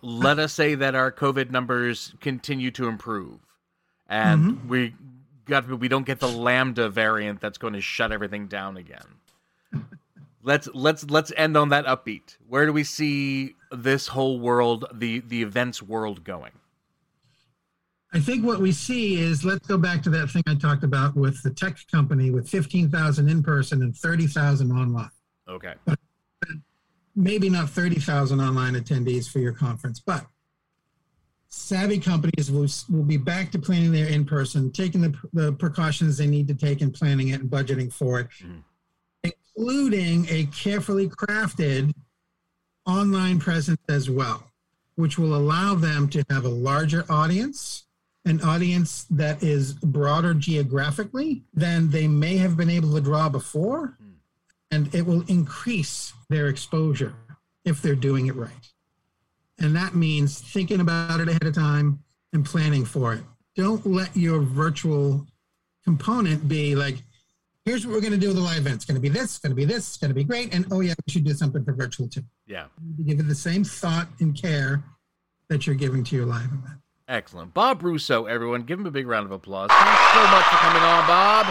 let 0.00 0.38
us 0.38 0.54
say 0.54 0.76
that 0.76 0.94
our 0.94 1.10
covid 1.12 1.50
numbers 1.50 2.14
continue 2.20 2.70
to 2.70 2.86
improve 2.88 3.40
and 4.08 4.70
we 4.70 4.94
got 5.44 5.68
we 5.68 5.88
don't 5.88 6.06
get 6.06 6.20
the 6.20 6.28
lambda 6.28 6.88
variant 6.88 7.40
that's 7.40 7.58
going 7.58 7.74
to 7.74 7.80
shut 7.82 8.12
everything 8.12 8.46
down 8.46 8.78
again 8.78 9.19
let's 10.42 10.68
let's 10.74 11.08
let's 11.10 11.32
end 11.36 11.56
on 11.56 11.68
that 11.68 11.84
upbeat 11.86 12.36
where 12.48 12.66
do 12.66 12.72
we 12.72 12.84
see 12.84 13.54
this 13.70 14.08
whole 14.08 14.40
world 14.40 14.86
the 14.94 15.20
the 15.20 15.42
events 15.42 15.82
world 15.82 16.24
going 16.24 16.52
I 18.12 18.18
think 18.18 18.44
what 18.44 18.60
we 18.60 18.72
see 18.72 19.20
is 19.20 19.44
let's 19.44 19.68
go 19.68 19.78
back 19.78 20.02
to 20.02 20.10
that 20.10 20.30
thing 20.30 20.42
I 20.48 20.56
talked 20.56 20.82
about 20.82 21.14
with 21.14 21.40
the 21.44 21.50
tech 21.50 21.76
company 21.92 22.32
with 22.32 22.48
15,000 22.48 23.28
in 23.28 23.40
person 23.42 23.82
and 23.82 23.96
30,000 23.96 24.72
online. 24.72 25.10
okay 25.48 25.74
maybe 27.16 27.50
not 27.50 27.68
30,000 27.70 28.40
online 28.40 28.74
attendees 28.74 29.28
for 29.30 29.40
your 29.40 29.52
conference, 29.52 30.00
but 30.00 30.26
savvy 31.48 31.98
companies 31.98 32.50
will, 32.50 32.68
will 32.88 33.04
be 33.04 33.16
back 33.16 33.50
to 33.52 33.58
planning 33.58 33.92
their 33.92 34.06
in 34.06 34.24
person, 34.24 34.70
taking 34.70 35.00
the, 35.00 35.14
the 35.32 35.52
precautions 35.54 36.16
they 36.16 36.26
need 36.26 36.46
to 36.48 36.54
take 36.54 36.80
and 36.80 36.94
planning 36.94 37.28
it 37.28 37.40
and 37.40 37.50
budgeting 37.50 37.92
for 37.92 38.20
it, 38.20 38.28
Mhm. 38.42 38.62
Including 39.56 40.26
a 40.28 40.46
carefully 40.46 41.08
crafted 41.08 41.92
online 42.86 43.38
presence 43.38 43.80
as 43.88 44.10
well, 44.10 44.44
which 44.96 45.18
will 45.18 45.34
allow 45.34 45.74
them 45.74 46.08
to 46.08 46.24
have 46.30 46.44
a 46.44 46.48
larger 46.48 47.04
audience. 47.08 47.84
An 48.26 48.40
audience 48.42 49.06
that 49.10 49.42
is 49.42 49.72
broader 49.72 50.34
geographically 50.34 51.42
than 51.54 51.90
they 51.90 52.06
may 52.06 52.36
have 52.36 52.56
been 52.56 52.68
able 52.68 52.94
to 52.94 53.00
draw 53.00 53.30
before 53.30 53.96
hmm. 53.98 54.10
and 54.70 54.94
it 54.94 55.06
will 55.06 55.22
increase 55.22 56.12
their 56.28 56.48
exposure 56.48 57.14
if 57.64 57.80
they're 57.80 57.94
doing 57.94 58.26
it 58.26 58.34
right. 58.34 58.72
And 59.58 59.74
that 59.76 59.94
means 59.94 60.38
thinking 60.38 60.80
about 60.80 61.20
it 61.20 61.28
ahead 61.28 61.44
of 61.44 61.54
time 61.54 62.00
and 62.32 62.44
planning 62.44 62.84
for 62.84 63.14
it. 63.14 63.22
Don't 63.56 63.86
let 63.86 64.14
your 64.16 64.40
virtual 64.40 65.26
component 65.84 66.48
be 66.48 66.74
like, 66.74 67.02
here's 67.70 67.86
what 67.86 67.94
we're 67.94 68.00
going 68.00 68.12
to 68.12 68.18
do 68.18 68.26
with 68.26 68.36
the 68.36 68.42
live 68.42 68.58
event. 68.58 68.74
It's 68.74 68.84
going 68.84 68.96
to 68.96 69.00
be 69.00 69.08
this, 69.08 69.24
it's 69.24 69.38
going 69.38 69.50
to 69.50 69.54
be 69.56 69.64
this, 69.64 69.90
it's 69.90 69.96
going 69.96 70.08
to 70.08 70.14
be 70.14 70.24
great. 70.24 70.52
And 70.52 70.66
oh, 70.72 70.80
yeah, 70.80 70.94
we 71.06 71.12
should 71.12 71.22
do 71.24 71.32
something 71.34 71.64
for 71.64 71.72
virtual 71.72 72.08
too. 72.08 72.22
yeah 72.48 72.66
You 72.98 73.04
give 73.04 73.20
it 73.20 73.28
the 73.28 73.34
same 73.34 73.62
thought 73.62 74.08
and 74.18 74.34
care 74.34 74.82
that 75.48 75.68
you're 75.68 75.76
giving 75.76 76.02
to 76.02 76.16
your 76.16 76.26
live 76.26 76.46
event. 76.46 76.80
Excellent. 77.06 77.54
Bob 77.54 77.82
Russo, 77.84 78.24
everyone. 78.26 78.62
Give 78.62 78.80
him 78.80 78.86
a 78.86 78.90
big 78.90 79.06
round 79.06 79.26
of 79.26 79.30
applause. 79.30 79.70
Thanks 79.70 80.14
so 80.14 80.22
much 80.22 80.44
for 80.46 80.56
coming 80.56 80.82
on, 80.82 81.06
Bob. 81.06 81.46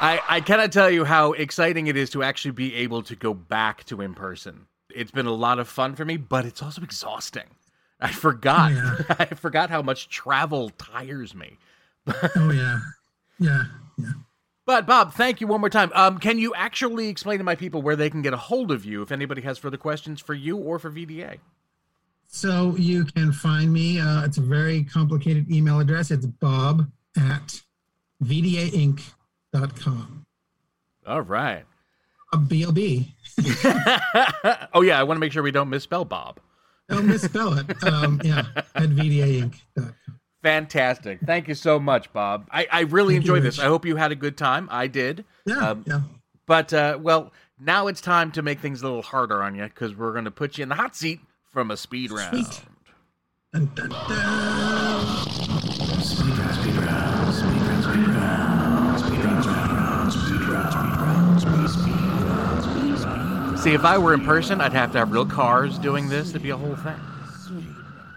I, 0.00 0.20
I 0.28 0.40
cannot 0.42 0.70
tell 0.70 0.90
you 0.90 1.04
how 1.04 1.32
exciting 1.32 1.86
it 1.86 1.96
is 1.96 2.10
to 2.10 2.22
actually 2.22 2.50
be 2.52 2.74
able 2.76 3.02
to 3.04 3.16
go 3.16 3.32
back 3.32 3.84
to 3.84 4.02
in 4.02 4.12
person. 4.12 4.66
It's 4.94 5.10
been 5.10 5.26
a 5.26 5.32
lot 5.32 5.58
of 5.58 5.68
fun 5.68 5.94
for 5.94 6.04
me, 6.04 6.18
but 6.18 6.44
it's 6.44 6.62
also 6.62 6.82
exhausting. 6.82 7.48
I 7.98 8.12
forgot. 8.12 8.72
Yeah. 8.72 8.98
I 9.18 9.24
forgot 9.24 9.70
how 9.70 9.80
much 9.80 10.10
travel 10.10 10.70
tires 10.70 11.34
me. 11.34 11.56
Oh, 12.36 12.50
yeah. 12.50 12.80
Yeah. 13.38 13.64
Yeah. 13.96 14.12
But 14.66 14.86
Bob, 14.86 15.14
thank 15.14 15.40
you 15.40 15.46
one 15.46 15.60
more 15.60 15.70
time. 15.70 15.90
Um, 15.94 16.18
can 16.18 16.38
you 16.38 16.54
actually 16.54 17.08
explain 17.08 17.38
to 17.38 17.44
my 17.44 17.54
people 17.54 17.80
where 17.80 17.96
they 17.96 18.10
can 18.10 18.20
get 18.20 18.34
a 18.34 18.36
hold 18.36 18.70
of 18.70 18.84
you 18.84 19.00
if 19.02 19.10
anybody 19.10 19.40
has 19.42 19.56
further 19.56 19.78
questions 19.78 20.20
for 20.20 20.34
you 20.34 20.58
or 20.58 20.78
for 20.78 20.90
VDA? 20.90 21.38
So 22.26 22.74
you 22.76 23.06
can 23.06 23.32
find 23.32 23.72
me. 23.72 23.98
Uh, 23.98 24.24
it's 24.24 24.36
a 24.36 24.42
very 24.42 24.84
complicated 24.84 25.50
email 25.50 25.80
address. 25.80 26.10
It's 26.10 26.26
bob 26.26 26.86
at 27.16 27.62
vdainc.com. 28.22 29.06
All 31.06 31.22
right. 31.22 31.64
Uh, 32.30 32.36
B-O-B. 32.36 33.14
oh 34.74 34.82
yeah, 34.82 35.00
I 35.00 35.02
want 35.04 35.16
to 35.16 35.20
make 35.20 35.32
sure 35.32 35.42
we 35.42 35.50
don't 35.50 35.70
misspell 35.70 36.04
Bob. 36.04 36.40
Don't 36.90 37.06
misspell 37.06 37.58
it. 37.58 37.82
Um, 37.84 38.20
yeah, 38.22 38.44
at 38.74 38.90
vdainc.com. 38.90 39.94
Fantastic. 40.48 41.20
Thank 41.20 41.46
you 41.48 41.54
so 41.54 41.78
much, 41.78 42.10
Bob. 42.12 42.48
I, 42.50 42.66
I 42.72 42.80
really 42.80 43.14
Thank 43.14 43.26
you, 43.26 43.34
enjoyed 43.34 43.46
this. 43.46 43.58
I 43.58 43.66
hope 43.66 43.84
you 43.84 43.96
had 43.96 44.12
a 44.12 44.14
good 44.16 44.36
time. 44.38 44.66
I 44.70 44.86
did. 44.86 45.24
Yeah, 45.44 45.70
Um, 45.70 45.84
yeah. 45.86 46.00
But 46.46 46.72
uh, 46.72 46.98
well, 47.00 47.32
now 47.60 47.86
it's 47.88 48.00
time 48.00 48.32
to 48.32 48.40
make 48.40 48.60
things 48.60 48.80
a 48.80 48.86
little 48.86 49.02
harder 49.02 49.42
on 49.42 49.54
you 49.54 49.64
because 49.64 49.94
we're 49.94 50.12
going 50.12 50.24
to 50.24 50.30
put 50.30 50.56
you 50.56 50.62
in 50.62 50.70
the 50.70 50.74
hot 50.74 50.96
seat 50.96 51.20
from 51.52 51.70
a 51.70 51.76
speed 51.76 52.10
round. 52.10 52.46
Sweet. 52.46 52.62
Dun, 53.52 53.70
dun, 53.74 53.88
dun. 53.90 55.18
See, 63.58 63.74
if 63.74 63.84
I 63.84 63.98
were 63.98 64.14
in 64.14 64.24
person, 64.24 64.60
I'd 64.60 64.72
have 64.72 64.92
to 64.92 64.98
have 64.98 65.12
real 65.12 65.26
cars 65.26 65.78
doing 65.78 66.08
this. 66.08 66.30
It'd 66.30 66.42
be 66.42 66.50
a 66.50 66.56
whole 66.56 66.76
thing. 66.76 66.94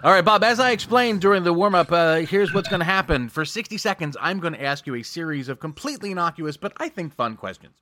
All 0.04 0.12
right, 0.12 0.26
Bob, 0.26 0.44
as 0.44 0.60
I 0.60 0.72
explained 0.72 1.22
during 1.22 1.44
the 1.44 1.54
warm 1.54 1.76
up, 1.76 1.92
uh, 1.92 2.16
here's 2.22 2.52
what's 2.54 2.68
going 2.68 2.80
to 2.80 2.86
happen. 2.86 3.30
For 3.30 3.46
60 3.46 3.78
seconds, 3.78 4.18
I'm 4.20 4.40
going 4.40 4.54
to 4.54 4.62
ask 4.64 4.88
you 4.88 4.96
a 4.96 5.04
series 5.04 5.48
of 5.48 5.60
completely 5.60 6.10
innocuous, 6.12 6.58
but 6.58 6.74
I 6.78 6.90
think 6.90 7.14
fun 7.14 7.36
questions. 7.38 7.76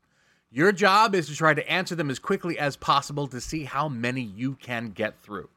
Your 0.51 0.73
job 0.73 1.15
is 1.15 1.27
to 1.27 1.35
try 1.35 1.53
to 1.53 1.71
answer 1.71 1.95
them 1.95 2.09
as 2.09 2.19
quickly 2.19 2.59
as 2.59 2.75
possible 2.75 3.27
to 3.27 3.39
see 3.39 3.63
how 3.63 3.87
many 3.87 4.21
you 4.21 4.55
can 4.55 4.89
get 4.89 5.17
through. 5.19 5.47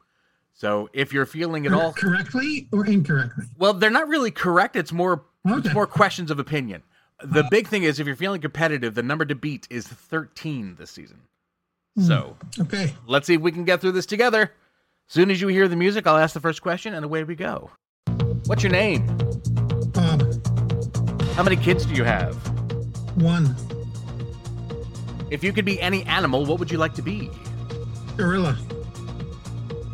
So 0.53 0.89
if 0.93 1.11
you're 1.11 1.25
feeling 1.25 1.65
at 1.65 1.73
all 1.73 1.91
Correctly 1.93 2.69
or 2.71 2.85
incorrectly? 2.85 3.45
well, 3.57 3.73
they're 3.73 3.89
not 3.89 4.07
really 4.07 4.31
correct. 4.31 4.75
It's 4.77 4.93
more 4.93 5.23
it's 5.45 5.73
more 5.73 5.87
questions 5.87 6.31
of 6.31 6.39
opinion. 6.39 6.83
The 7.21 7.43
big 7.49 7.67
thing 7.67 7.83
is 7.83 7.99
if 7.99 8.07
you're 8.07 8.15
feeling 8.15 8.39
competitive, 8.39 8.93
the 8.95 9.03
number 9.03 9.25
to 9.25 9.35
beat 9.35 9.67
is 9.69 9.87
13 9.87 10.75
this 10.79 10.91
season. 10.91 11.21
So 11.99 12.37
Okay. 12.59 12.93
let's 13.07 13.27
see 13.27 13.33
if 13.33 13.41
we 13.41 13.51
can 13.51 13.65
get 13.65 13.81
through 13.81 13.91
this 13.93 14.05
together. 14.05 14.51
Soon 15.07 15.29
as 15.29 15.41
you 15.41 15.47
hear 15.47 15.67
the 15.67 15.75
music, 15.75 16.07
I'll 16.07 16.17
ask 16.17 16.33
the 16.33 16.39
first 16.39 16.61
question, 16.61 16.93
and 16.93 17.05
away 17.05 17.23
we 17.23 17.35
go. 17.35 17.69
What's 18.45 18.63
your 18.63 18.71
name? 18.71 19.05
Bob, 19.93 20.23
How 21.35 21.43
many 21.43 21.55
kids 21.55 21.85
do 21.85 21.93
you 21.93 22.03
have? 22.03 22.35
one. 23.21 23.55
If 25.29 25.43
you 25.43 25.53
could 25.53 25.65
be 25.65 25.79
any 25.81 26.03
animal, 26.05 26.45
what 26.45 26.57
would 26.59 26.71
you 26.71 26.77
like 26.79 26.93
to 26.95 27.01
be? 27.03 27.29
Gorilla. 28.17 28.57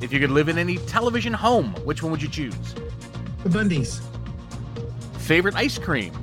If 0.01 0.14
you 0.14 0.20
could 0.22 0.32
live 0.32 0.47
in 0.47 0.57
any 0.57 0.78
television 0.78 1.34
home, 1.34 1.74
which 1.84 2.01
one 2.01 2.12
would 2.12 2.22
you 2.22 2.30
choose? 2.30 2.55
The 3.43 3.49
Bundys. 3.49 4.01
Favorite 5.18 5.55
ice 5.55 5.78
cream? 5.78 6.14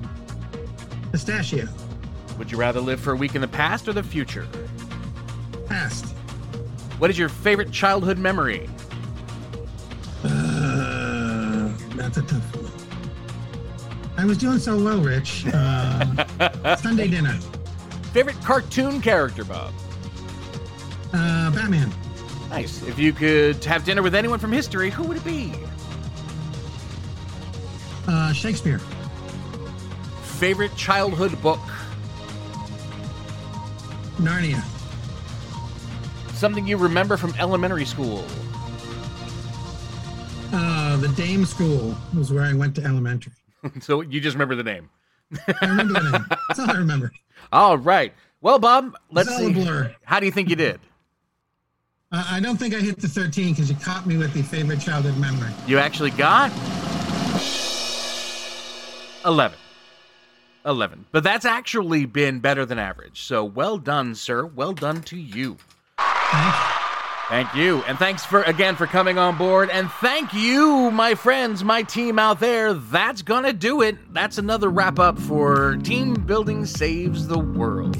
Pistachio. 1.12 1.68
Would 2.38 2.50
you 2.50 2.56
rather 2.58 2.80
live 2.80 3.00
for 3.00 3.12
a 3.12 3.16
week 3.16 3.34
in 3.34 3.40
the 3.42 3.48
past 3.48 3.88
or 3.88 3.92
the 3.92 4.02
future? 4.02 4.46
Past. 5.66 6.06
What 6.98 7.10
is 7.10 7.18
your 7.18 7.28
favorite 7.28 7.70
childhood 7.72 8.18
memory? 8.18 8.68
That's 11.96 12.16
a 12.18 12.22
tough 12.22 12.56
one. 12.56 12.70
I 14.18 14.24
was 14.24 14.38
doing 14.38 14.58
so 14.58 14.82
well, 14.82 15.00
Rich. 15.00 15.46
Uh, 15.52 16.76
Sunday 16.76 17.08
dinner. 17.08 17.38
Favorite 18.12 18.40
cartoon 18.42 19.00
character, 19.00 19.44
Bob? 19.44 19.74
Uh, 21.12 21.50
Batman. 21.50 21.92
Nice. 22.48 22.82
If 22.82 22.98
you 22.98 23.12
could 23.12 23.62
have 23.64 23.84
dinner 23.84 24.02
with 24.02 24.14
anyone 24.14 24.38
from 24.38 24.52
history, 24.52 24.88
who 24.88 25.02
would 25.04 25.18
it 25.18 25.24
be? 25.24 25.52
Uh, 28.08 28.32
Shakespeare. 28.32 28.78
Favorite 30.22 30.74
childhood 30.76 31.40
book? 31.42 31.60
Narnia. 34.18 34.62
Something 36.32 36.66
you 36.66 36.76
remember 36.76 37.16
from 37.16 37.34
elementary 37.38 37.84
school? 37.84 38.24
Uh, 40.52 40.96
the 40.98 41.08
Dame 41.08 41.44
School 41.44 41.94
was 42.16 42.32
where 42.32 42.44
I 42.44 42.52
went 42.54 42.74
to 42.76 42.84
elementary. 42.84 43.32
so 43.80 44.00
you 44.00 44.20
just 44.20 44.34
remember 44.34 44.54
the 44.54 44.62
name. 44.62 44.88
I 45.60 45.66
remember 45.66 45.94
the 45.94 46.10
name. 46.10 46.26
That's 46.48 46.60
all 46.60 46.70
I 46.70 46.74
remember. 46.74 47.12
All 47.52 47.76
right. 47.78 48.12
Well, 48.40 48.58
Bob, 48.58 48.96
let's 49.10 49.28
It's 49.28 49.38
all 49.38 49.44
a 49.44 49.48
see. 49.48 49.52
blur. 49.54 49.94
How 50.04 50.18
do 50.20 50.26
you 50.26 50.32
think 50.32 50.48
you 50.50 50.56
did? 50.56 50.80
Uh, 52.12 52.24
I 52.28 52.40
don't 52.40 52.56
think 52.56 52.74
I 52.74 52.78
hit 52.78 52.98
the 53.00 53.08
13 53.08 53.50
because 53.52 53.68
you 53.70 53.76
caught 53.76 54.06
me 54.06 54.16
with 54.16 54.32
the 54.32 54.42
favorite 54.42 54.80
childhood 54.80 55.16
memory. 55.18 55.50
You 55.66 55.78
actually 55.78 56.10
got 56.12 56.50
11. 59.24 59.56
11. 60.64 61.06
But 61.12 61.22
that's 61.24 61.44
actually 61.44 62.04
been 62.06 62.38
better 62.40 62.64
than 62.64 62.78
average. 62.78 63.22
So 63.22 63.44
well 63.44 63.78
done, 63.78 64.14
sir. 64.14 64.44
Well 64.46 64.72
done 64.72 65.02
to 65.02 65.16
you. 65.16 65.56
Thanks. 65.98 66.75
Thank 67.28 67.56
you. 67.56 67.82
And 67.88 67.98
thanks 67.98 68.24
for 68.24 68.42
again 68.42 68.76
for 68.76 68.86
coming 68.86 69.18
on 69.18 69.36
board. 69.36 69.68
And 69.70 69.90
thank 69.90 70.32
you, 70.32 70.92
my 70.92 71.16
friends, 71.16 71.64
my 71.64 71.82
team 71.82 72.20
out 72.20 72.38
there. 72.38 72.72
That's 72.72 73.22
gonna 73.22 73.52
do 73.52 73.82
it. 73.82 73.96
That's 74.12 74.38
another 74.38 74.68
wrap 74.68 75.00
up 75.00 75.18
for 75.18 75.76
Team 75.78 76.14
Building 76.14 76.64
Saves 76.64 77.26
the 77.26 77.38
World. 77.38 77.96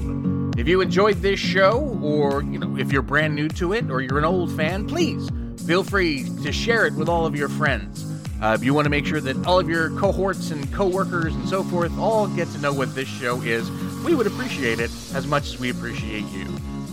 If 0.57 0.69
you 0.69 0.81
enjoyed 0.81 1.17
this 1.17 1.41
show, 1.41 1.99
or 2.01 2.45
you 2.45 2.61
know, 2.61 2.77
if 2.79 2.93
you're 2.93 3.03
brand 3.03 3.35
new 3.35 3.49
to 3.49 3.73
it, 3.73 3.91
or 3.91 4.01
you're 4.01 4.19
an 4.19 4.25
old 4.25 4.57
fan, 4.57 4.87
please 4.87 5.29
feel 5.67 5.83
free 5.83 6.25
to 6.45 6.53
share 6.53 6.87
it 6.87 6.95
with 6.95 7.09
all 7.09 7.27
of 7.27 7.35
your 7.35 7.49
friends. 7.49 8.05
Uh, 8.41 8.53
if 8.57 8.63
you 8.63 8.75
want 8.75 8.85
to 8.85 8.91
make 8.91 9.07
sure 9.07 9.21
that 9.21 9.45
all 9.45 9.59
of 9.59 9.69
your 9.69 9.91
cohorts 9.99 10.53
and 10.53 10.73
coworkers 10.73 11.35
and 11.35 11.49
so 11.49 11.65
forth 11.65 11.97
all 11.99 12.29
get 12.29 12.49
to 12.53 12.59
know 12.59 12.73
what 12.73 12.95
this 12.95 13.09
show 13.09 13.41
is, 13.43 13.69
we 14.05 14.15
would 14.15 14.29
appreciate 14.29 14.79
it 14.79 14.91
as 15.15 15.27
much 15.27 15.47
as 15.47 15.59
we 15.59 15.71
appreciate 15.71 16.27
you. 16.27 16.47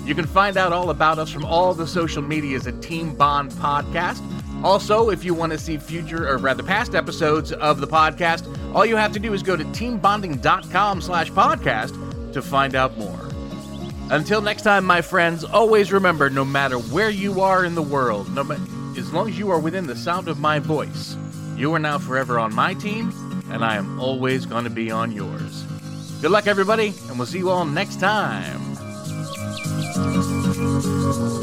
You 0.06 0.16
can 0.16 0.26
find 0.26 0.58
out 0.58 0.74
all 0.74 0.90
about 0.90 1.18
us 1.18 1.32
from 1.32 1.46
all 1.46 1.74
the 1.74 1.88
social 1.88 2.22
medias 2.22 2.68
at 2.68 2.82
Team 2.82 3.16
Bond 3.16 3.52
Podcast. 3.52 4.22
Also, 4.64 5.10
if 5.10 5.24
you 5.24 5.34
want 5.34 5.52
to 5.54 5.58
see 5.58 5.78
future 5.78 6.28
or 6.28 6.38
rather 6.38 6.64
past 6.64 6.94
episodes 6.96 7.52
of 7.54 7.80
the 7.80 7.88
podcast, 7.88 8.46
all 8.76 8.86
you 8.86 8.96
have 8.96 9.14
to 9.14 9.20
do 9.20 9.34
is 9.34 9.44
go 9.44 9.56
to 9.56 9.64
teambonding.com 9.66 11.02
slash 11.02 11.32
podcast 11.32 12.34
to 12.34 12.42
find 12.42 12.76
out 12.76 12.98
more. 12.98 13.20
Until 14.10 14.42
next 14.42 14.64
time, 14.64 14.86
my 14.86 15.02
friends, 15.02 15.44
always 15.44 15.92
remember 15.92 16.30
no 16.30 16.44
matter 16.44 16.78
where 16.78 17.10
you 17.10 17.42
are 17.42 17.64
in 17.64 17.76
the 17.76 17.82
world, 17.82 18.34
no 18.34 18.44
ma- 18.44 18.58
as 18.98 19.12
long 19.14 19.30
as 19.30 19.40
you 19.40 19.50
are 19.52 19.60
within 19.60 19.88
the 19.88 19.96
sound 19.96 20.28
of 20.28 20.40
my 20.40 20.60
voice, 20.60 21.16
you 21.56 21.74
are 21.74 21.80
now 21.80 21.98
forever 21.98 22.40
on 22.40 22.54
my 22.54 22.74
team, 22.74 23.12
and 23.52 23.64
I 23.64 23.76
am 23.76 24.00
always 24.00 24.46
going 24.46 24.66
to 24.66 24.70
be 24.70 24.92
on 24.92 25.12
yours. 25.12 25.64
Good 26.22 26.32
luck, 26.32 26.48
everybody, 26.48 26.94
and 27.08 27.18
we'll 27.18 27.28
see 27.28 27.40
you 27.40 27.50
all 27.50 27.66
next 27.66 28.00
time. 28.00 28.63
It's 30.86 31.43